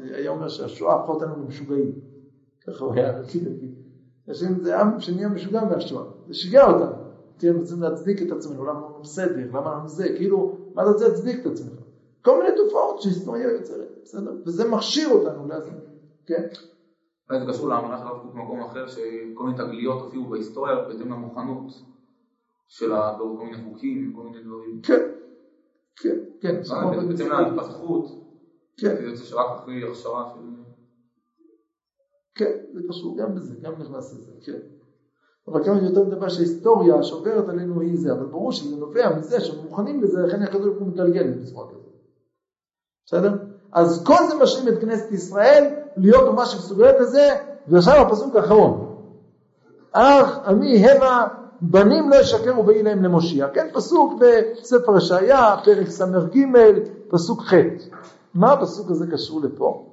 היה 0.00 0.30
אומר 0.30 0.48
שהשואה 0.48 0.94
הפכה 0.94 1.12
אותנו 1.12 1.44
למשוגעים. 1.44 1.92
ככה 2.66 2.84
הוא 2.84 2.94
היה, 2.94 3.12
כאילו, 4.24 4.62
זה 4.62 4.80
עם 4.80 5.00
שנהיה 5.00 5.28
משוגע 5.28 5.64
מהשואה, 5.64 6.04
זה 6.26 6.34
שיגע 6.34 6.64
אותנו. 6.64 6.96
כן, 7.38 7.56
רוצים 7.56 7.80
להצדיק 7.80 8.22
את 8.22 8.30
עצמנו, 8.32 8.64
למה 8.64 8.80
אנחנו 8.80 9.02
בסדר, 9.02 9.48
למה 9.52 9.72
אנחנו 9.72 9.88
זה, 9.88 10.08
כאילו, 10.16 10.50
מה 10.74 10.82
אתה 10.82 10.90
רוצה 10.90 11.08
להצדיק 11.08 11.40
את 11.40 11.46
עצמך? 11.46 11.72
כל 12.22 12.38
מיני 12.38 12.56
תופעות 12.56 13.02
שהיסטוריה 13.02 13.50
יוצרת, 13.50 13.88
בסדר? 14.04 14.32
וזה 14.46 14.64
מכשיר 14.70 15.08
אותנו 15.08 15.48
לזה, 15.48 15.70
כן? 16.26 16.42
זה 17.30 17.46
קשור 17.48 17.68
לאמנה 17.68 17.98
של 17.98 18.04
הרב 18.04 18.32
במקום 18.32 18.62
אחר, 18.62 18.86
שכל 18.86 19.44
מיני 19.44 19.56
תגליות 19.56 20.00
הופיעו 20.00 20.24
בהיסטוריה 20.24 20.74
בהתאם 20.76 21.10
למוכנות 21.10 21.72
של 22.68 22.92
הדור, 22.92 23.36
כל 23.38 23.44
מיני 23.44 23.64
חוקים, 23.64 24.12
כל 24.16 24.22
מיני 24.22 24.42
דברים. 24.42 24.80
כן, 24.82 25.00
כן, 25.96 26.16
כן. 26.40 26.56
בעצם 27.08 27.30
להתפתחות, 27.30 28.06
כן. 28.76 28.96
זה 28.96 29.02
יוצא 29.02 29.24
שרק 29.24 29.46
אחרי 29.50 29.88
הכשרה 29.88 30.30
של... 30.34 30.61
כן, 32.34 32.52
זה 32.74 32.80
קשור 32.88 33.16
גם 33.18 33.34
בזה, 33.34 33.54
גם 33.62 33.72
נכנס 33.78 34.14
לזה, 34.14 34.32
כן. 34.44 34.58
אבל 35.48 35.64
כמה 35.64 35.82
יותר 35.82 36.04
מדבר 36.04 36.28
שההיסטוריה 36.28 37.02
שעוברת 37.02 37.48
עלינו 37.48 37.80
היא 37.80 37.98
זה, 37.98 38.12
אבל 38.12 38.26
ברור 38.26 38.52
שזה 38.52 38.76
נובע 38.76 39.18
מזה 39.18 39.40
שהם 39.40 39.64
מוכנים 39.64 40.02
לזה, 40.02 40.20
לכן 40.20 40.42
הקדוש 40.42 40.66
ברוך 40.66 40.88
מתגלגל 40.88 41.30
בצורה 41.30 41.66
כזאת. 41.68 41.92
בסדר? 43.06 43.36
אז 43.72 44.04
כל 44.04 44.26
זה 44.28 44.34
משלים 44.42 44.68
את 44.68 44.80
כנסת 44.80 45.12
ישראל 45.12 45.74
להיות 45.96 46.28
אומה 46.28 46.46
שמסוגלת 46.46 47.00
לזה, 47.00 47.28
ועכשיו 47.68 48.06
הפסוק 48.06 48.36
האחרון. 48.36 48.96
אך 49.92 50.38
עמי 50.46 50.86
המה 50.86 51.28
בנים 51.60 52.10
לא 52.10 52.16
ישקרו 52.16 52.66
ויהי 52.66 52.82
להם 52.82 53.02
למושיע. 53.02 53.48
כן, 53.48 53.68
פסוק 53.72 54.12
בספר 54.20 54.96
ישעיה, 54.96 55.56
פרק 55.64 55.88
ס"ג, 55.88 56.38
פסוק 57.08 57.42
ח'. 57.42 57.54
מה 58.34 58.52
הפסוק 58.52 58.90
הזה 58.90 59.06
קשור 59.12 59.40
לפה? 59.40 59.91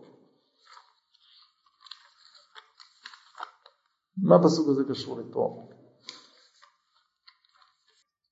מה 4.23 4.35
הפסוק 4.35 4.69
הזה 4.69 4.83
קשור 4.89 5.19
לפה? 5.19 5.67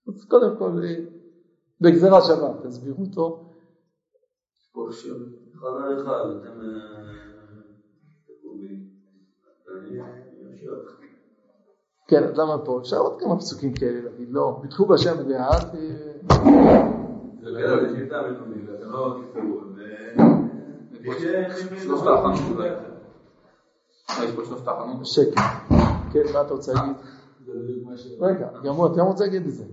אז 0.07 0.25
קודם 0.25 0.57
כל, 0.57 0.71
אה, 0.83 0.95
בגזירה 1.81 2.21
שווה, 2.21 2.53
תסבירו 2.63 3.03
אותו. 3.03 3.53
אה, 9.69 10.11
אמשיך. 10.49 10.97
כן, 12.07 12.23
אז 12.23 12.37
למה 12.37 12.65
פה? 12.65 12.79
אפשר 12.81 12.97
עוד 12.97 13.19
כמה 13.19 13.37
פסוקים 13.37 13.73
כאלה 13.73 14.01
להגיד, 14.01 14.27
לא, 14.31 14.59
ביטחו 14.61 14.85
בהשם 14.85 15.15
ואת... 15.17 15.71
זה 25.13 25.27
כן, 26.23 26.33
מה 26.33 26.41
אתה 26.41 26.53
רוצה 26.53 26.73
להגיד? 26.73 26.95
רגע, 28.19 28.47
גם 28.63 28.75
הוא, 28.75 28.87
אתה 28.93 29.01
רוצה 29.01 29.23
להגיד 29.23 29.45
את 29.45 29.53
זה. 29.53 29.63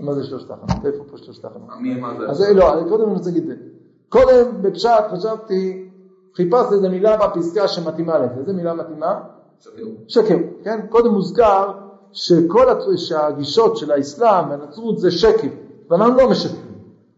מה 0.00 0.14
זה 0.14 0.24
שלושת 0.24 0.50
ההכנות? 0.50 0.86
איפה 0.86 1.04
פה 1.10 1.16
מה 2.00 2.14
זה? 2.18 2.30
אז 2.30 2.36
זה 2.36 2.54
לא, 2.54 2.72
אני 2.72 2.88
קודם 2.88 3.08
רוצה 3.08 3.30
להגיד 3.30 3.42
את 3.42 3.48
זה. 3.48 3.64
קודם 4.08 4.62
בפשט 4.62 5.04
חשבתי, 5.12 5.88
חיפשתי 6.36 6.74
איזה 6.74 6.88
מילה 6.88 7.16
בפסקה 7.16 7.68
שמתאימה 7.68 8.18
לזה. 8.18 8.40
איזה 8.40 8.52
מילה 8.52 8.74
מתאימה? 8.74 9.20
שקר. 9.58 9.82
שקר, 10.08 10.36
כן? 10.64 10.86
קודם 10.88 11.10
מוזכר 11.10 11.72
שכל 12.12 12.66
שהגישות 12.96 13.76
של 13.76 13.92
האסלאם 13.92 14.50
והנצרות 14.50 14.98
זה 14.98 15.10
שקר, 15.10 15.48
ואנחנו 15.90 16.16
לא 16.16 16.30
משקרים. 16.30 16.72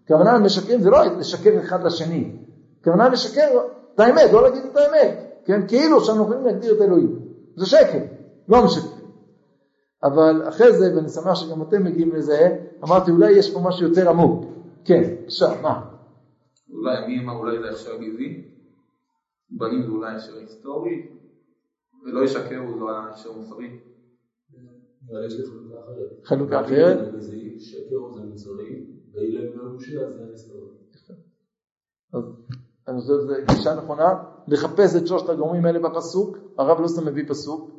הכוונה 0.04 0.38
משקרים 0.38 0.80
זה 0.80 0.90
לא 0.90 1.04
לשקר 1.04 1.60
אחד 1.60 1.84
לשני, 1.84 2.36
הכוונה 2.80 3.08
לשקר 3.08 3.48
את 3.94 4.00
האמת, 4.00 4.32
לא 4.32 4.42
להגיד 4.42 4.62
את 4.72 4.76
האמת, 4.76 5.40
כן? 5.44 5.66
כאילו 5.68 6.00
שאנחנו 6.00 6.22
יכולים 6.22 6.44
להגדיר 6.44 6.74
את 6.74 6.80
אלוהים, 6.80 7.18
זה 7.56 7.66
שקר, 7.66 8.04
לא 8.48 8.64
משקרים. 8.64 9.04
אבל 10.02 10.48
אחרי 10.48 10.72
זה, 10.72 10.96
ואני 10.96 11.08
שמח 11.08 11.34
שגם 11.34 11.62
אתם 11.62 11.84
מגיעים 11.84 12.14
לזה, 12.14 12.56
אמרתי 12.84 13.10
אולי 13.10 13.30
יש 13.30 13.54
פה 13.54 13.60
משהו 13.60 13.88
יותר 13.88 14.08
עמוק. 14.08 14.44
כן, 14.84 15.14
בבקשה, 15.20 15.60
מה? 15.62 15.90
אולי 16.72 17.06
מי 17.06 17.18
אמר 17.18 17.36
אולי 17.36 17.58
זה 17.58 17.70
הכשר 17.70 17.96
גזעי? 17.96 18.44
בנים 19.50 19.82
זה 19.82 19.88
אולי 19.88 20.14
הכשר 20.14 20.36
היסטורי? 20.36 21.08
ולא 22.04 22.24
ישקרו 22.24 22.78
זה 22.78 22.84
הכשר 23.10 23.32
מוסרי? 23.32 23.78
חלוקה 26.24 26.60
אחרת. 26.60 26.96
לא 26.96 27.18
אני 32.88 33.00
חושב 33.00 33.12
שזו 33.14 33.32
גישה 33.48 33.74
נכונה, 33.74 34.24
לחפש 34.48 34.96
את 34.96 35.06
שלושת 35.06 35.28
הגורמים 35.28 35.66
האלה 35.66 35.78
בפסוק, 35.78 36.38
הרב 36.58 36.80
לא 36.80 36.88
סתם 36.88 37.06
מביא 37.06 37.24
פסוק, 37.28 37.70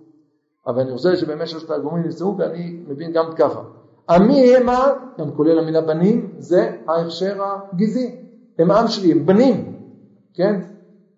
אבל 0.67 0.81
אני 0.81 0.91
חושב 0.91 1.15
שבאמת 1.15 1.47
שלושת 1.47 1.69
הגורמים 1.69 2.03
נמצאו, 2.03 2.37
ואני 2.37 2.79
מבין 2.87 3.11
גם 3.11 3.25
ככה. 3.35 3.61
עמי 4.09 4.55
המה, 4.55 4.93
גם 5.19 5.31
כולל 5.31 5.59
המילה 5.59 5.81
בנים, 5.81 6.31
זה 6.37 6.71
ההכשר 6.87 7.43
הגזעי. 7.43 8.15
הם 8.59 8.71
עם 8.71 8.87
שלי, 8.87 9.11
הם 9.11 9.25
בנים, 9.25 9.79
כן? 10.33 10.61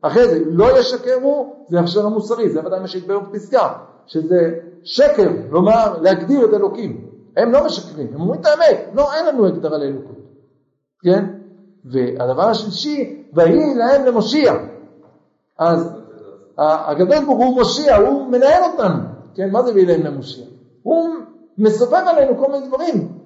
אחרי 0.01 0.27
זה, 0.27 0.39
לא 0.45 0.79
ישקרו, 0.79 1.55
זה 1.67 1.79
ההכשר 1.79 2.05
המוסרי, 2.05 2.49
זה 2.49 2.65
ודאי 2.65 2.79
מה 2.79 2.87
שהתברר 2.87 3.19
בפסקה, 3.19 3.73
שזה 4.05 4.59
שקר, 4.83 5.29
כלומר 5.49 5.97
להגדיר 6.01 6.45
את 6.45 6.53
אלוקים. 6.53 7.07
הם 7.37 7.51
לא 7.51 7.65
משקרים, 7.65 8.07
הם 8.13 8.21
אומרים 8.21 8.41
את 8.41 8.45
האמת, 8.45 8.87
לא, 8.93 9.13
אין 9.13 9.25
לנו 9.25 9.45
הגדרה 9.45 9.77
לאלוקות, 9.77 10.15
כן? 11.03 11.25
והדבר 11.85 12.43
השלישי, 12.43 13.23
ויהי 13.33 13.75
להם 13.75 14.05
למושיע. 14.05 14.53
אז 15.57 15.91
הקדוש 16.57 17.19
ברוך 17.25 17.37
הוא 17.37 17.55
מושיע, 17.55 17.95
הוא 17.95 18.27
מנהל 18.31 18.63
אותנו, 18.71 19.03
כן? 19.35 19.51
מה 19.51 19.63
זה 19.63 19.73
ויהי 19.73 19.85
להם 19.85 20.01
למושיע? 20.01 20.45
הוא 20.83 21.09
מסובב 21.57 22.03
עלינו 22.07 22.37
כל 22.37 22.51
מיני 22.51 22.67
דברים 22.67 23.17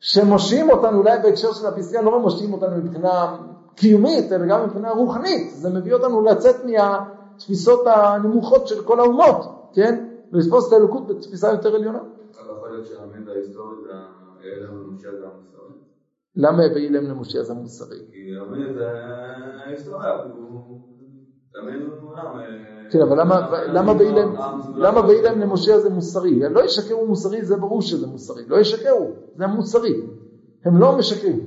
שמושיעים 0.00 0.70
אותנו, 0.70 0.98
אולי 0.98 1.18
בהקשר 1.22 1.52
של 1.52 1.66
הפסקה 1.66 2.02
לא 2.02 2.20
מושיעים 2.20 2.52
אותנו 2.52 2.76
מבחינה 2.76 3.36
קיומית, 3.74 4.32
אלא 4.32 4.46
גם 4.46 4.64
מבחינה 4.64 4.90
רוחנית. 4.90 5.50
זה 5.50 5.70
מביא 5.70 5.94
אותנו 5.94 6.22
לצאת 6.22 6.56
מהתפיסות 6.64 7.86
הנמוכות 7.86 8.68
של 8.68 8.84
כל 8.84 9.00
האומות, 9.00 9.70
כן? 9.72 10.06
ולתפוס 10.32 10.68
את 10.68 10.72
האלוקות 10.72 11.06
בתפיסה 11.06 11.52
יותר 11.52 11.74
עליונה. 11.74 11.98
מוסרי. 15.36 15.76
למה 16.36 16.58
ויהי 16.74 16.88
להם 16.88 17.04
למושיע 17.04 17.42
זה 17.42 17.54
מוסרי? 17.54 17.98
כי 18.12 18.36
האמת 18.40 18.74
זה 18.74 18.90
ההיסטוריה, 19.64 20.12
כן, 22.90 23.00
אבל 23.02 23.20
למה, 24.76 25.02
להם 25.22 25.40
למשה 25.40 25.78
זה 25.78 25.90
מוסרי? 25.90 26.40
לא 26.50 26.60
ישקרו 26.64 27.06
מוסרי, 27.06 27.44
זה 27.44 27.56
ברור 27.56 27.82
שזה 27.82 28.06
מוסרי. 28.06 28.42
לא 28.46 28.56
ישקרו, 28.56 29.10
זה 29.36 29.46
מוסרי. 29.46 30.00
הם 30.64 30.80
לא 30.80 30.98
משקרים. 30.98 31.40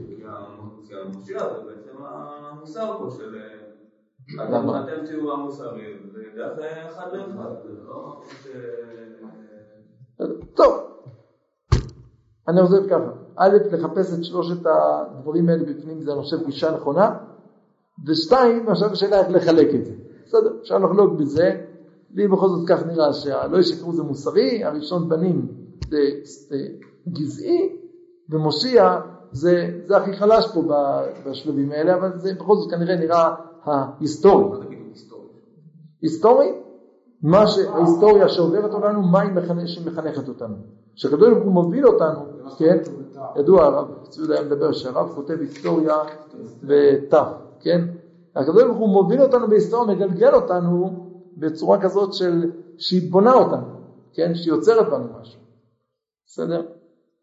כי 0.88 0.96
המושיע 0.96 1.40
זה 1.40 1.46
בעצם 1.66 2.04
המוסר 2.04 2.98
פה 2.98 3.10
של... 3.18 3.40
למה? 4.38 4.84
אתם 4.84 5.06
תהיו 5.06 5.34
המוסריים, 5.34 5.98
זה 6.14 6.20
דרך 6.58 6.78
אחד 6.88 7.14
לאחד, 7.14 7.50
זה 7.64 7.70
לא. 7.88 8.22
טוב, 10.54 10.90
אני 12.48 12.60
עוזב 12.60 12.90
ככה. 12.90 13.12
א', 13.36 13.58
לחפש 13.72 14.20
את 14.20 14.24
שלושת 14.24 14.66
הדברים 14.66 15.50
האלה 15.50 15.64
בפנים, 15.64 16.02
זה 16.02 16.14
אני 16.14 16.22
חושב 16.22 16.46
גישה 16.46 16.72
נכונה. 16.72 17.18
ושתיים, 18.08 18.70
עכשיו 18.70 18.92
השאלה 18.92 19.20
איך 19.20 19.30
לחלק 19.30 19.76
את 19.76 19.86
זה. 19.86 19.94
בסדר, 20.30 20.54
אפשר 20.62 20.78
לחלוק 20.78 21.20
בזה. 21.20 21.62
לי 22.14 22.28
בכל 22.28 22.48
זאת 22.50 22.68
כך 22.68 22.86
נראה 22.86 23.14
שהלא 23.14 23.58
ישקרו 23.58 23.94
זה 23.94 24.04
מוסרי, 24.04 24.64
הראשון 24.64 25.10
בנים 25.10 25.48
זה, 25.90 25.98
זה 26.24 26.58
גזעי, 27.08 27.76
ומושיע 28.30 29.00
זה, 29.32 29.80
זה 29.86 29.98
הכי 29.98 30.14
חלש 30.14 30.52
פה 30.54 30.64
בשלבים 31.26 31.72
האלה, 31.72 31.96
אבל 31.96 32.18
זה 32.18 32.34
בכל 32.34 32.56
זאת 32.56 32.72
כנראה 32.72 32.96
נראה 32.96 33.36
ההיסטורי. 33.64 34.58
היסטורי? 36.02 36.54
מה 37.22 37.48
שההיסטוריה 37.48 38.30
שעוברת 38.30 38.74
אותנו, 38.74 39.02
מה 39.02 39.22
היא 39.22 39.32
מחנכת, 39.32 39.68
שמחנכת 39.68 40.28
אותנו. 40.28 40.56
שהקדוש 40.96 41.30
ברוך 41.30 41.44
הוא 41.44 41.54
מוביל 41.54 41.88
אותנו, 41.88 42.20
כן, 42.58 42.78
ידוע, 43.40 43.66
הרב 43.66 43.88
ציודה 44.10 44.34
היה 44.36 44.46
מדבר 44.46 44.72
שהרב 44.72 45.12
כותב 45.16 45.38
היסטוריה 45.40 45.96
בת', 46.64 47.14
כן, 47.60 47.82
הקדוש 48.36 48.64
ברוך 48.64 48.78
הוא 48.78 48.90
מוביל 48.90 49.22
אותנו 49.22 49.48
בהיסטוריה, 49.48 49.96
מגלגל 49.96 50.34
אותנו 50.34 50.90
בצורה 51.38 51.82
כזאת 51.82 52.14
של, 52.14 52.52
שהיא 52.78 53.12
בונה 53.12 53.34
אותנו, 53.34 53.68
כן, 54.14 54.36
שהיא 54.36 54.54
יוצרת 54.54 54.90
בנו 54.90 55.06
משהו, 55.22 55.40
בסדר? 56.28 56.66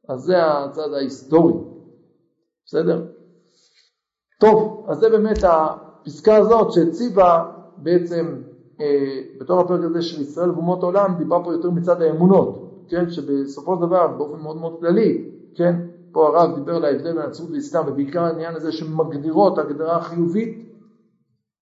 אז 0.09 0.21
זה 0.21 0.35
הצד 0.45 0.93
ההיסטורי, 0.93 1.55
בסדר? 2.67 3.07
טוב, 4.41 4.87
אז 4.89 4.99
זה 4.99 5.09
באמת 5.09 5.45
הפסקה 5.45 6.37
הזאת 6.37 6.73
שהציבה 6.73 7.45
בעצם 7.77 8.37
אה, 8.81 9.21
בתור 9.41 9.61
הפרק 9.61 9.81
הזה 9.85 10.03
של 10.03 10.21
ישראל 10.23 10.51
ואומות 10.51 10.83
העולם, 10.83 11.15
דיברה 11.19 11.45
פה 11.45 11.53
יותר 11.53 11.71
מצד 11.71 12.03
האמונות, 12.03 12.85
כן, 12.89 13.11
שבסופו 13.11 13.75
של 13.75 13.87
דבר 13.87 14.09
באופן 14.09 14.39
מאוד 14.39 14.57
מאוד 14.57 14.81
כללי, 14.81 15.31
כן, 15.55 15.77
פה 16.13 16.27
הרב 16.29 16.55
דיבר 16.55 16.77
על 16.77 16.85
ההבדל 16.85 17.03
בין 17.03 17.19
הנצרות 17.19 17.51
ואסלאם 17.51 17.89
ובעיקר 17.89 18.23
העניין 18.23 18.55
הזה 18.55 18.73
שמגדירות 18.73 19.59
הגדרה 19.59 20.01
חיובית 20.01 20.66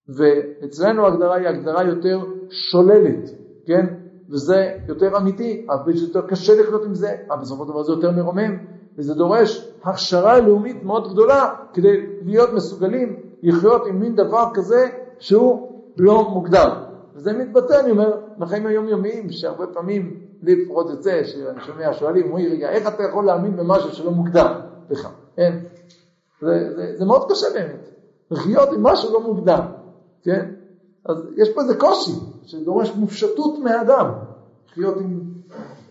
ואצלנו 0.09 1.05
ההגדרה 1.05 1.35
היא 1.35 1.47
הגדרה 1.47 1.83
יותר 1.83 2.19
שוללת, 2.49 3.29
כן, 3.65 3.85
וזה 4.29 4.71
יותר 4.87 5.17
אמיתי, 5.17 5.67
אבל 5.69 5.95
יותר 5.95 6.27
קשה 6.27 6.61
לחיות 6.61 6.85
עם 6.85 6.95
זה, 6.95 7.15
אבל 7.29 7.41
בסופו 7.41 7.65
של 7.65 7.71
דבר 7.71 7.83
זה 7.83 7.91
יותר 7.91 8.11
מרומם 8.11 8.57
וזה 8.97 9.13
דורש 9.13 9.71
הכשרה 9.83 10.39
לאומית 10.39 10.83
מאוד 10.83 11.13
גדולה 11.13 11.55
כדי 11.73 12.05
להיות 12.25 12.49
מסוגלים 12.53 13.19
לחיות 13.43 13.85
עם 13.85 13.99
מין 13.99 14.15
דבר 14.15 14.45
כזה 14.53 14.89
שהוא 15.19 15.81
לא 15.97 16.29
מוגדר. 16.29 16.69
וזה 17.15 17.33
מתבטא, 17.33 17.79
אני 17.79 17.91
אומר, 17.91 18.19
בחיים 18.37 18.67
היומיומיים, 18.67 19.29
שהרבה 19.31 19.67
פעמים, 19.67 20.19
לי 20.41 20.55
לפחות 20.55 20.89
יוצא, 20.89 21.23
שאני 21.23 21.61
שומע, 21.61 21.93
שואלים, 21.93 22.25
אומרים, 22.27 22.51
רגע, 22.51 22.69
איך 22.69 22.87
אתה 22.87 23.03
יכול 23.03 23.25
להאמין 23.25 23.55
במשהו 23.57 23.91
שלא 23.91 24.11
מוגדר 24.11 24.59
לך? 24.89 25.07
כן? 25.35 25.57
זה, 26.41 26.73
זה, 26.75 26.93
זה 26.97 27.05
מאוד 27.05 27.31
קשה 27.31 27.47
באמת, 27.53 27.89
לחיות 28.31 28.69
עם 28.73 28.83
משהו 28.83 29.13
לא 29.13 29.21
מוגדר, 29.21 29.59
כן? 30.25 30.51
אז 31.05 31.27
יש 31.37 31.49
פה 31.49 31.61
איזה 31.61 31.75
קושי, 31.75 32.11
שדורש 32.45 32.91
מופשטות 32.95 33.59
מהאדם, 33.59 34.11
לחיות 34.69 34.97
עם 34.97 35.19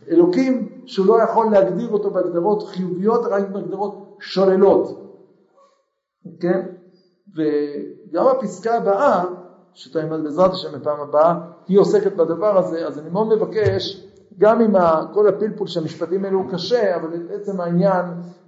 אלוקים 0.08 0.68
שהוא 0.86 1.06
לא 1.06 1.22
יכול 1.22 1.50
להגדיר 1.52 1.88
אותו 1.88 2.10
בהגדרות 2.10 2.62
חיוביות, 2.62 3.20
רק 3.24 3.48
בהגדרות 3.48 4.16
שוללות. 4.20 5.04
כן? 6.40 6.60
וגם 7.36 8.26
הפסקה 8.26 8.76
הבאה, 8.76 9.24
שאתה 9.74 10.00
אלמד 10.00 10.24
בעזרת 10.24 10.52
השם 10.52 10.78
בפעם 10.78 11.00
הבאה, 11.00 11.34
היא 11.68 11.78
עוסקת 11.78 12.12
בדבר 12.12 12.58
הזה, 12.58 12.86
אז 12.86 12.98
אני 12.98 13.10
מאוד 13.10 13.36
מבקש, 13.36 14.06
גם 14.38 14.60
אם 14.60 14.72
כל 15.14 15.28
הפלפול 15.28 15.66
של 15.66 15.80
המשפטים 15.80 16.24
האלו 16.24 16.38
הוא 16.38 16.50
קשה, 16.50 16.96
אבל 16.96 17.18
בעצם 17.28 17.60
העניין, 17.60 18.04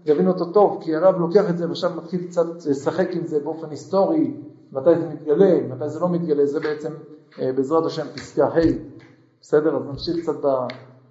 יבין 0.06 0.28
אותו 0.28 0.44
טוב, 0.44 0.82
כי 0.82 0.96
הרב 0.96 1.18
לוקח 1.18 1.50
את 1.50 1.58
זה 1.58 1.68
ועכשיו 1.68 1.90
מתחיל 1.96 2.26
קצת 2.26 2.46
לשחק 2.66 3.08
עם 3.12 3.26
זה 3.26 3.40
באופן 3.40 3.70
היסטורי, 3.70 4.34
מתי 4.72 4.90
זה 5.00 5.08
מתגלה, 5.08 5.60
מתי 5.68 5.88
זה 5.88 6.00
לא 6.00 6.08
מתגלה, 6.08 6.46
זה 6.46 6.60
בעצם 6.60 6.92
אה, 7.40 7.52
בעזרת 7.52 7.84
השם 7.86 8.06
פסקה 8.14 8.46
ה', 8.46 8.60
בסדר? 9.40 9.76
אז 9.76 9.82
נמשיך 9.86 10.16
קצת 10.22 10.34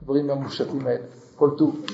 בדברים 0.02 0.30
המופשטים 0.30 0.88
האלה. 0.88 1.06
כל 1.36 1.50
טוב. 1.58 1.86